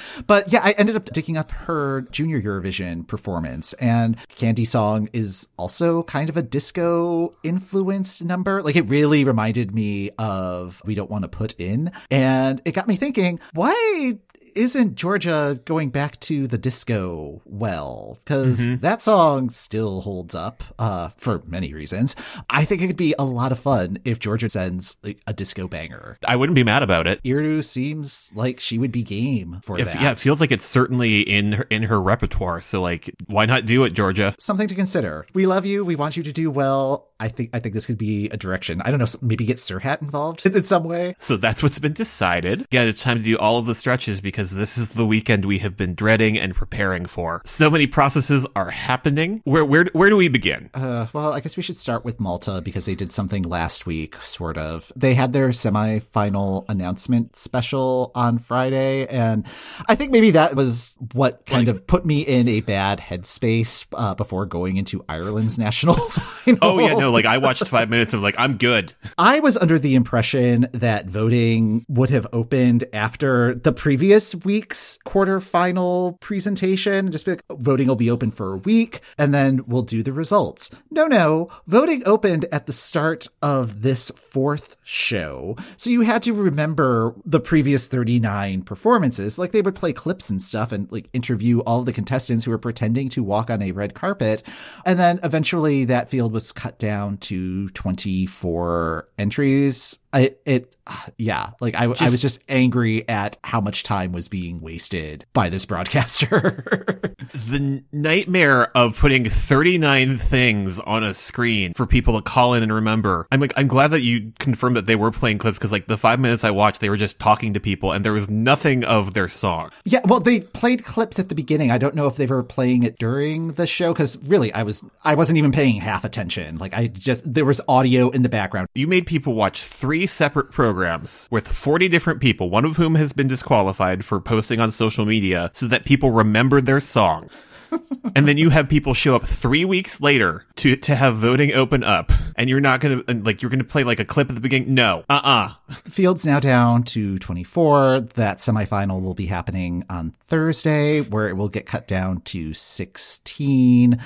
but 0.26 0.50
yeah, 0.52 0.60
I 0.62 0.72
ended 0.72 0.96
up 0.96 1.04
digging 1.06 1.36
up 1.36 1.50
her 1.50 2.02
junior 2.10 2.40
Eurovision 2.40 3.06
performance 3.06 3.72
and 3.74 4.16
Candy 4.36 4.64
Song 4.64 5.08
is 5.12 5.48
also 5.56 6.02
kind 6.04 6.30
of 6.30 6.36
a 6.36 6.42
disco 6.42 7.34
influenced 7.42 8.24
number. 8.24 8.62
Like 8.62 8.76
it 8.76 8.88
really 8.88 9.24
reminded 9.24 9.74
me 9.74 10.10
of 10.18 10.80
We 10.84 10.94
Don't 10.94 11.10
Want 11.10 11.22
to 11.22 11.28
Put 11.28 11.54
In. 11.58 11.92
And 12.10 12.62
it 12.64 12.72
got 12.72 12.88
me 12.88 12.96
thinking, 12.96 13.40
why 13.52 14.18
isn't 14.54 14.94
Georgia 14.94 15.60
going 15.64 15.90
back 15.90 16.18
to 16.20 16.46
the 16.46 16.58
disco 16.58 17.42
well? 17.44 18.18
Because 18.24 18.78
that 18.80 19.02
song 19.02 19.50
still 19.50 20.00
holds 20.02 20.34
up 20.34 20.62
uh, 20.78 21.10
for 21.16 21.42
many 21.46 21.72
reasons. 21.74 22.16
I 22.48 22.64
think 22.64 22.82
it 22.82 22.86
could 22.86 22.96
be 22.96 23.14
a 23.18 23.24
lot 23.24 23.52
of 23.52 23.58
fun 23.58 23.98
if 24.04 24.18
Georgia 24.18 24.48
sends 24.48 24.96
like, 25.02 25.18
a 25.26 25.32
disco 25.32 25.68
banger. 25.68 26.18
i 26.26 26.36
wouldn't 26.36 26.54
be 26.54 26.64
mad 26.64 26.82
about 26.82 27.06
it 27.06 27.22
Iru 27.22 27.62
seems 27.62 28.30
like 28.34 28.60
she 28.60 28.78
would 28.78 28.92
be 28.92 29.02
game 29.02 29.60
for 29.62 29.78
if, 29.78 29.86
that. 29.86 30.00
yeah 30.00 30.10
it 30.10 30.18
feels 30.18 30.40
like 30.40 30.50
it's 30.52 30.64
certainly 30.64 31.20
in 31.20 31.52
her, 31.52 31.66
in 31.70 31.82
her 31.84 32.00
repertoire 32.00 32.60
so 32.60 32.80
like 32.80 33.14
why 33.26 33.46
not 33.46 33.66
do 33.66 33.84
it 33.84 33.92
georgia 33.92 34.34
Something 34.38 34.68
to 34.68 34.74
consider. 34.74 35.26
We 35.34 35.46
love 35.46 35.66
you. 35.66 35.84
We 35.84 35.96
want 35.96 36.16
you 36.16 36.22
to 36.22 36.32
do 36.32 36.50
well. 36.50 37.08
I 37.18 37.28
think 37.28 37.50
I 37.52 37.60
think 37.60 37.74
this 37.74 37.86
could 37.86 37.98
be 37.98 38.28
a 38.30 38.36
direction. 38.36 38.80
I 38.82 38.90
don't 38.90 38.98
know. 38.98 39.06
Maybe 39.20 39.44
get 39.44 39.58
Sirhat 39.58 40.00
involved 40.00 40.44
in 40.56 40.64
some 40.64 40.84
way. 40.84 41.14
so 41.18 41.36
that's 41.36 41.62
what's 41.62 41.78
been 41.78 41.92
decided 41.92 42.66
yeah 42.70 42.82
it's 42.82 43.02
time 43.02 43.18
to 43.18 43.22
do 43.22 43.36
all 43.36 43.58
of 43.58 43.66
the 43.66 43.74
stretches 43.74 44.20
because 44.20 44.39
because 44.40 44.56
this 44.56 44.78
is 44.78 44.88
the 44.90 45.04
weekend 45.04 45.44
we 45.44 45.58
have 45.58 45.76
been 45.76 45.94
dreading 45.94 46.38
and 46.38 46.54
preparing 46.54 47.04
for. 47.04 47.42
So 47.44 47.68
many 47.68 47.86
processes 47.86 48.46
are 48.56 48.70
happening. 48.70 49.42
Where 49.44 49.66
where 49.66 49.84
where 49.92 50.08
do 50.08 50.16
we 50.16 50.28
begin? 50.28 50.70
Uh, 50.72 51.08
well, 51.12 51.34
I 51.34 51.40
guess 51.40 51.58
we 51.58 51.62
should 51.62 51.76
start 51.76 52.06
with 52.06 52.18
Malta 52.18 52.62
because 52.62 52.86
they 52.86 52.94
did 52.94 53.12
something 53.12 53.42
last 53.42 53.84
week, 53.84 54.16
sort 54.22 54.56
of. 54.56 54.90
They 54.96 55.12
had 55.12 55.34
their 55.34 55.50
semifinal 55.50 56.64
announcement 56.70 57.36
special 57.36 58.12
on 58.14 58.38
Friday, 58.38 59.06
and 59.08 59.44
I 59.90 59.94
think 59.94 60.10
maybe 60.10 60.30
that 60.30 60.56
was 60.56 60.96
what 61.12 61.44
kind 61.44 61.68
of 61.68 61.86
put 61.86 62.06
me 62.06 62.22
in 62.22 62.48
a 62.48 62.62
bad 62.62 62.98
headspace 62.98 63.84
uh, 63.92 64.14
before 64.14 64.46
going 64.46 64.78
into 64.78 65.04
Ireland's 65.06 65.58
national 65.66 65.96
final. 66.08 66.58
Oh 66.62 66.78
yeah, 66.80 66.94
no, 66.94 67.10
like 67.10 67.26
I 67.26 67.36
watched 67.36 67.68
five 67.68 67.90
minutes 67.90 68.14
of 68.14 68.22
like 68.22 68.36
I'm 68.38 68.56
good. 68.56 68.94
I 69.18 69.40
was 69.40 69.58
under 69.58 69.78
the 69.78 69.96
impression 69.96 70.66
that 70.72 71.10
voting 71.10 71.84
would 71.88 72.08
have 72.08 72.26
opened 72.32 72.84
after 72.94 73.54
the 73.54 73.72
previous 73.72 74.29
week's 74.34 74.98
quarterfinal 75.06 76.20
presentation. 76.20 77.12
Just 77.12 77.24
be 77.24 77.32
like, 77.32 77.44
voting 77.50 77.88
will 77.88 77.96
be 77.96 78.10
open 78.10 78.30
for 78.30 78.54
a 78.54 78.58
week 78.58 79.00
and 79.18 79.34
then 79.34 79.64
we'll 79.66 79.82
do 79.82 80.02
the 80.02 80.12
results. 80.12 80.70
No, 80.90 81.06
no. 81.06 81.48
Voting 81.66 82.02
opened 82.06 82.46
at 82.52 82.66
the 82.66 82.72
start 82.72 83.28
of 83.42 83.82
this 83.82 84.10
fourth 84.16 84.76
show. 84.82 85.56
So 85.76 85.90
you 85.90 86.02
had 86.02 86.22
to 86.22 86.32
remember 86.32 87.14
the 87.24 87.40
previous 87.40 87.88
39 87.88 88.62
performances. 88.62 89.38
Like 89.38 89.52
they 89.52 89.62
would 89.62 89.74
play 89.74 89.92
clips 89.92 90.30
and 90.30 90.40
stuff 90.40 90.72
and 90.72 90.90
like 90.90 91.08
interview 91.12 91.60
all 91.60 91.82
the 91.82 91.92
contestants 91.92 92.44
who 92.44 92.50
were 92.50 92.58
pretending 92.58 93.08
to 93.10 93.22
walk 93.22 93.50
on 93.50 93.62
a 93.62 93.72
red 93.72 93.94
carpet. 93.94 94.42
And 94.84 94.98
then 94.98 95.20
eventually 95.22 95.84
that 95.86 96.10
field 96.10 96.32
was 96.32 96.52
cut 96.52 96.78
down 96.78 97.18
to 97.18 97.68
24 97.70 99.08
entries. 99.18 99.98
I, 100.12 100.34
it, 100.44 100.74
yeah, 101.18 101.50
like 101.60 101.74
I, 101.74 101.84
I 101.84 102.10
was 102.10 102.20
just 102.20 102.40
angry 102.48 103.08
at 103.08 103.38
how 103.44 103.60
much 103.60 103.82
time 103.84 104.12
was 104.12 104.19
being 104.28 104.60
wasted 104.60 105.24
by 105.32 105.48
this 105.48 105.66
broadcaster. 105.66 106.64
The 107.48 107.84
nightmare 107.92 108.76
of 108.76 108.98
putting 108.98 109.28
39 109.28 110.18
things 110.18 110.78
on 110.80 111.04
a 111.04 111.14
screen 111.14 111.74
for 111.74 111.86
people 111.86 112.16
to 112.16 112.22
call 112.22 112.54
in 112.54 112.62
and 112.62 112.72
remember. 112.72 113.26
I'm 113.30 113.40
like, 113.40 113.52
I'm 113.56 113.68
glad 113.68 113.88
that 113.88 114.00
you 114.00 114.32
confirmed 114.38 114.76
that 114.76 114.86
they 114.86 114.96
were 114.96 115.10
playing 115.10 115.38
clips 115.38 115.58
because 115.58 115.70
like 115.70 115.86
the 115.86 115.96
five 115.96 116.18
minutes 116.18 116.44
I 116.44 116.50
watched, 116.50 116.80
they 116.80 116.88
were 116.88 116.96
just 116.96 117.20
talking 117.20 117.54
to 117.54 117.60
people 117.60 117.92
and 117.92 118.04
there 118.04 118.12
was 118.12 118.28
nothing 118.28 118.84
of 118.84 119.14
their 119.14 119.28
song. 119.28 119.70
yeah, 119.84 120.00
well, 120.04 120.18
they 120.20 120.40
played 120.40 120.84
clips 120.84 121.18
at 121.18 121.28
the 121.28 121.34
beginning. 121.34 121.70
I 121.70 121.78
don't 121.78 121.94
know 121.94 122.06
if 122.06 122.16
they 122.16 122.26
were 122.26 122.42
playing 122.42 122.82
it 122.82 122.98
during 122.98 123.52
the 123.52 123.66
show 123.66 123.92
because 123.92 124.18
really, 124.22 124.52
I 124.52 124.62
was, 124.62 124.84
I 125.04 125.14
wasn't 125.14 125.38
even 125.38 125.52
paying 125.52 125.80
half 125.80 126.04
attention. 126.04 126.58
Like 126.58 126.74
I 126.74 126.88
just, 126.88 127.32
there 127.32 127.44
was 127.44 127.60
audio 127.68 128.10
in 128.10 128.22
the 128.22 128.28
background. 128.28 128.68
You 128.74 128.86
made 128.86 129.06
people 129.06 129.34
watch 129.34 129.62
three 129.62 130.06
separate 130.06 130.50
programs 130.50 131.28
with 131.30 131.46
40 131.46 131.88
different 131.88 132.20
people, 132.20 132.50
one 132.50 132.64
of 132.64 132.76
whom 132.76 132.96
has 132.96 133.12
been 133.12 133.28
disqualified 133.28 134.04
for 134.10 134.20
posting 134.20 134.58
on 134.58 134.72
social 134.72 135.06
media 135.06 135.52
so 135.54 135.68
that 135.68 135.84
people 135.84 136.10
remembered 136.10 136.66
their 136.66 136.80
song. 136.80 137.30
and 138.16 138.26
then 138.26 138.36
you 138.36 138.50
have 138.50 138.68
people 138.68 138.92
show 138.92 139.14
up 139.14 139.24
three 139.24 139.64
weeks 139.64 140.00
later 140.00 140.44
to, 140.56 140.74
to 140.74 140.96
have 140.96 141.14
voting 141.14 141.54
open 141.54 141.84
up 141.84 142.10
and 142.34 142.50
you're 142.50 142.58
not 142.58 142.80
gonna, 142.80 143.04
like, 143.06 143.40
you're 143.40 143.52
gonna 143.52 143.62
play 143.62 143.84
like 143.84 144.00
a 144.00 144.04
clip 144.04 144.28
at 144.28 144.34
the 144.34 144.40
beginning. 144.40 144.74
No. 144.74 145.04
Uh-uh. 145.08 145.52
The 145.84 145.92
field's 145.92 146.26
now 146.26 146.40
down 146.40 146.82
to 146.82 147.20
24. 147.20 148.00
That 148.14 148.38
semifinal 148.38 149.00
will 149.00 149.14
be 149.14 149.26
happening 149.26 149.84
on 149.88 150.10
Thursday, 150.26 151.02
where 151.02 151.28
it 151.28 151.36
will 151.36 151.48
get 151.48 151.66
cut 151.66 151.86
down 151.86 152.22
to 152.22 152.52
16. 152.52 154.02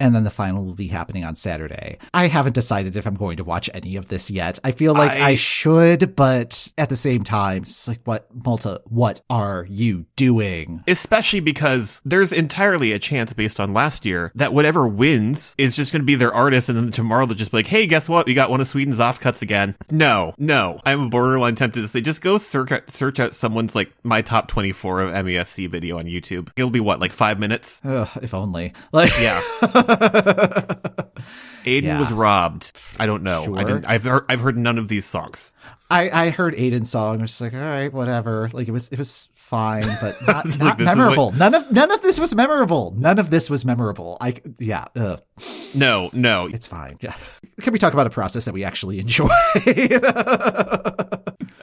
And 0.00 0.14
then 0.14 0.24
the 0.24 0.30
final 0.30 0.64
will 0.64 0.74
be 0.74 0.88
happening 0.88 1.24
on 1.24 1.36
Saturday. 1.36 1.98
I 2.12 2.26
haven't 2.26 2.54
decided 2.54 2.96
if 2.96 3.06
I'm 3.06 3.14
going 3.14 3.36
to 3.36 3.44
watch 3.44 3.70
any 3.72 3.96
of 3.96 4.08
this 4.08 4.30
yet. 4.30 4.58
I 4.64 4.72
feel 4.72 4.92
like 4.92 5.10
I, 5.12 5.30
I- 5.30 5.34
should, 5.36 6.16
but 6.16 6.68
at 6.76 6.88
the 6.88 6.96
same 6.96 7.22
time, 7.24 7.62
it's 7.62 7.86
like, 7.88 8.00
what, 8.04 8.26
Malta, 8.34 8.80
what 8.86 9.20
are 9.30 9.66
you 9.68 10.06
doing? 10.16 10.82
Especially 10.88 11.40
because 11.40 12.00
there's 12.04 12.32
entirely 12.32 12.92
a 12.92 12.98
chance 12.98 13.32
based 13.32 13.60
on 13.60 13.72
last 13.72 14.04
year 14.04 14.32
that 14.34 14.52
whatever 14.52 14.86
wins 14.88 15.54
is 15.58 15.76
just 15.76 15.92
going 15.92 16.02
to 16.02 16.06
be 16.06 16.14
their 16.16 16.32
artist, 16.34 16.68
and 16.68 16.76
then 16.76 16.90
tomorrow 16.90 17.26
they'll 17.26 17.36
just 17.36 17.50
be 17.52 17.58
like, 17.58 17.66
"Hey, 17.66 17.86
guess 17.86 18.08
what? 18.08 18.26
We 18.26 18.34
got 18.34 18.50
one 18.50 18.60
of 18.60 18.66
Sweden's 18.68 18.98
offcuts 18.98 19.42
again." 19.42 19.76
No, 19.90 20.34
no, 20.38 20.80
I'm 20.84 21.08
borderline 21.10 21.54
tempted 21.54 21.80
to 21.82 21.88
say 21.88 22.00
just 22.00 22.20
go 22.20 22.38
search 22.38 22.72
out, 22.72 22.90
search 22.90 23.20
out 23.20 23.34
someone's 23.34 23.74
like 23.74 23.92
my 24.02 24.22
top 24.22 24.48
24 24.48 25.00
of 25.02 25.10
MESC 25.24 25.68
video 25.68 25.98
on 25.98 26.06
YouTube. 26.06 26.50
It'll 26.56 26.70
be 26.70 26.80
what 26.80 27.00
like 27.00 27.12
five 27.12 27.38
minutes. 27.38 27.80
Ugh, 27.84 28.08
if 28.22 28.34
only. 28.34 28.72
Like, 28.92 29.12
Yeah. 29.20 29.42
Aiden 31.64 31.82
Yeah. 31.82 32.00
was 32.00 32.12
robbed. 32.12 32.72
I 32.98 33.06
don't 33.06 33.22
know. 33.22 33.56
I 33.56 33.64
didn't, 33.64 33.86
I've 33.86 34.04
heard, 34.04 34.24
I've 34.28 34.40
heard 34.40 34.56
none 34.58 34.76
of 34.78 34.88
these 34.88 35.04
songs. 35.06 35.52
I, 35.90 36.10
I 36.26 36.30
heard 36.30 36.54
Aiden's 36.56 36.90
song. 36.90 37.18
I 37.18 37.22
was 37.22 37.30
just 37.30 37.40
like, 37.40 37.54
all 37.54 37.60
right, 37.60 37.92
whatever. 37.92 38.50
Like 38.52 38.68
it 38.68 38.72
was, 38.72 38.88
it 38.90 38.98
was 38.98 39.28
fine, 39.34 39.86
but 40.00 40.20
not, 40.26 40.44
not 40.58 40.60
like, 40.60 40.80
is 40.80 40.84
memorable. 40.86 41.32
None 41.32 41.54
of, 41.54 41.70
none 41.72 41.90
of 41.90 42.02
this 42.02 42.18
was 42.20 42.34
memorable. 42.34 42.94
None 42.98 43.18
of 43.18 43.30
this 43.30 43.48
was 43.48 43.64
memorable. 43.64 44.18
I, 44.20 44.34
yeah, 44.58 44.86
ugh, 44.96 45.22
No, 45.74 46.10
no. 46.12 46.46
it's 46.46 46.66
fine. 46.66 46.98
Yeah. 47.00 47.14
Can 47.60 47.72
we 47.72 47.78
talk 47.78 47.92
about 47.94 48.06
a 48.06 48.10
process 48.10 48.44
that 48.46 48.52
we 48.54 48.64
actually 48.64 48.98
enjoy? 48.98 49.28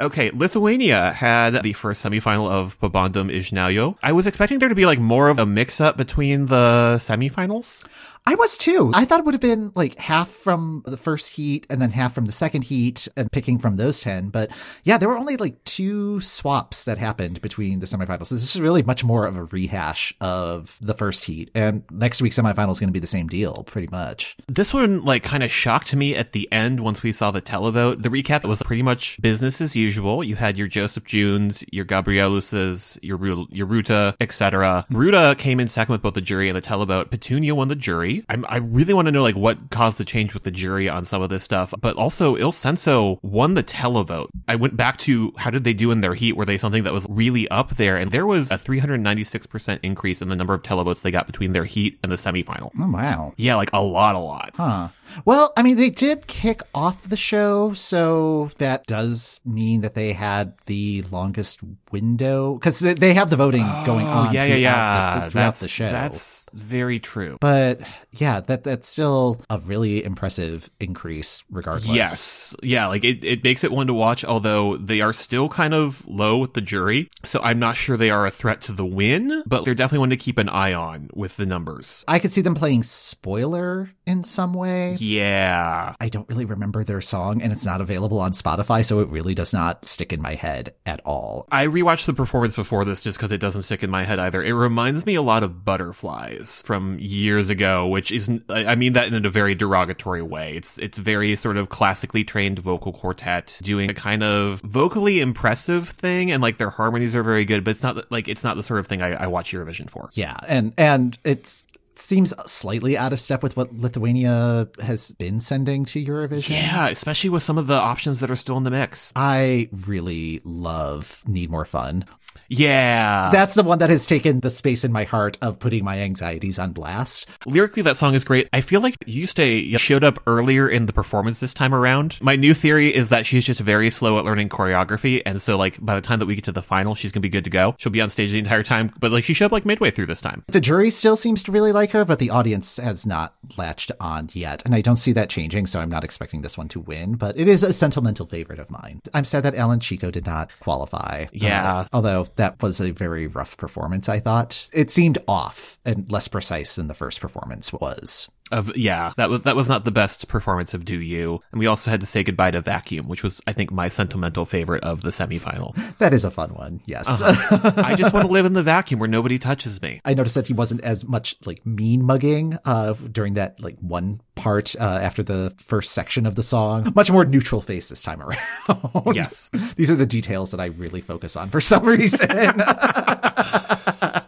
Okay, 0.01 0.31
Lithuania 0.31 1.11
had 1.11 1.61
the 1.61 1.73
first 1.73 2.03
semifinal 2.03 2.49
of 2.49 2.79
Pabandom 2.79 3.29
iš 3.29 3.51
naujo. 3.51 3.95
I 4.01 4.13
was 4.13 4.25
expecting 4.25 4.57
there 4.57 4.69
to 4.69 4.73
be 4.73 4.87
like 4.87 4.97
more 4.97 5.29
of 5.29 5.37
a 5.37 5.45
mix 5.45 5.79
up 5.79 5.95
between 5.95 6.47
the 6.47 6.95
semifinals. 6.97 7.85
I 8.25 8.35
was 8.35 8.57
too. 8.57 8.91
I 8.93 9.05
thought 9.05 9.19
it 9.19 9.25
would 9.25 9.33
have 9.33 9.41
been 9.41 9.71
like 9.75 9.97
half 9.97 10.29
from 10.29 10.83
the 10.85 10.97
first 10.97 11.31
heat 11.31 11.65
and 11.69 11.81
then 11.81 11.89
half 11.89 12.13
from 12.13 12.25
the 12.25 12.31
second 12.31 12.61
heat 12.61 13.07
and 13.17 13.31
picking 13.31 13.57
from 13.57 13.77
those 13.77 13.99
10. 14.01 14.29
But 14.29 14.51
yeah, 14.83 14.97
there 14.99 15.09
were 15.09 15.17
only 15.17 15.37
like 15.37 15.63
two 15.63 16.21
swaps 16.21 16.85
that 16.85 16.99
happened 16.99 17.41
between 17.41 17.79
the 17.79 17.87
semifinals. 17.87 18.29
This 18.29 18.55
is 18.55 18.61
really 18.61 18.83
much 18.83 19.03
more 19.03 19.25
of 19.25 19.35
a 19.35 19.45
rehash 19.45 20.13
of 20.21 20.77
the 20.81 20.93
first 20.93 21.25
heat. 21.25 21.49
And 21.55 21.83
next 21.91 22.21
week's 22.21 22.37
semifinal 22.37 22.69
is 22.69 22.79
going 22.79 22.89
to 22.89 22.93
be 22.93 22.99
the 22.99 23.07
same 23.07 23.27
deal, 23.27 23.63
pretty 23.63 23.87
much. 23.91 24.37
This 24.47 24.71
one 24.71 25.03
like 25.03 25.23
kind 25.23 25.41
of 25.41 25.51
shocked 25.51 25.95
me 25.95 26.15
at 26.15 26.33
the 26.33 26.51
end 26.51 26.79
once 26.81 27.01
we 27.01 27.11
saw 27.11 27.31
the 27.31 27.41
televote. 27.41 28.03
The 28.03 28.09
recap 28.09 28.47
was 28.47 28.61
pretty 28.61 28.83
much 28.83 29.19
business 29.21 29.61
as 29.61 29.75
usual. 29.75 30.23
You 30.23 30.35
had 30.35 30.57
your 30.57 30.67
Joseph 30.67 31.05
Junes, 31.05 31.63
your 31.71 31.85
Gabrielus's, 31.85 32.99
your 33.01 33.19
your 33.49 33.65
Ruta, 33.65 34.15
etc. 34.19 34.85
Ruta 34.91 35.35
came 35.39 35.59
in 35.59 35.67
second 35.67 35.93
with 35.93 36.03
both 36.03 36.13
the 36.13 36.21
jury 36.21 36.49
and 36.49 36.55
the 36.55 36.61
televote. 36.61 37.09
Petunia 37.09 37.55
won 37.55 37.67
the 37.67 37.75
jury. 37.75 38.10
I'm, 38.29 38.45
I 38.47 38.57
really 38.57 38.93
want 38.93 39.07
to 39.07 39.11
know 39.11 39.21
like 39.21 39.35
what 39.35 39.69
caused 39.69 39.97
the 39.97 40.05
change 40.05 40.33
with 40.33 40.43
the 40.43 40.51
jury 40.51 40.89
on 40.89 41.05
some 41.05 41.21
of 41.21 41.29
this 41.29 41.43
stuff. 41.43 41.73
But 41.79 41.95
also 41.95 42.35
Il 42.35 42.51
Senso 42.51 43.19
won 43.21 43.53
the 43.53 43.63
televote. 43.63 44.29
I 44.47 44.55
went 44.55 44.75
back 44.75 44.97
to 44.99 45.33
how 45.37 45.49
did 45.49 45.63
they 45.63 45.73
do 45.73 45.91
in 45.91 46.01
their 46.01 46.13
heat? 46.13 46.35
Were 46.35 46.45
they 46.45 46.57
something 46.57 46.83
that 46.83 46.93
was 46.93 47.05
really 47.09 47.47
up 47.49 47.75
there? 47.75 47.97
And 47.97 48.11
there 48.11 48.25
was 48.25 48.51
a 48.51 48.57
396% 48.57 49.79
increase 49.83 50.21
in 50.21 50.29
the 50.29 50.35
number 50.35 50.53
of 50.53 50.63
televotes 50.63 51.01
they 51.01 51.11
got 51.11 51.27
between 51.27 51.53
their 51.53 51.65
heat 51.65 51.99
and 52.03 52.11
the 52.11 52.15
semifinal. 52.15 52.71
Oh, 52.79 52.91
wow. 52.91 53.33
Yeah, 53.37 53.55
like 53.55 53.71
a 53.73 53.81
lot, 53.81 54.15
a 54.15 54.19
lot. 54.19 54.51
Huh. 54.55 54.89
Well, 55.25 55.51
I 55.57 55.63
mean, 55.63 55.77
they 55.77 55.89
did 55.89 56.27
kick 56.27 56.61
off 56.73 57.03
the 57.03 57.17
show, 57.17 57.73
so 57.73 58.51
that 58.57 58.85
does 58.87 59.39
mean 59.45 59.81
that 59.81 59.93
they 59.93 60.13
had 60.13 60.53
the 60.65 61.03
longest 61.11 61.59
window 61.91 62.55
because 62.55 62.79
they 62.79 63.13
have 63.13 63.29
the 63.29 63.35
voting 63.35 63.65
going 63.85 64.07
oh, 64.07 64.11
on. 64.11 64.27
Oh, 64.27 64.31
yeah, 64.31 64.45
yeah, 64.45 64.55
throughout 64.55 64.61
yeah. 64.61 65.25
The, 65.25 65.31
throughout 65.31 65.43
that's 65.45 65.59
the 65.59 65.67
show. 65.67 65.91
That's 65.91 66.40
very 66.53 66.99
true. 66.99 67.37
but 67.39 67.81
yeah, 68.11 68.41
that 68.41 68.63
that's 68.63 68.87
still 68.87 69.41
a 69.49 69.59
really 69.59 70.03
impressive 70.03 70.69
increase, 70.79 71.43
regardless. 71.49 71.95
Yes. 71.95 72.55
Yeah, 72.61 72.87
like 72.87 73.03
it, 73.03 73.23
it 73.23 73.43
makes 73.43 73.63
it 73.63 73.71
one 73.71 73.87
to 73.87 73.93
watch, 73.93 74.25
although 74.25 74.77
they 74.77 75.01
are 75.01 75.13
still 75.13 75.47
kind 75.49 75.73
of 75.73 76.05
low 76.07 76.37
with 76.37 76.53
the 76.53 76.61
jury. 76.61 77.09
So 77.23 77.39
I'm 77.41 77.59
not 77.59 77.77
sure 77.77 77.95
they 77.97 78.09
are 78.09 78.25
a 78.25 78.31
threat 78.31 78.61
to 78.63 78.73
the 78.73 78.85
win, 78.85 79.43
but 79.45 79.63
they're 79.65 79.75
definitely 79.75 79.99
one 79.99 80.09
to 80.09 80.17
keep 80.17 80.37
an 80.37 80.49
eye 80.49 80.73
on 80.73 81.09
with 81.13 81.37
the 81.37 81.45
numbers. 81.45 82.03
I 82.07 82.19
could 82.19 82.31
see 82.31 82.41
them 82.41 82.55
playing 82.55 82.83
spoiler 82.83 83.91
in 84.05 84.23
some 84.23 84.53
way. 84.53 84.97
Yeah. 84.99 85.95
I 85.99 86.09
don't 86.09 86.27
really 86.27 86.45
remember 86.45 86.83
their 86.83 87.01
song, 87.01 87.41
and 87.41 87.53
it's 87.53 87.65
not 87.65 87.79
available 87.81 88.19
on 88.19 88.33
Spotify, 88.33 88.83
so 88.83 88.99
it 88.99 89.07
really 89.09 89.33
does 89.35 89.53
not 89.53 89.87
stick 89.87 90.11
in 90.11 90.21
my 90.21 90.35
head 90.35 90.73
at 90.85 90.99
all. 91.05 91.47
I 91.51 91.67
rewatched 91.67 92.05
the 92.07 92.13
performance 92.13 92.55
before 92.55 92.83
this 92.83 93.01
just 93.03 93.17
because 93.17 93.31
it 93.31 93.39
doesn't 93.39 93.63
stick 93.63 93.83
in 93.83 93.89
my 93.89 94.03
head 94.03 94.19
either. 94.19 94.43
It 94.43 94.53
reminds 94.53 95.05
me 95.05 95.15
a 95.15 95.21
lot 95.21 95.43
of 95.43 95.63
Butterflies 95.63 96.40
from 96.45 96.97
years 96.99 97.49
ago, 97.49 97.87
which 97.87 98.11
isn't, 98.11 98.43
I 98.49 98.65
I 98.65 98.75
mean 98.75 98.93
that 98.93 99.13
in 99.13 99.25
a 99.25 99.29
very 99.29 99.55
derogatory 99.55 100.21
way. 100.21 100.55
It's, 100.55 100.77
it's 100.77 100.97
very 100.97 101.35
sort 101.35 101.57
of 101.57 101.69
classically 101.69 102.23
trained 102.23 102.59
vocal 102.59 102.93
quartet 102.93 103.59
doing 103.61 103.89
a 103.89 103.93
kind 103.93 104.23
of 104.23 104.61
vocally 104.61 105.19
impressive 105.19 105.89
thing 105.89 106.31
and 106.31 106.41
like 106.41 106.57
their 106.57 106.69
harmonies 106.69 107.15
are 107.15 107.23
very 107.23 107.45
good, 107.45 107.63
but 107.63 107.71
it's 107.71 107.83
not 107.83 108.11
like, 108.11 108.27
it's 108.27 108.43
not 108.43 108.57
the 108.57 108.63
sort 108.63 108.79
of 108.79 108.87
thing 108.87 109.01
I, 109.01 109.23
I 109.23 109.27
watch 109.27 109.51
Eurovision 109.51 109.89
for. 109.89 110.09
Yeah, 110.13 110.37
and 110.47 110.73
and 110.77 111.17
it's 111.23 111.65
seems 111.95 112.33
slightly 112.51 112.97
out 112.97 113.13
of 113.13 113.19
step 113.19 113.43
with 113.43 113.55
what 113.55 113.73
Lithuania 113.73 114.67
has 114.81 115.11
been 115.13 115.39
sending 115.39 115.85
to 115.85 116.03
Eurovision. 116.03 116.49
Yeah, 116.49 116.89
especially 116.89 117.29
with 117.29 117.43
some 117.43 117.57
of 117.57 117.67
the 117.67 117.75
options 117.75 118.19
that 118.19 118.31
are 118.31 118.35
still 118.35 118.57
in 118.57 118.63
the 118.63 118.71
mix. 118.71 119.11
I 119.15 119.69
really 119.71 120.41
love 120.43 121.21
Need 121.27 121.51
More 121.51 121.65
Fun. 121.65 122.05
Yeah. 122.51 123.29
That's 123.31 123.53
the 123.53 123.63
one 123.63 123.79
that 123.79 123.89
has 123.89 124.05
taken 124.05 124.41
the 124.41 124.49
space 124.49 124.83
in 124.83 124.91
my 124.91 125.05
heart 125.05 125.37
of 125.41 125.57
putting 125.57 125.85
my 125.85 125.99
anxieties 125.99 126.59
on 126.59 126.73
blast. 126.73 127.25
Lyrically, 127.45 127.81
that 127.83 127.95
song 127.95 128.13
is 128.13 128.25
great. 128.25 128.49
I 128.51 128.59
feel 128.59 128.81
like 128.81 128.97
Yuste 129.05 129.79
showed 129.79 130.03
up 130.03 130.21
earlier 130.27 130.67
in 130.67 130.85
the 130.85 130.91
performance 130.91 131.39
this 131.39 131.53
time 131.53 131.73
around. 131.73 132.17
My 132.19 132.35
new 132.35 132.53
theory 132.53 132.93
is 132.93 133.07
that 133.07 133.25
she's 133.25 133.45
just 133.45 133.61
very 133.61 133.89
slow 133.89 134.19
at 134.19 134.25
learning 134.25 134.49
choreography, 134.49 135.21
and 135.25 135.41
so 135.41 135.57
like 135.57 135.83
by 135.83 135.95
the 135.95 136.01
time 136.01 136.19
that 136.19 136.25
we 136.25 136.35
get 136.35 136.43
to 136.43 136.51
the 136.51 136.61
final, 136.61 136.93
she's 136.93 137.13
gonna 137.13 137.21
be 137.21 137.29
good 137.29 137.45
to 137.45 137.49
go. 137.49 137.73
She'll 137.77 137.91
be 137.91 138.01
on 138.01 138.09
stage 138.09 138.33
the 138.33 138.39
entire 138.39 138.63
time, 138.63 138.91
but 138.99 139.13
like 139.13 139.23
she 139.23 139.33
showed 139.33 139.45
up 139.45 139.51
like 139.53 139.65
midway 139.65 139.89
through 139.89 140.07
this 140.07 140.21
time. 140.21 140.43
The 140.47 140.59
jury 140.59 140.89
still 140.89 141.15
seems 141.15 141.43
to 141.43 141.53
really 141.53 141.71
like 141.71 141.91
her, 141.91 142.03
but 142.03 142.19
the 142.19 142.31
audience 142.31 142.75
has 142.75 143.05
not 143.05 143.33
latched 143.57 143.93
on 144.01 144.29
yet. 144.33 144.61
And 144.65 144.75
I 144.75 144.81
don't 144.81 144.97
see 144.97 145.13
that 145.13 145.29
changing, 145.29 145.67
so 145.67 145.79
I'm 145.79 145.89
not 145.89 146.03
expecting 146.03 146.41
this 146.41 146.57
one 146.57 146.67
to 146.69 146.81
win, 146.81 147.15
but 147.15 147.39
it 147.39 147.47
is 147.47 147.63
a 147.63 147.71
sentimental 147.71 148.25
favorite 148.25 148.59
of 148.59 148.69
mine. 148.69 149.01
I'm 149.13 149.25
sad 149.25 149.43
that 149.43 149.55
Alan 149.55 149.79
Chico 149.79 150.11
did 150.11 150.25
not 150.25 150.51
qualify. 150.59 151.27
Yeah. 151.31 151.71
Uh, 151.71 151.87
although 151.93 152.27
that 152.41 152.61
was 152.61 152.81
a 152.81 152.91
very 152.91 153.27
rough 153.27 153.55
performance, 153.55 154.09
I 154.09 154.19
thought. 154.19 154.67
It 154.73 154.89
seemed 154.89 155.19
off 155.27 155.77
and 155.85 156.11
less 156.11 156.27
precise 156.27 156.75
than 156.75 156.87
the 156.87 156.95
first 156.95 157.21
performance 157.21 157.71
was. 157.71 158.29
Of 158.51 158.75
yeah, 158.75 159.13
that 159.15 159.29
was 159.29 159.43
that 159.43 159.55
was 159.55 159.69
not 159.69 159.85
the 159.85 159.91
best 159.91 160.27
performance 160.27 160.73
of 160.73 160.83
Do 160.83 160.99
You, 160.99 161.39
and 161.51 161.59
we 161.59 161.67
also 161.67 161.89
had 161.89 162.01
to 162.01 162.05
say 162.05 162.23
goodbye 162.23 162.51
to 162.51 162.59
Vacuum, 162.59 163.07
which 163.07 163.23
was 163.23 163.41
I 163.47 163.53
think 163.53 163.71
my 163.71 163.87
sentimental 163.87 164.45
favorite 164.45 164.83
of 164.83 165.03
the 165.03 165.11
semifinal. 165.11 165.77
That 165.99 166.13
is 166.13 166.25
a 166.25 166.31
fun 166.31 166.55
one, 166.55 166.81
yes. 166.85 167.21
I 167.23 167.95
just 167.95 168.11
want 168.11 168.25
to 168.25 168.31
live 168.31 168.45
in 168.45 168.53
the 168.53 168.63
vacuum 168.63 168.99
where 168.99 169.07
nobody 169.07 169.37
touches 169.37 169.81
me. 169.81 170.01
I 170.03 170.15
noticed 170.15 170.35
that 170.35 170.47
he 170.47 170.53
wasn't 170.53 170.81
as 170.81 171.05
much 171.05 171.35
like 171.45 171.63
mean 171.65 172.03
mugging 172.03 172.57
uh, 172.65 172.93
during 172.93 173.35
that 173.35 173.61
like 173.61 173.77
one 173.79 174.21
part 174.41 174.75
uh, 174.79 174.83
after 174.83 175.21
the 175.21 175.53
first 175.57 175.91
section 175.91 176.25
of 176.25 176.33
the 176.33 176.41
song. 176.41 176.91
Much 176.95 177.11
more 177.11 177.23
neutral 177.25 177.61
face 177.61 177.89
this 177.89 178.01
time 178.01 178.21
around. 178.21 179.15
Yes. 179.15 179.51
These 179.75 179.91
are 179.91 179.95
the 179.95 180.07
details 180.07 180.49
that 180.49 180.59
I 180.59 180.65
really 180.65 180.99
focus 180.99 181.35
on 181.35 181.49
for 181.51 181.61
some 181.61 181.85
reason. 181.85 182.27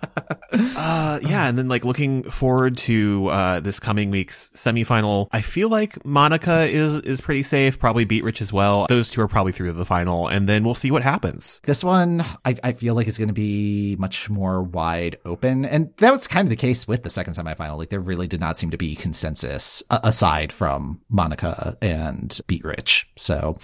Uh, 0.76 1.20
yeah, 1.22 1.47
and 1.47 1.57
then 1.57 1.68
like 1.68 1.86
looking 1.86 2.24
forward 2.24 2.78
to 2.78 3.28
uh, 3.28 3.59
this 3.59 3.80
coming 3.80 4.09
week's 4.09 4.49
semifinal, 4.53 5.28
I 5.32 5.41
feel 5.41 5.70
like 5.70 5.95
Monika 6.03 6.70
is 6.70 6.95
is 6.99 7.22
pretty 7.22 7.43
safe. 7.43 7.80
Probably 7.80 8.05
Beat 8.05 8.24
Rich 8.24 8.41
as 8.41 8.51
well. 8.51 8.86
Those 8.89 9.09
two 9.09 9.22
are 9.22 9.28
probably 9.28 9.51
through 9.51 9.68
to 9.68 9.74
the 9.74 9.86
final, 9.86 10.28
and 10.28 10.47
then 10.47 10.64
we'll 10.64 10.76
see 10.76 10.91
what 10.91 11.03
happens. 11.03 11.59
this 11.64 11.84
one, 11.84 12.24
I, 12.45 12.55
I 12.64 12.72
feel 12.74 12.95
like 12.95 13.07
is 13.07 13.18
going 13.18 13.28
to 13.28 13.34
be 13.34 13.95
much 13.99 14.30
more 14.30 14.61
wide 14.61 15.18
open. 15.26 15.66
And 15.66 15.93
that 15.97 16.11
was 16.11 16.28
kind 16.28 16.45
of 16.45 16.49
the 16.49 16.55
case 16.55 16.88
with 16.88 17.03
the 17.03 17.09
second 17.09 17.34
semifinal. 17.34 17.78
Like 17.78 17.89
there 17.89 17.99
really 17.99 18.28
did 18.28 18.39
not 18.39 18.57
seem 18.57 18.72
to 18.72 18.78
be 18.78 18.95
consensus 18.95 19.84
uh, 19.89 19.99
aside 20.03 20.51
from 20.51 21.01
Monika 21.11 21.76
and 21.82 22.39
Beat 22.47 22.64
Rich. 22.64 23.09
So 23.16 23.57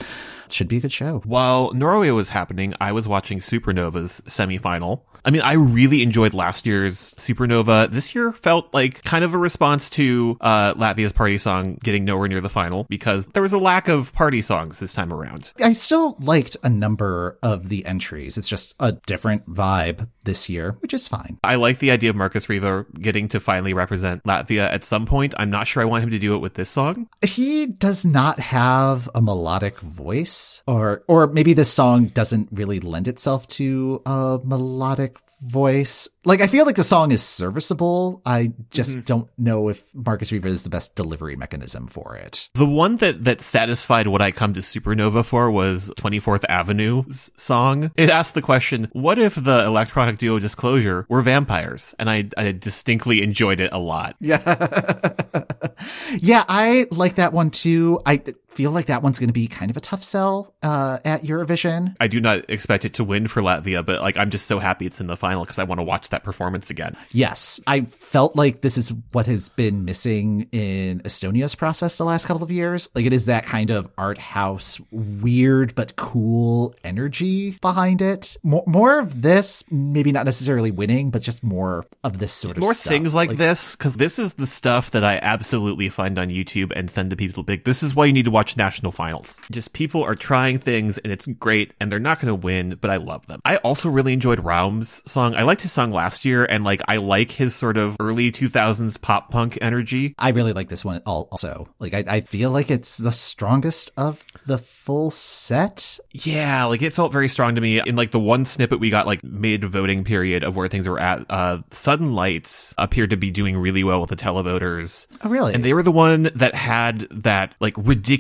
should 0.50 0.68
be 0.68 0.78
a 0.78 0.82
good 0.82 0.92
show. 0.92 1.22
While 1.26 1.74
Norway 1.74 2.10
was 2.10 2.30
happening, 2.30 2.74
I 2.80 2.92
was 2.92 3.08
watching 3.08 3.40
Supernova's 3.40 4.22
semifinal. 4.26 5.02
I 5.26 5.32
mean, 5.32 5.42
I 5.42 5.54
really 5.54 6.02
enjoyed 6.02 6.34
last 6.34 6.66
year's 6.66 7.14
Supernova. 7.16 7.92
This 7.92 8.16
year 8.16 8.32
felt 8.32 8.74
like 8.74 9.04
kind 9.04 9.24
of 9.24 9.34
a 9.34 9.38
response 9.38 9.90
to 9.92 10.38
uh, 10.42 10.74
Latvia's 10.76 11.12
party 11.12 11.38
song 11.38 11.78
getting 11.84 12.06
nowhere 12.06 12.28
near 12.28 12.42
the 12.42 12.50
final 12.50 12.86
because 12.90 13.26
there 13.28 13.44
was 13.44 13.54
a 13.54 13.58
lack 13.58 13.88
of 13.88 14.14
party 14.14 14.42
songs 14.42 14.80
this 14.80 14.94
time 14.94 15.12
around. 15.14 15.52
I 15.62 15.74
still 15.74 16.18
liked 16.22 16.58
a 16.64 16.70
number 16.70 17.38
of 17.44 17.70
the 17.70 17.86
entries. 17.86 18.38
It's 18.38 18.48
just 18.48 18.76
a 18.80 18.94
different 18.94 19.48
vibe 19.50 20.08
this 20.24 20.50
year, 20.50 20.78
which 20.80 20.94
is 20.94 21.08
fine. 21.08 21.40
I 21.44 21.56
like 21.56 21.80
the 21.80 21.92
idea 21.92 22.10
of 22.10 22.16
Markus 22.16 22.50
Riva 22.50 22.86
getting 23.00 23.28
to 23.30 23.40
finally 23.40 23.74
represent 23.74 24.24
Latvia 24.24 24.72
at 24.72 24.84
some 24.84 25.06
point. 25.06 25.34
I'm 25.38 25.50
not 25.50 25.68
sure 25.68 25.82
I 25.82 25.86
want 25.86 26.04
him 26.04 26.12
to 26.12 26.20
do 26.20 26.36
it 26.36 26.40
with 26.40 26.54
this 26.54 26.70
song. 26.70 27.08
He 27.22 27.68
does 27.68 28.06
not 28.06 28.40
have 28.40 29.10
a 29.16 29.22
melodic 29.22 29.80
voice, 29.80 30.62
or 30.68 31.04
or 31.08 31.28
maybe 31.28 31.54
this 31.54 31.72
song 31.72 32.08
doesn't 32.08 32.50
really 32.52 32.80
lend 32.80 33.08
itself 33.08 33.48
to 33.50 34.02
a 34.06 34.40
melodic 34.44 35.19
voice. 35.42 36.08
Like 36.26 36.42
I 36.42 36.48
feel 36.48 36.66
like 36.66 36.76
the 36.76 36.84
song 36.84 37.12
is 37.12 37.24
serviceable. 37.24 38.22
I 38.26 38.54
just 38.72 38.92
mm-hmm. 38.92 39.02
don't 39.02 39.30
know 39.38 39.70
if 39.70 39.84
Markus 39.94 40.32
Riva 40.32 40.48
is 40.48 40.64
the 40.64 40.70
best 40.70 40.96
delivery 40.96 41.36
mechanism 41.36 41.88
for 41.88 42.16
it. 42.16 42.50
The 42.56 42.66
one 42.66 42.98
that 42.98 43.24
that 43.24 43.42
satisfied 43.42 44.08
what 44.08 44.22
I 44.22 44.32
come 44.32 44.54
to 44.54 44.62
Supernova 44.62 45.24
for 45.26 45.50
was 45.50 45.92
24th 45.98 46.46
Avenue's 46.50 47.32
song. 47.36 47.92
It 47.96 48.10
asked 48.10 48.34
the 48.34 48.42
question, 48.42 48.90
what 48.94 49.20
if 49.20 49.36
the 49.36 49.66
electronic 49.66 50.18
duo 50.18 50.40
Disclosure 50.40 51.06
were 51.10 51.22
vampires? 51.22 51.96
And 52.00 52.10
I, 52.10 52.30
I 52.38 52.52
distinctly 52.52 53.22
enjoyed 53.22 53.60
it 53.60 53.72
a 53.72 53.80
lot. 53.80 54.16
Yeah. 54.20 54.40
yeah, 56.20 56.44
I 56.48 56.88
like 56.92 57.16
that 57.16 57.34
one 57.34 57.50
too. 57.50 58.02
I 58.06 58.22
feel 58.60 58.72
like 58.72 58.88
that 58.88 59.02
one's 59.02 59.18
going 59.18 59.30
to 59.30 59.34
be 59.34 59.48
kind 59.48 59.72
of 59.72 59.78
a 59.78 59.80
tough 59.80 60.04
sell 60.04 60.54
uh, 60.64 61.00
at 61.06 61.24
Eurovision. 61.24 61.96
I 62.02 62.10
do 62.10 62.20
not 62.20 62.50
expect 62.50 62.84
it 62.84 62.94
to 62.96 63.06
win 63.06 63.30
for 63.30 63.42
Latvia, 63.42 63.86
but 63.86 64.02
like 64.02 64.18
I'm 64.18 64.30
just 64.32 64.48
so 64.48 64.60
happy 64.60 64.86
it's 64.86 65.00
in 65.00 65.08
the 65.08 65.16
final 65.16 65.46
because 65.46 65.58
I 65.58 65.64
want 65.64 65.80
to 65.80 65.84
watch 65.84 66.10
that 66.10 66.26
performance 66.26 66.70
again. 66.70 66.98
Yes, 67.12 67.62
I 67.68 67.86
felt 68.02 68.36
like 68.36 68.60
this 68.60 68.78
is 68.78 68.92
what 69.14 69.28
has 69.28 69.48
been 69.48 69.86
missing 69.86 70.50
in 70.52 71.00
Estonia's 71.04 71.56
process 71.56 71.98
the 71.98 72.04
last 72.04 72.26
couple 72.26 72.44
of 72.44 72.52
years. 72.52 72.90
Like 72.94 73.06
it 73.06 73.14
is 73.14 73.28
that 73.28 73.46
kind 73.46 73.70
of 73.70 73.90
art 73.98 74.18
house, 74.18 74.78
weird 74.92 75.74
but 75.74 75.96
cool 75.96 76.76
energy 76.84 77.52
behind 77.62 78.02
it. 78.02 78.36
More, 78.44 78.66
more 78.68 79.00
of 79.00 79.22
this, 79.22 79.64
maybe 79.72 80.12
not 80.12 80.26
necessarily 80.26 80.70
winning, 80.70 81.12
but 81.12 81.22
just 81.22 81.44
more 81.44 81.86
of 82.04 82.18
this 82.18 82.34
sort 82.34 82.58
of 82.58 82.62
More 82.64 82.74
stuff. 82.74 82.92
things 82.92 83.16
like, 83.16 83.38
this 83.38 83.78
because 83.78 83.96
this 83.96 84.20
is 84.20 84.34
the 84.34 84.46
stuff 84.46 84.92
that 84.92 85.06
I 85.06 85.18
absolutely 85.22 85.88
find 85.88 86.20
on 86.20 86.28
YouTube 86.28 86.74
and 86.76 86.92
send 86.92 87.12
to 87.12 87.16
people. 87.16 87.44
Big. 87.44 87.64
This 87.64 87.82
is 87.84 87.96
why 87.96 88.04
you 88.04 88.12
need 88.12 88.26
to 88.26 88.32
watch 88.32 88.49
national 88.58 88.92
finals. 88.92 89.40
Just 89.52 89.74
people 89.74 90.04
are 90.04 90.16
trying 90.16 90.60
things 90.60 90.98
and 90.98 91.12
it's 91.12 91.26
great, 91.28 91.74
and 91.80 91.92
they're 91.92 92.00
not 92.00 92.20
going 92.20 92.28
to 92.28 92.36
win, 92.36 92.78
but 92.82 92.92
I 92.92 92.98
love 92.98 93.26
them. 93.28 93.42
I 93.46 93.58
also 93.58 93.90
really 93.90 94.14
enjoyed 94.14 94.40
Raum's 94.40 95.02
song. 95.10 95.36
I 95.36 95.44
liked 95.44 95.62
his 95.62 95.72
song 95.72 95.92
last 95.92 96.26
year, 96.26 96.46
and 96.46 96.64
like 96.64 96.82
I 96.88 96.98
like 96.98 97.32
his 97.32 97.56
sort 97.56 97.78
of 97.78 97.96
early 98.00 98.32
2000s 98.32 99.00
pop 99.02 99.32
punk 99.32 99.58
energy. 99.62 100.16
I 100.18 100.30
really 100.30 100.54
like 100.54 100.70
this 100.70 100.86
one 100.86 101.02
also. 101.06 101.68
Like 101.80 101.94
I, 101.94 102.04
I 102.08 102.22
feel 102.22 102.52
like 102.52 102.72
it's 102.72 102.98
the 102.98 103.12
strongest 103.12 103.92
of 103.98 104.24
the 104.46 104.58
full 104.58 105.12
set. 105.12 106.00
Yeah, 106.12 106.66
like 106.66 106.82
it 106.82 106.94
felt 106.94 107.12
very 107.12 107.28
strong 107.28 107.56
to 107.56 107.62
me. 107.62 107.80
In 107.80 107.96
like 107.96 108.12
the 108.12 108.20
one 108.20 108.46
snippet 108.46 108.80
we 108.80 108.90
got 108.90 109.06
like 109.06 109.24
mid 109.24 109.64
voting 109.64 110.04
period 110.04 110.44
of 110.44 110.56
where 110.56 110.68
things 110.68 110.88
were 110.88 111.00
at, 111.00 111.26
uh, 111.30 111.60
Sudden 111.72 112.14
Lights 112.14 112.74
appeared 112.78 113.12
to 113.12 113.18
be 113.18 113.32
doing 113.32 113.58
really 113.58 113.84
well 113.84 114.02
with 114.02 114.10
the 114.10 114.16
televoters. 114.16 115.08
Oh, 115.22 115.30
really? 115.30 115.54
And 115.54 115.64
they 115.64 115.74
were 115.74 115.84
the 115.84 115.92
one 115.92 116.30
that 116.36 116.56
had 116.56 117.08
that 117.12 117.56
like 117.60 117.78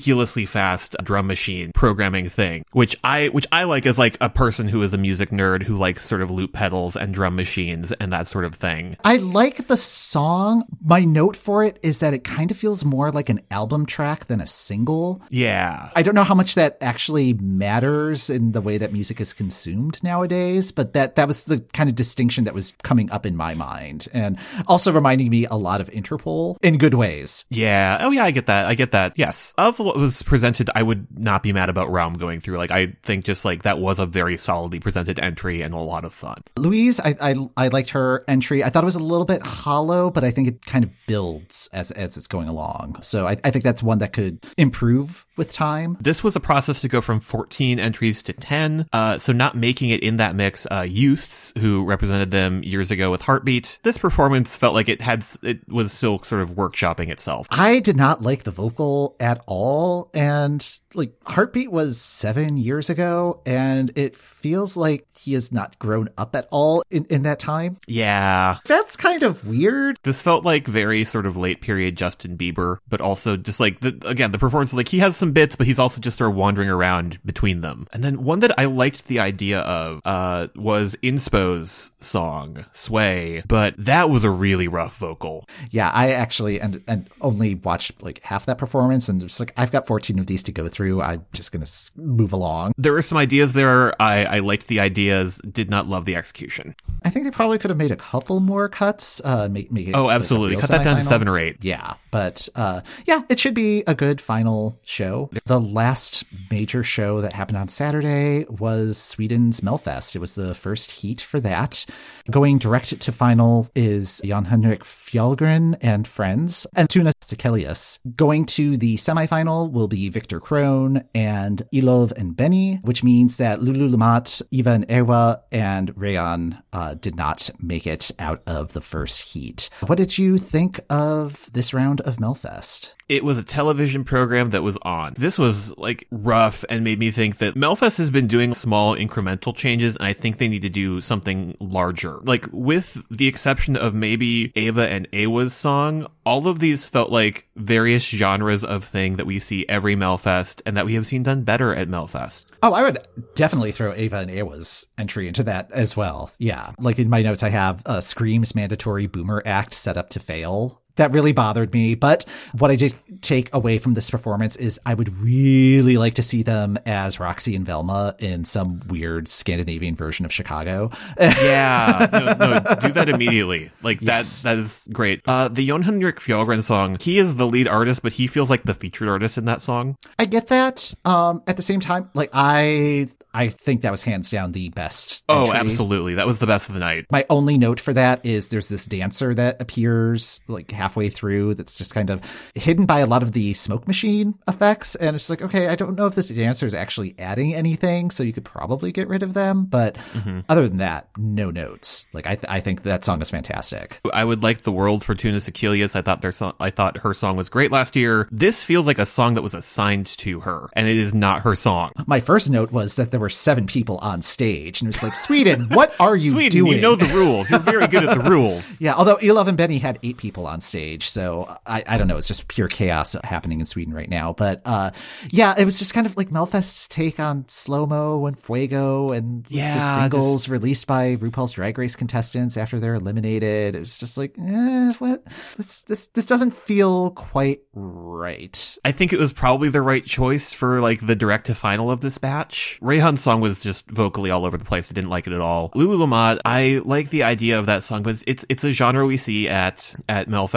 ridiculously 0.10 0.48
fast 0.48 0.96
drum 1.04 1.28
machine 1.28 1.72
programming 1.72 2.28
thing, 2.30 2.66
which 2.72 2.98
I 3.04 3.28
which 3.28 3.46
I 3.52 3.66
like 3.66 3.86
as 3.86 4.00
like 4.00 4.18
a 4.20 4.28
person 4.28 4.68
who 4.68 4.82
is 4.82 4.92
a 4.92 4.98
music 4.98 5.30
nerd 5.30 5.62
who 5.62 5.78
likes 5.78 6.04
sort 6.04 6.24
of 6.24 6.32
loop 6.32 6.52
pedals 6.52 6.96
and 6.96 7.14
drum 7.14 7.36
machines 7.36 7.92
and 7.92 8.12
that 8.12 8.28
sort 8.28 8.44
of 8.44 8.56
thing. 8.56 8.98
I 9.04 9.18
like 9.18 9.68
the 9.68 9.78
song. 9.78 10.64
My 10.84 11.02
note 11.06 11.36
for 11.36 11.64
it 11.64 11.78
is 11.84 12.00
that 12.00 12.16
it 12.16 12.24
kind 12.24 12.50
of 12.50 12.58
feels 12.58 12.84
more 12.84 13.12
like 13.12 13.30
an 13.30 13.42
album 13.52 13.86
track 13.86 14.26
than 14.26 14.42
a 14.42 14.48
single. 14.48 15.22
Yeah. 15.30 15.92
I 15.96 16.02
don't 16.02 16.16
know 16.16 16.24
how 16.24 16.34
much 16.34 16.56
that 16.56 16.80
actually 16.82 17.34
matters 17.34 18.32
in 18.32 18.54
the 18.54 18.62
way 18.62 18.80
that 18.80 18.92
music 18.92 19.22
is 19.22 19.32
consumed 19.32 20.02
nowadays, 20.02 20.72
but 20.72 20.94
that 20.94 21.18
that 21.18 21.28
was 21.28 21.44
the 21.44 21.60
kind 21.74 21.88
of 21.88 21.96
distinction 21.96 22.46
that 22.46 22.56
was 22.56 22.74
coming 22.82 23.12
up 23.12 23.28
in 23.28 23.36
my 23.36 23.54
mind 23.54 24.08
and 24.12 24.40
also 24.66 24.92
reminding 24.92 25.30
me 25.30 25.46
a 25.46 25.56
lot 25.56 25.82
of 25.82 25.90
Interpol 25.92 26.58
in 26.64 26.80
good 26.80 26.96
ways. 26.96 27.46
Yeah. 27.50 28.00
Oh 28.02 28.10
yeah, 28.10 28.24
I 28.24 28.32
get 28.32 28.48
that. 28.48 28.66
I 28.66 28.74
get 28.74 28.92
that. 28.94 29.14
Yes. 29.16 29.54
Of 29.60 29.78
what 29.78 29.99
was 30.00 30.22
presented, 30.24 30.70
I 30.74 30.84
would 30.84 31.08
not 31.18 31.44
be 31.44 31.54
mad 31.54 31.70
about 31.70 31.92
Realm 31.92 32.16
going 32.16 32.40
through. 32.42 32.58
Like 32.58 32.72
I 32.72 32.96
think 33.04 33.26
just 33.26 33.46
like 33.46 33.64
that 33.64 33.80
was 33.80 34.00
a 34.00 34.06
very 34.06 34.38
solidly 34.38 34.80
presented 34.80 35.20
entry 35.20 35.62
and 35.62 35.74
a 35.74 35.78
lot 35.78 36.06
of 36.06 36.14
fun. 36.14 36.42
Louise, 36.58 37.00
I, 37.00 37.16
I 37.22 37.36
I 37.58 37.68
liked 37.68 37.92
her 37.92 38.24
entry. 38.28 38.64
I 38.64 38.70
thought 38.70 38.84
it 38.84 38.86
was 38.86 38.96
a 38.96 39.00
little 39.00 39.26
bit 39.26 39.44
hollow, 39.44 40.10
but 40.10 40.24
I 40.24 40.32
think 40.32 40.48
it 40.48 40.66
kind 40.66 40.84
of 40.84 40.92
builds 41.08 41.70
as 41.74 41.92
as 41.92 42.18
it's 42.18 42.28
going 42.28 42.48
along. 42.48 43.02
So 43.02 43.28
I, 43.28 43.38
I 43.44 43.52
think 43.52 43.64
that's 43.64 43.84
one 43.84 44.00
that 44.00 44.14
could 44.14 44.46
improve 44.58 45.26
with 45.40 45.52
time. 45.52 45.98
This 46.00 46.24
was 46.24 46.36
a 46.36 46.40
process 46.40 46.82
to 46.82 46.88
go 46.88 47.02
from 47.02 47.20
14 47.20 47.80
entries 47.80 48.22
to 48.24 48.34
10. 48.34 48.88
Uh, 48.94 49.18
so 49.18 49.34
not 49.34 49.58
making 49.58 49.90
it 49.90 50.04
in 50.04 50.18
that 50.18 50.36
mix, 50.36 50.68
uh, 50.70 50.86
Justs, 50.86 51.54
who 51.58 51.84
represented 51.86 52.30
them 52.30 52.62
years 52.62 52.92
ago 52.92 53.10
with 53.10 53.22
Heartbeat, 53.22 53.80
this 53.82 53.98
performance 53.98 54.56
felt 54.56 54.76
like 54.76 54.90
it 54.90 55.02
had, 55.02 55.26
it 55.42 55.68
was 55.68 55.92
still 55.92 56.22
sort 56.22 56.42
of 56.42 56.52
workshopping 56.52 57.10
itself. 57.10 57.48
I 57.50 57.80
did 57.80 57.98
not 57.98 58.22
like 58.22 58.44
the 58.44 58.52
vocal 58.52 59.16
at 59.20 59.42
all. 59.48 60.12
And 60.14 60.62
like 60.94 61.14
Heartbeat 61.26 61.72
was 61.72 62.00
seven 62.00 62.58
years 62.58 62.90
ago, 62.90 63.42
and 63.46 63.92
it 63.96 64.16
feels 64.16 64.78
like 64.78 65.06
he 65.18 65.34
has 65.34 65.52
not 65.52 65.78
grown 65.80 66.10
up 66.18 66.36
at 66.36 66.48
all 66.50 66.84
in, 66.90 67.06
in 67.06 67.24
that 67.24 67.40
time. 67.40 67.78
Yeah. 67.88 68.58
That's 68.66 68.96
kind 68.96 69.24
of 69.24 69.46
weird. 69.46 70.00
This 70.04 70.22
felt 70.22 70.46
like 70.46 70.68
very 70.68 71.04
sort 71.06 71.26
of 71.26 71.38
late 71.38 71.62
period 71.62 71.98
Justin 71.98 72.38
Bieber, 72.38 72.78
but 72.88 73.02
also 73.02 73.38
just 73.38 73.60
like 73.60 73.82
the, 73.82 74.00
again, 74.06 74.32
the 74.32 74.38
performance, 74.38 74.74
like 74.74 74.88
he 74.88 75.00
has 75.00 75.16
some 75.16 75.34
bits, 75.34 75.56
but 75.56 75.68
he's 75.68 75.80
also 75.80 76.02
just 76.02 76.18
sort 76.18 76.32
of 76.32 76.36
wandering 76.36 76.70
around 76.70 77.20
between 77.26 77.62
them. 77.62 77.88
And 77.92 78.04
then 78.04 78.24
one 78.24 78.40
that 78.40 78.58
I 78.58 78.66
liked 78.66 79.08
the 79.08 79.20
idea 79.20 79.60
of 79.60 80.02
uh, 80.06 80.48
was 80.56 80.96
Inspo's 81.04 81.92
song 82.00 82.66
"Sway," 82.72 83.44
but 83.48 83.76
that 83.78 84.10
was 84.10 84.24
a 84.24 84.30
really 84.30 84.68
rough 84.68 84.98
vocal. 84.98 85.48
Yeah, 85.70 85.90
I 85.90 86.12
actually 86.14 86.62
and 86.62 86.82
and 86.88 87.10
only 87.22 87.56
watched 87.56 88.02
like 88.02 88.24
half 88.24 88.46
that 88.46 88.58
performance, 88.58 89.10
and 89.10 89.22
it's 89.22 89.40
like 89.40 89.54
I've 89.58 89.72
got 89.72 89.88
14 89.88 90.20
of 90.20 90.28
these 90.28 90.44
to 90.44 90.52
go 90.52 90.68
through. 90.68 90.79
I'm 90.80 91.26
just 91.34 91.52
gonna 91.52 91.66
move 91.96 92.34
along. 92.34 92.74
There 92.78 92.94
were 92.94 93.02
some 93.02 93.18
ideas 93.18 93.54
there. 93.54 94.00
I, 94.02 94.26
I 94.26 94.40
liked 94.40 94.68
the 94.68 94.80
ideas, 94.80 95.38
did 95.52 95.70
not 95.70 95.88
love 95.88 96.06
the 96.06 96.16
execution. 96.16 96.76
I 97.04 97.10
think 97.10 97.26
they 97.26 97.32
probably 97.32 97.58
could 97.60 97.70
have 97.70 97.78
made 97.78 97.92
a 97.92 97.96
couple 97.96 98.40
more 98.40 98.68
cuts. 98.70 99.22
Uh, 99.24 99.48
make, 99.50 99.72
make 99.72 99.88
it 99.88 99.96
Oh, 99.96 100.10
absolutely. 100.10 100.52
real 100.52 100.62
Cut 100.62 100.70
that 100.70 100.84
down 100.84 100.98
to 100.98 101.04
seven 101.04 101.28
or 101.28 101.38
eight. 101.40 101.58
Yeah, 101.62 101.94
but 102.12 102.48
uh, 102.56 102.82
yeah, 103.06 103.22
it 103.30 103.40
should 103.40 103.54
be 103.54 103.84
a 103.88 103.96
good 103.96 104.20
final 104.22 104.80
show. 104.84 105.30
The 105.46 105.60
last 105.60 106.24
major 106.52 106.84
show 106.84 107.22
that 107.22 107.34
happened 107.34 107.58
on 107.58 107.68
Saturday 107.70 108.46
was 108.50 108.98
Sweden's 108.98 109.62
Melfest. 109.62 110.16
It 110.16 110.20
was 110.20 110.36
the 110.36 110.54
first 110.56 110.92
heat 110.92 111.22
for 111.22 111.40
that. 111.42 111.86
Going 112.30 112.58
direct 112.58 113.00
to 113.00 113.12
final 113.12 113.68
is 113.76 114.22
Jon 114.26 114.46
Henrik 114.46 114.84
Fjallgren 114.84 115.78
and 115.82 116.08
friends, 116.08 116.68
and 116.76 116.90
Tone 116.90 117.12
Sekelius. 117.24 118.00
Going 118.16 118.46
to 118.48 118.78
the 118.78 118.96
semifinal 118.98 119.72
will 119.72 119.88
be 119.88 120.10
Victor 120.10 120.40
Crone 120.40 120.69
and 120.70 121.64
Elov 121.74 122.12
and 122.14 122.36
Benny, 122.36 122.76
which 122.84 123.04
means 123.04 123.38
that 123.38 123.60
Loulou 123.60 123.90
Lamotte, 123.90 124.42
Ivan 124.58 124.86
Ewa, 124.90 125.42
and 125.52 125.94
Rejhan 125.96 126.62
uh, 126.74 126.94
did 126.96 127.16
not 127.16 127.50
make 127.62 127.88
it 127.88 128.12
out 128.20 128.42
of 128.48 128.74
the 128.74 128.82
first 128.82 129.22
heat. 129.22 129.70
What 129.86 129.98
did 129.98 130.18
you 130.18 130.38
think 130.38 130.80
of 130.90 131.50
this 131.52 131.74
round 131.74 132.02
of 132.02 132.18
Melfest? 132.18 132.94
It 133.08 133.24
was 133.24 133.40
a 133.40 133.44
television 133.44 134.04
program 134.04 134.52
that 134.52 134.62
was 134.62 134.78
on. 134.84 135.16
This 135.18 135.40
was 135.40 135.76
like 135.78 136.08
rough 136.12 136.64
and 136.70 136.84
made 136.84 137.00
me 137.00 137.10
think 137.10 137.40
that 137.40 137.56
Melfest 137.56 137.98
has 137.98 138.12
been 138.12 138.28
doing 138.28 138.54
small 138.54 138.96
incremental 138.96 139.56
changes 139.56 139.96
and 139.96 140.06
I 140.06 140.14
think 140.14 140.38
they 140.38 140.48
need 140.48 140.62
to 140.62 140.70
do 140.70 141.02
something 141.02 141.58
larger. 141.60 142.20
Like 142.22 142.46
with 142.52 143.02
the 143.10 143.26
exception 143.26 143.76
of 143.76 143.96
maybe 143.96 144.52
Eva 144.54 144.88
and 144.88 145.08
Ewa's 145.12 145.54
song, 145.54 146.06
all 146.24 146.48
of 146.48 146.60
these 146.60 146.86
felt 146.86 147.12
like 147.12 147.48
various 147.56 148.04
genres 148.04 148.64
of 148.64 148.84
thing 148.84 149.16
that 149.16 149.26
we 149.26 149.40
see 149.40 149.66
every 149.68 149.96
Melfest 149.96 150.59
and 150.66 150.78
that 150.78 150.86
we 150.86 150.96
have 150.96 151.08
seen 151.08 151.24
done 151.24 151.44
better 151.44 151.74
at 151.74 151.88
Melfest. 151.88 152.46
Oh, 152.64 152.74
I 152.74 152.84
would 152.84 153.00
definitely 153.36 153.72
throw 153.72 153.94
Eva 153.94 154.18
and 154.18 154.32
Ewa's 154.32 154.88
entry 154.98 155.28
into 155.28 155.44
that 155.44 155.72
as 155.72 155.96
well. 155.96 156.32
Yeah. 156.40 156.72
Like 156.80 157.00
in 157.00 157.10
my 157.10 157.22
notes, 157.22 157.44
I 157.44 157.50
have 157.50 157.82
uh, 157.86 158.02
Scream's 158.02 158.56
mandatory 158.56 159.08
boomer 159.08 159.42
act 159.46 159.74
set 159.74 159.98
up 159.98 160.10
to 160.12 160.20
fail. 160.20 160.82
That 161.00 161.12
really 161.12 161.32
bothered 161.32 161.74
me. 161.74 161.96
But 161.96 162.26
what 162.58 162.72
I 162.72 162.76
did 162.76 162.94
take 163.22 163.54
away 163.54 163.78
from 163.80 163.94
this 163.94 164.10
performance 164.12 164.56
is 164.58 164.80
I 164.86 164.94
would 164.94 165.14
really 165.20 165.98
like 165.98 166.16
to 166.16 166.24
see 166.24 166.44
them 166.44 166.78
as 166.86 167.20
Roxy 167.20 167.56
and 167.56 167.66
Velma 167.66 168.16
in 168.20 168.46
some 168.46 168.82
weird 168.88 169.28
Scandinavian 169.28 169.96
version 169.96 170.26
of 170.26 170.32
Chicago. 170.34 170.92
Yeah, 171.20 172.08
no, 172.12 172.20
no, 172.60 172.76
do 172.82 172.92
that 172.94 173.10
immediately. 173.10 173.72
Like 173.82 174.00
Yes. 174.02 174.44
that, 174.44 174.56
that 174.56 174.62
is 174.64 174.88
great. 174.92 175.22
Uh, 175.26 175.48
the 175.48 175.66
Jon 175.66 175.82
Henrik 175.82 176.20
Fjallgren 176.20 176.64
song, 176.64 176.98
he 177.00 177.18
is 177.20 177.36
the 177.36 177.46
lead 177.48 177.68
artist, 177.68 178.02
but 178.02 178.14
he 178.14 178.28
feels 178.28 178.50
like 178.50 178.64
the 178.64 178.74
featured 178.74 179.08
artist 179.10 179.38
in 179.38 179.46
that 179.46 179.62
song. 179.62 179.96
I 180.18 180.26
get 180.26 180.48
that. 180.48 180.94
Um, 181.06 181.42
at 181.48 181.56
the 181.56 181.62
same 181.64 181.80
time, 181.80 182.10
like 182.14 182.30
I, 182.34 183.10
I 183.34 183.50
think 183.50 183.82
that 183.82 183.92
was 183.92 184.04
hands 184.04 184.30
down 184.32 184.52
the 184.52 184.70
best. 184.70 185.24
Oh, 185.30 185.46
entry. 185.52 185.60
absolutely. 185.72 186.14
That 186.16 186.28
was 186.28 186.40
the 186.40 186.48
best 186.48 186.68
of 186.68 186.74
the 186.74 186.80
night. 186.82 187.06
My 187.12 187.26
only 187.30 187.58
note 187.58 187.80
for 187.80 187.94
that 187.94 188.26
is 188.26 188.50
there's 188.50 188.68
this 188.70 188.86
dancer 188.86 189.34
that 189.36 189.62
appears 189.62 190.42
like 190.48 190.72
halfway 190.90 191.10
through 191.10 191.54
that's 191.54 191.78
just 191.78 191.94
kind 191.94 192.10
of 192.10 192.20
hidden 192.56 192.88
by 192.88 193.00
a 193.00 193.06
lot 193.06 193.22
of 193.22 193.32
the 193.34 193.54
smoke 193.54 193.88
machine 193.88 194.34
effects. 194.48 194.96
And 194.96 195.16
it's 195.16 195.30
like, 195.30 195.44
okay, 195.44 195.68
I 195.68 195.76
don't 195.76 195.96
know 195.96 196.08
if 196.08 196.16
this 196.16 196.30
dancer 196.30 196.66
is 196.66 196.74
actually 196.74 197.14
adding 197.20 197.54
anything, 197.54 198.10
so 198.10 198.24
you 198.24 198.34
could 198.34 198.44
probably 198.44 198.92
get 198.92 199.08
rid 199.08 199.22
of 199.22 199.36
them. 199.36 199.66
But 199.66 199.96
mm-hmm. 200.14 200.40
other 200.50 200.68
than 200.68 200.78
that, 200.78 201.08
no 201.16 201.52
notes. 201.52 202.08
Like, 202.12 202.26
I, 202.26 202.36
th- 202.36 202.50
I 202.50 202.60
think 202.60 202.84
that 202.84 203.06
song 203.06 203.22
is 203.22 203.30
fantastic. 203.30 204.00
I 204.12 204.26
would 204.26 204.42
like 204.42 204.62
the 204.62 204.72
world 204.72 205.04
for 205.04 205.14
Tone 205.14 205.34
Sekelius. 205.34 205.96
I 205.96 206.02
thought 206.02 206.24
their 206.24 206.32
song, 206.32 206.54
I 206.60 206.72
thought 206.72 206.98
her 206.98 207.14
song 207.14 207.38
was 207.38 207.50
great 207.50 207.72
last 207.72 207.96
year. 207.96 208.28
This 208.32 208.64
feels 208.64 208.88
like 208.88 208.98
a 208.98 209.06
song 209.06 209.36
that 209.36 209.44
was 209.44 209.54
assigned 209.54 210.08
to 210.18 210.40
her, 210.40 210.72
and 210.74 210.88
it 210.88 210.98
is 210.98 211.14
not 211.14 211.44
her 211.44 211.56
song. 211.56 211.92
My 212.08 212.20
first 212.20 212.50
note 212.50 212.72
was 212.72 212.96
that 212.96 213.12
there 213.12 213.20
were 213.20 213.30
seven 213.30 213.68
people 213.68 214.00
on 214.00 214.24
stage, 214.24 214.82
and 214.82 214.88
it 214.88 214.96
was 214.96 215.04
like, 215.04 215.16
Sweden, 215.16 215.70
what 215.70 215.94
are 216.00 216.16
you 216.16 216.32
Sweden, 216.40 216.52
doing? 216.52 216.74
you 216.74 216.82
know 216.82 216.96
the 216.96 217.06
rules. 217.14 217.52
You're 217.52 217.60
very 217.60 217.88
good 217.88 218.06
at 218.06 218.24
the 218.24 218.30
rules. 218.36 218.82
Yeah, 218.82 218.96
although 218.96 219.18
Elov 219.18 219.48
and 219.48 219.58
Benny 219.58 219.78
had 219.78 220.00
eight 220.02 220.18
people 220.18 220.48
on 220.48 220.62
stage, 220.62 220.79
so 221.00 221.58
I, 221.66 221.84
I 221.88 221.98
don't 221.98 222.08
know. 222.08 222.18
It's 222.18 222.28
just 222.28 222.48
pure 222.48 222.68
chaos 222.68 223.16
happening 223.24 223.60
in 223.60 223.66
Sweden 223.66 223.94
right 223.94 224.10
now. 224.10 224.34
But 224.34 224.62
uh, 224.66 224.92
yeah, 225.30 225.56
it 225.58 225.66
was 225.66 225.80
just 225.80 225.94
kind 225.94 226.06
of 226.06 226.18
like 226.18 226.30
Melfest's 226.30 226.88
take 226.88 227.20
on 227.20 227.46
slow 227.48 227.86
mo 227.86 228.26
and 228.26 228.38
Fuego 228.38 229.12
and 229.12 229.46
yeah, 229.50 229.78
the 229.78 229.96
singles 229.96 230.50
released 230.50 230.88
by 230.88 231.16
RuPaul's 231.16 231.54
Drag 231.54 231.78
Race 231.78 231.96
contestants 231.96 232.58
after 232.58 232.80
they're 232.80 232.96
eliminated. 232.96 233.76
It 233.76 233.80
was 233.80 233.98
just 233.98 234.18
like, 234.18 234.36
eh, 234.40 234.94
what? 235.00 235.24
This 235.58 235.82
this 235.84 236.08
this 236.08 236.26
doesn't 236.26 236.52
feel 236.52 237.12
quite 237.12 237.62
right. 237.74 238.78
I 238.86 238.92
think 238.92 239.14
it 239.14 239.20
was 239.20 239.34
probably 239.34 239.70
the 239.70 239.82
right 239.82 240.06
choice 240.06 240.54
for 240.54 240.82
like 240.82 241.06
the 241.06 241.16
direct 241.16 241.48
to 241.48 241.56
final 241.56 241.92
of 241.92 242.02
this 242.02 242.18
batch. 242.18 242.80
Rejhan's 242.82 243.22
song 243.22 243.42
was 243.42 243.62
just 243.62 243.90
vocally 243.90 244.32
all 244.32 244.46
over 244.46 244.58
the 244.58 244.66
place. 244.66 244.92
I 244.92 244.94
didn't 244.94 245.10
like 245.10 245.28
it 245.28 245.34
at 245.34 245.42
all. 245.42 245.70
Loulou 245.72 245.98
Lamotte, 245.98 246.40
I 246.46 246.82
like 246.84 247.10
the 247.10 247.24
idea 247.24 247.60
of 247.60 247.66
that 247.68 247.84
song, 247.84 248.04
but 248.04 248.24
it's 248.28 248.46
it's 248.50 248.64
a 248.64 248.72
genre 248.72 249.06
we 249.06 249.18
see 249.18 249.48
at 249.48 249.96
at 250.08 250.28
Melfest, 250.28 250.50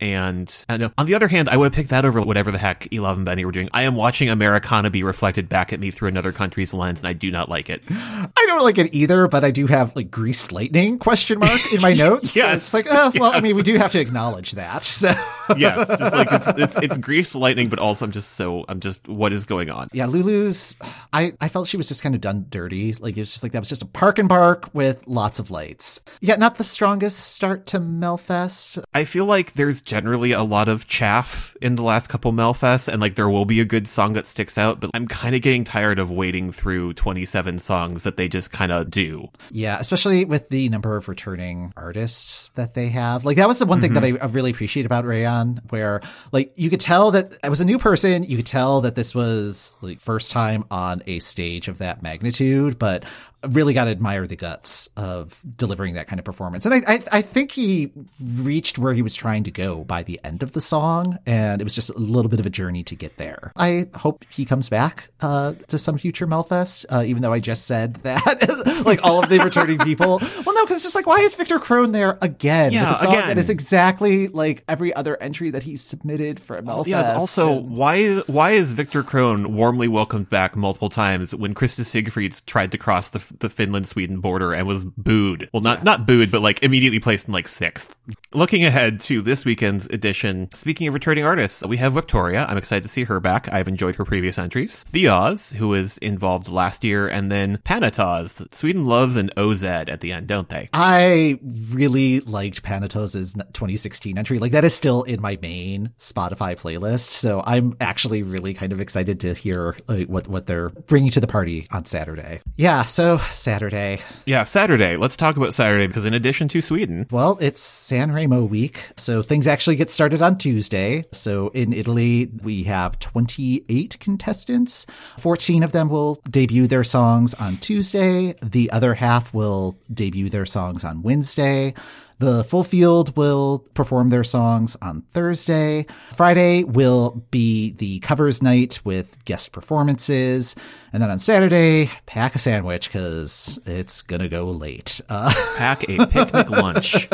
and 0.00 0.66
uh, 0.68 0.72
I 0.72 0.76
know. 0.76 0.92
On 0.98 1.06
the 1.06 1.14
other 1.14 1.28
hand, 1.28 1.48
I 1.48 1.56
would 1.56 1.66
have 1.66 1.72
picked 1.72 1.90
that 1.90 2.04
over 2.04 2.20
whatever 2.20 2.50
the 2.50 2.58
heck 2.58 2.84
Elov 2.90 3.16
and 3.16 3.24
Benny 3.24 3.44
were 3.44 3.52
doing. 3.52 3.68
I 3.72 3.82
am 3.82 3.94
watching 3.94 4.28
Americana 4.28 4.90
be 4.90 5.02
reflected 5.02 5.48
back 5.48 5.72
at 5.72 5.80
me 5.80 5.90
through 5.90 6.08
another 6.08 6.32
country's 6.32 6.72
lens, 6.74 7.00
and 7.00 7.08
I 7.08 7.12
do 7.12 7.30
not 7.30 7.48
like 7.48 7.70
it. 7.70 7.82
I 7.90 8.44
don't 8.46 8.62
like 8.62 8.78
it 8.78 8.94
either, 8.94 9.28
but 9.28 9.44
I 9.44 9.50
do 9.50 9.66
have 9.66 9.94
like 9.96 10.10
greased 10.10 10.52
lightning 10.52 10.98
question 10.98 11.38
mark 11.38 11.60
in 11.72 11.80
my 11.80 11.92
notes. 11.94 12.32
So 12.32 12.48
it's 12.48 12.74
like, 12.74 12.86
oh, 12.90 13.12
well, 13.14 13.32
I 13.32 13.40
mean, 13.40 13.56
we 13.56 13.62
do 13.62 13.76
have 13.76 13.92
to 13.92 14.00
acknowledge 14.00 14.52
that. 14.52 14.84
So 14.84 15.08
yes, 15.56 15.88
just 15.88 16.14
like 16.14 16.28
it's 16.30 16.46
it's, 16.58 16.76
it's 16.76 16.98
grief 16.98 17.34
lightning, 17.34 17.68
but 17.68 17.78
also 17.78 18.04
I'm 18.04 18.12
just 18.12 18.32
so 18.32 18.64
I'm 18.68 18.80
just 18.80 19.06
what 19.08 19.32
is 19.32 19.44
going 19.44 19.70
on. 19.70 19.88
Yeah, 19.92 20.06
Loulou's. 20.06 20.74
I 21.12 21.34
I 21.40 21.48
felt 21.48 21.68
she 21.68 21.76
was 21.76 21.88
just 21.88 22.02
kind 22.02 22.14
of 22.14 22.20
done 22.20 22.46
dirty. 22.48 22.94
Like 22.94 23.16
it 23.16 23.20
was 23.20 23.30
just 23.32 23.42
like 23.42 23.52
that 23.52 23.60
was 23.60 23.68
just 23.68 23.82
a 23.82 23.86
park 23.86 24.18
and 24.18 24.28
bark 24.28 24.68
with 24.72 25.06
lots 25.06 25.38
of 25.38 25.50
lights. 25.50 26.00
Yeah, 26.20 26.36
not 26.36 26.56
the 26.56 26.64
strongest 26.64 27.18
start 27.18 27.66
to 27.66 27.80
Melfest. 27.80 28.82
I 28.94 29.04
feel 29.04 29.24
like 29.24 29.45
there's 29.54 29.82
generally 29.82 30.32
a 30.32 30.42
lot 30.42 30.68
of 30.68 30.86
chaff 30.86 31.56
in 31.60 31.76
the 31.76 31.82
last 31.82 32.08
couple 32.08 32.32
Melfests, 32.32 32.88
and 32.88 33.00
like 33.00 33.14
there 33.14 33.28
will 33.28 33.44
be 33.44 33.60
a 33.60 33.64
good 33.64 33.88
song 33.88 34.12
that 34.14 34.26
sticks 34.26 34.58
out, 34.58 34.80
but 34.80 34.90
I'm 34.94 35.06
kind 35.06 35.34
of 35.34 35.42
getting 35.42 35.64
tired 35.64 35.98
of 35.98 36.10
waiting 36.10 36.52
through 36.52 36.94
27 36.94 37.58
songs 37.58 38.04
that 38.04 38.16
they 38.16 38.28
just 38.28 38.50
kind 38.50 38.72
of 38.72 38.90
do. 38.90 39.28
Yeah, 39.50 39.78
especially 39.78 40.24
with 40.24 40.48
the 40.48 40.68
number 40.68 40.96
of 40.96 41.08
returning 41.08 41.72
artists 41.76 42.50
that 42.54 42.74
they 42.74 42.88
have. 42.88 43.24
Like 43.24 43.36
that 43.36 43.48
was 43.48 43.58
the 43.58 43.66
one 43.66 43.80
thing 43.80 43.94
that 43.94 44.02
mm-hmm. 44.02 44.22
I, 44.22 44.26
I 44.26 44.30
really 44.30 44.50
appreciate 44.50 44.86
about 44.86 45.04
Rejhan, 45.04 45.60
where 45.70 46.00
like 46.32 46.52
you 46.56 46.70
could 46.70 46.80
tell 46.80 47.12
that 47.12 47.34
I 47.42 47.48
was 47.48 47.60
a 47.60 47.64
new 47.64 47.78
person. 47.78 48.24
You 48.24 48.36
could 48.36 48.46
tell 48.46 48.82
that 48.82 48.94
this 48.94 49.14
was 49.14 49.76
like 49.80 50.00
first 50.00 50.30
time 50.30 50.64
on 50.70 51.02
a 51.06 51.18
stage 51.18 51.68
of 51.68 51.78
that 51.78 52.02
magnitude, 52.02 52.78
but 52.78 53.04
really 53.48 53.74
got 53.74 53.84
to 53.84 53.90
admire 53.90 54.26
the 54.26 54.36
guts 54.36 54.88
of 54.96 55.40
delivering 55.56 55.94
that 55.94 56.08
kind 56.08 56.18
of 56.18 56.24
performance. 56.24 56.66
And 56.66 56.74
I, 56.74 56.80
I, 56.86 57.02
I 57.12 57.22
think 57.22 57.52
he 57.52 57.92
reached 58.20 58.78
where 58.78 58.92
he 58.94 59.02
was 59.02 59.14
trying 59.14 59.44
to 59.44 59.50
go 59.50 59.84
by 59.84 60.02
the 60.02 60.18
end 60.24 60.42
of 60.42 60.52
the 60.52 60.60
song, 60.60 61.18
and 61.26 61.60
it 61.60 61.64
was 61.64 61.74
just 61.74 61.90
a 61.90 61.98
little 61.98 62.28
bit 62.28 62.40
of 62.40 62.46
a 62.46 62.50
journey 62.50 62.82
to 62.84 62.94
get 62.94 63.16
there. 63.18 63.52
I 63.56 63.88
hope 63.94 64.24
he 64.30 64.44
comes 64.44 64.68
back 64.68 65.10
uh, 65.20 65.54
to 65.68 65.78
some 65.78 65.98
future 65.98 66.26
Melfest, 66.26 66.86
uh, 66.90 67.04
even 67.06 67.22
though 67.22 67.32
I 67.32 67.40
just 67.40 67.66
said 67.66 67.94
that, 68.02 68.82
like 68.86 69.04
all 69.04 69.22
of 69.22 69.28
the 69.28 69.38
returning 69.38 69.78
people. 69.78 70.18
Well, 70.18 70.54
no, 70.54 70.64
because 70.64 70.76
it's 70.78 70.84
just 70.84 70.94
like, 70.94 71.06
why 71.06 71.18
is 71.20 71.34
Victor 71.34 71.58
Crone 71.58 71.92
there 71.92 72.18
again? 72.22 72.72
Yeah, 72.72 72.90
with 72.90 72.98
a 72.98 73.02
song 73.04 73.14
again. 73.14 73.28
that 73.28 73.38
is 73.38 73.50
exactly 73.50 74.28
like 74.28 74.64
every 74.68 74.92
other 74.94 75.16
entry 75.22 75.50
that 75.50 75.62
he's 75.62 75.82
submitted 75.82 76.40
for 76.40 76.60
Melfest. 76.62 76.86
Yeah. 76.86 77.14
Also, 77.16 77.58
And- 77.58 77.70
why 77.76 78.16
why 78.26 78.52
is 78.52 78.72
Victor 78.72 79.02
Crone 79.02 79.54
warmly 79.54 79.88
welcomed 79.88 80.30
back 80.30 80.56
multiple 80.56 80.90
times 80.90 81.34
when 81.34 81.54
Krista 81.54 81.84
Siegfrids 81.84 82.40
tried 82.46 82.72
to 82.72 82.78
cross 82.78 83.10
the 83.10 83.20
the 83.40 83.50
Finland 83.50 83.88
Sweden 83.88 84.20
border 84.20 84.52
and 84.52 84.66
was 84.66 84.84
booed? 84.84 85.48
Well, 85.52 85.62
not 85.62 85.84
not 85.84 86.06
booed, 86.06 86.30
but 86.30 86.42
like 86.42 86.62
immediately 86.62 87.00
placed 87.00 87.28
in 87.28 87.34
like 87.34 87.48
sixth. 87.48 87.94
Looking 88.32 88.64
ahead 88.64 89.00
to 89.02 89.22
this 89.22 89.44
weekend's 89.44 89.86
edition, 89.86 90.48
speaking 90.52 90.88
of 90.88 90.94
returning 90.94 91.24
artists, 91.24 91.64
we 91.64 91.76
have 91.78 91.94
Victoria. 91.94 92.46
I'm 92.48 92.56
excited 92.58 92.82
to 92.82 92.88
see 92.88 93.04
her 93.04 93.20
back. 93.20 93.52
I've 93.52 93.68
enjoyed 93.68 93.96
her 93.96 94.04
previous 94.04 94.38
entries. 94.38 94.84
Theoz, 94.92 95.50
who 95.50 95.68
was 95.68 95.98
involved 95.98 96.48
last 96.48 96.84
year, 96.84 97.08
and 97.08 97.30
then 97.30 97.58
Panetoz. 97.58 98.54
Sweden 98.54 98.86
loves 98.86 99.16
an 99.16 99.30
OZ 99.36 99.64
at 99.64 100.00
the 100.00 100.12
end, 100.12 100.26
don't 100.26 100.48
they? 100.48 100.68
I 100.72 101.38
really 101.70 102.20
liked 102.20 102.62
Panetoz's 102.62 103.34
2016 103.34 104.18
entry. 104.18 104.38
Like 104.38 104.52
that 104.52 104.64
is 104.64 104.74
still 104.74 105.02
in 105.02 105.20
my 105.20 105.38
main 105.42 105.90
Spotify 105.98 106.58
playlist. 106.58 107.10
So 107.10 107.42
I'm 107.44 107.76
actually 107.80 108.22
really 108.22 108.54
kind 108.54 108.72
of 108.72 108.80
excited 108.80 109.20
to 109.20 109.34
hear 109.34 109.76
like, 109.88 110.08
what 110.08 110.28
what 110.28 110.46
they're 110.46 110.70
bringing 110.70 111.10
to 111.12 111.20
the 111.20 111.26
party 111.26 111.66
on 111.70 111.84
Saturday. 111.84 112.40
Yeah. 112.56 112.84
So 112.84 113.15
So, 113.16 113.22
Saturday. 113.30 114.00
Yeah, 114.26 114.44
Saturday. 114.44 114.96
Let's 114.96 115.16
talk 115.16 115.36
about 115.36 115.54
Saturday 115.54 115.86
because 115.86 116.04
in 116.04 116.12
addition 116.12 116.48
to 116.48 116.60
Sweden, 116.60 117.06
Well, 117.10 117.38
it's 117.40 117.62
San 117.62 118.12
Remo 118.12 118.44
week, 118.44 118.90
so 118.96 119.22
things 119.22 119.46
actually 119.46 119.76
get 119.76 119.88
started 119.88 120.20
on 120.20 120.36
Tuesday. 120.36 121.04
So 121.12 121.48
in 121.48 121.72
Italy, 121.72 122.30
we 122.42 122.64
have 122.64 122.98
28 122.98 123.96
contestants. 124.00 124.86
14 125.18 125.62
of 125.62 125.72
them 125.72 125.88
will 125.88 126.20
debut 126.28 126.66
their 126.66 126.84
songs 126.84 127.32
on 127.34 127.56
Tuesday. 127.58 128.34
The 128.42 128.70
other 128.70 128.94
half 128.94 129.32
will 129.32 129.78
debut 129.92 130.28
their 130.28 130.46
songs 130.46 130.84
on 130.84 131.02
Wednesday. 131.02 131.72
The 132.18 132.44
full 132.44 132.64
field 132.64 133.14
will 133.16 133.58
perform 133.74 134.08
their 134.08 134.24
songs 134.24 134.74
on 134.80 135.02
Thursday. 135.12 135.86
Friday 136.14 136.64
will 136.64 137.22
be 137.30 137.72
the 137.72 137.98
covers 138.00 138.42
night 138.42 138.80
with 138.84 139.22
guest 139.26 139.52
performances. 139.52 140.56
And 140.94 141.02
then 141.02 141.10
on 141.10 141.18
Saturday, 141.18 141.90
pack 142.06 142.34
a 142.34 142.38
sandwich 142.38 142.88
because 142.88 143.58
it's 143.66 144.00
going 144.00 144.22
to 144.22 144.28
go 144.28 144.46
late. 144.50 145.00
Uh, 145.10 145.32
pack 145.58 145.86
a 145.90 146.06
picnic 146.06 146.48
lunch. 146.50 147.08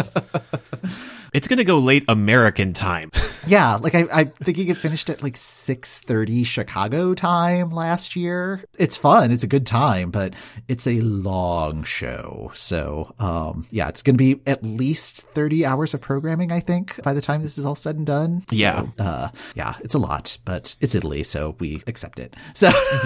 It's 1.33 1.49
going 1.49 1.59
to 1.59 1.65
go 1.65 1.79
late 1.79 2.05
American 2.09 2.73
time. 2.75 3.11
Yeah, 3.45 3.75
like 3.75 3.97
I, 3.97 4.07
I'm 4.13 4.31
thinking 4.31 4.69
it 4.69 4.77
finished 4.77 5.11
at 5.11 5.21
like 5.21 5.35
6:30 5.35 6.47
Chicago 6.47 7.13
time 7.13 7.71
last 7.71 8.15
year. 8.15 8.63
It's 8.79 8.97
fun, 8.97 9.33
it's 9.33 9.43
a 9.43 9.49
good 9.49 9.67
time, 9.67 10.13
but 10.13 10.35
it's 10.69 10.87
a 10.87 11.01
long 11.01 11.83
show. 11.83 12.53
So, 12.55 13.13
um, 13.19 13.67
yeah, 13.73 13.89
it's 13.89 14.01
going 14.03 14.17
to 14.17 14.37
be 14.37 14.41
at 14.47 14.63
least 14.65 15.23
30 15.35 15.67
hours 15.67 15.93
of 15.93 16.01
programming, 16.01 16.53
I 16.53 16.61
think, 16.61 17.03
by 17.03 17.15
the 17.15 17.21
time 17.21 17.43
this 17.43 17.59
is 17.59 17.65
all 17.65 17.75
said 17.75 17.97
and 17.97 18.07
done. 18.07 18.43
So, 18.49 18.55
Yeah. 18.57 18.87
uh, 19.01 19.31
yeah, 19.57 19.75
it's 19.81 19.95
a 19.97 19.99
lot, 19.99 20.39
but 20.45 20.77
it's 20.81 20.95
Italy, 20.95 21.25
so 21.25 21.57
we 21.59 21.83
accept 21.89 22.21
it. 22.21 22.37
So, 22.55 22.69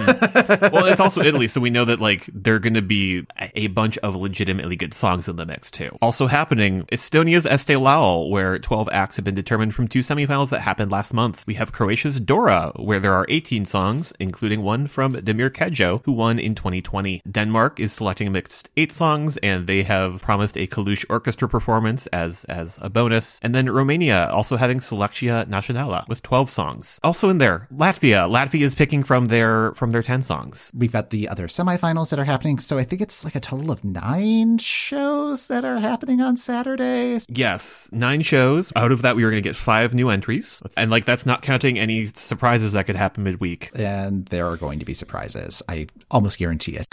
well, 0.71 0.85
it's 0.85 1.01
also 1.01 1.23
Italy, 1.23 1.49
so 1.49 1.63
we 1.63 1.71
know 1.71 1.87
that 1.87 1.99
like 1.99 2.29
they're 2.35 2.59
going 2.59 2.75
to 2.75 2.83
be 2.83 3.25
a- 3.55 3.69
bunch 3.69 3.97
of 3.99 4.15
legitimately 4.15 4.77
good 4.77 4.93
songs 4.93 5.29
in 5.29 5.37
the 5.37 5.47
mix 5.47 5.71
too. 5.71 5.97
Also 6.03 6.27
happening, 6.27 6.83
Estonia's 6.93 7.47
Eesti 7.47 7.81
Laul, 8.17 8.31
where 8.31 8.59
12 8.59 8.89
acts 8.93 9.17
have 9.17 9.25
been 9.25 9.35
determined 9.35 9.75
from 9.75 9.89
two 9.89 10.01
semifinals 10.01 10.51
that 10.51 10.61
happened 10.61 10.91
last 10.91 11.13
month. 11.13 11.45
We 11.47 11.55
have 11.55 11.73
Croatia's 11.73 12.21
Dora, 12.21 12.73
where 12.77 13.01
there 13.01 13.13
are 13.13 13.27
18 13.29 13.65
songs, 13.65 14.13
including 14.19 14.63
one 14.63 14.87
from 14.87 15.15
Damir 15.15 15.51
Kedžo, 15.51 16.03
who 16.05 16.13
won 16.13 16.39
in 16.39 16.55
2020. 16.55 17.23
Denmark 17.31 17.81
is 17.81 17.93
selecting 17.93 18.29
a 18.29 18.31
mixed 18.31 18.71
eight 18.77 18.93
songs, 18.93 19.37
and 19.39 19.67
they 19.67 19.83
have 19.83 20.23
promised 20.23 20.57
a 20.57 20.67
Kalush 20.67 21.05
orchestra 21.09 21.49
performance 21.49 22.07
as 22.09 22.45
as 22.45 22.79
a 22.81 22.91
bonus. 22.91 23.39
And 23.43 23.55
then 23.55 23.71
Romania 23.71 24.29
also 24.33 24.57
having 24.57 24.81
Selectia 24.81 25.47
Națională 25.47 26.05
with 26.09 26.23
12 26.23 26.51
songs. 26.51 26.99
Also 27.03 27.29
in 27.29 27.39
there, 27.39 27.69
Latvia. 27.73 28.29
Latvia 28.29 28.63
is 28.63 28.75
picking 28.75 29.03
from 29.03 29.27
their 29.27 29.73
from 29.75 29.91
their 29.91 30.03
10 30.03 30.23
songs. 30.23 30.71
we've 30.75 30.93
got 30.93 31.11
the 31.11 31.29
other 31.29 31.49
semifinals 31.49 32.11
that 32.11 32.19
are 32.19 32.25
happening. 32.25 32.59
So 32.59 32.79
I 32.79 32.85
think 32.85 33.03
it's 33.03 33.25
like 33.25 33.35
a 33.35 33.41
total 33.41 33.71
of 33.71 33.85
nine 33.85 34.59
shows 34.59 35.49
that 35.49 35.65
are 35.65 35.79
happening 35.79 36.21
on 36.21 36.37
Saturday. 36.37 37.19
Yes, 37.29 37.89
nine 37.93 38.06
shows. 38.23 38.73
Out 38.77 38.93
of 38.93 39.03
that, 39.03 39.17
we 39.17 39.25
were 39.25 39.31
going 39.31 39.43
to 39.43 39.49
get 39.49 39.57
five 39.57 39.95
new 39.95 40.09
entries, 40.09 40.63
and 40.77 40.91
like 40.91 41.05
that's 41.05 41.27
not 41.27 41.43
counting 41.43 41.79
any 41.79 42.07
surprises 42.07 42.73
that 42.73 42.87
could 42.87 42.97
happen 42.97 43.25
midweek. 43.25 43.71
And 43.75 44.27
there 44.27 44.47
are 44.47 44.57
going 44.57 44.79
to 44.79 44.85
be 44.85 44.95
surprises. 44.95 45.63
I 45.69 45.87
almost 46.11 46.39
guarantee 46.39 46.77
it. 46.77 46.87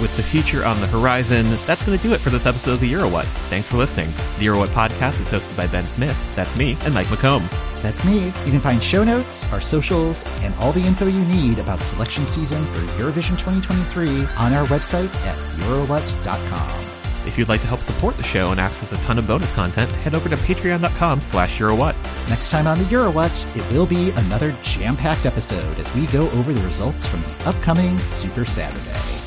With 0.00 0.16
the 0.16 0.22
future 0.22 0.64
on 0.64 0.80
the 0.80 0.88
horizon, 0.88 1.46
that's 1.66 1.84
going 1.84 1.96
to 1.96 2.02
do 2.02 2.12
it 2.14 2.20
for 2.20 2.30
this 2.30 2.46
episode 2.46 2.72
of 2.72 2.80
the 2.80 2.88
Euro 2.88 3.08
What. 3.08 3.26
Thanks 3.48 3.68
for 3.68 3.76
listening. 3.76 4.10
The 4.38 4.44
Euro 4.44 4.58
What 4.58 4.70
podcast 4.70 5.20
is 5.20 5.28
hosted 5.28 5.56
by 5.56 5.68
Ben 5.68 5.86
Smith. 5.86 6.16
That's 6.34 6.56
me 6.56 6.76
and 6.82 6.92
Mike 6.92 7.06
McComb. 7.06 7.48
That's 7.80 8.04
me. 8.04 8.24
You 8.26 8.50
can 8.50 8.60
find 8.60 8.82
show 8.82 9.04
notes, 9.04 9.44
our 9.52 9.60
socials, 9.60 10.24
and 10.42 10.54
all 10.56 10.72
the 10.72 10.80
info 10.80 11.06
you 11.06 11.24
need 11.26 11.58
about 11.58 11.80
selection 11.80 12.26
season 12.26 12.64
for 12.64 12.80
Eurovision 12.98 13.38
2023 13.38 14.26
on 14.36 14.52
our 14.52 14.66
website 14.66 15.14
at 15.26 15.36
eurowhat.com. 15.60 16.93
If 17.26 17.38
you'd 17.38 17.48
like 17.48 17.60
to 17.62 17.66
help 17.66 17.80
support 17.80 18.16
the 18.16 18.22
show 18.22 18.50
and 18.50 18.60
access 18.60 18.92
a 18.92 18.96
ton 18.98 19.18
of 19.18 19.26
bonus 19.26 19.52
content, 19.52 19.90
head 19.92 20.14
over 20.14 20.28
to 20.28 20.36
patreon.com 20.36 21.20
slash 21.20 21.58
EuroWhat. 21.58 21.94
Next 22.28 22.50
time 22.50 22.66
on 22.66 22.78
the 22.78 22.84
Eurowhat, 22.84 23.56
it 23.56 23.72
will 23.72 23.86
be 23.86 24.10
another 24.10 24.54
jam-packed 24.62 25.26
episode 25.26 25.78
as 25.78 25.92
we 25.94 26.06
go 26.06 26.30
over 26.32 26.52
the 26.52 26.62
results 26.62 27.06
from 27.06 27.22
the 27.22 27.48
upcoming 27.48 27.98
Super 27.98 28.44
Saturday. 28.44 29.23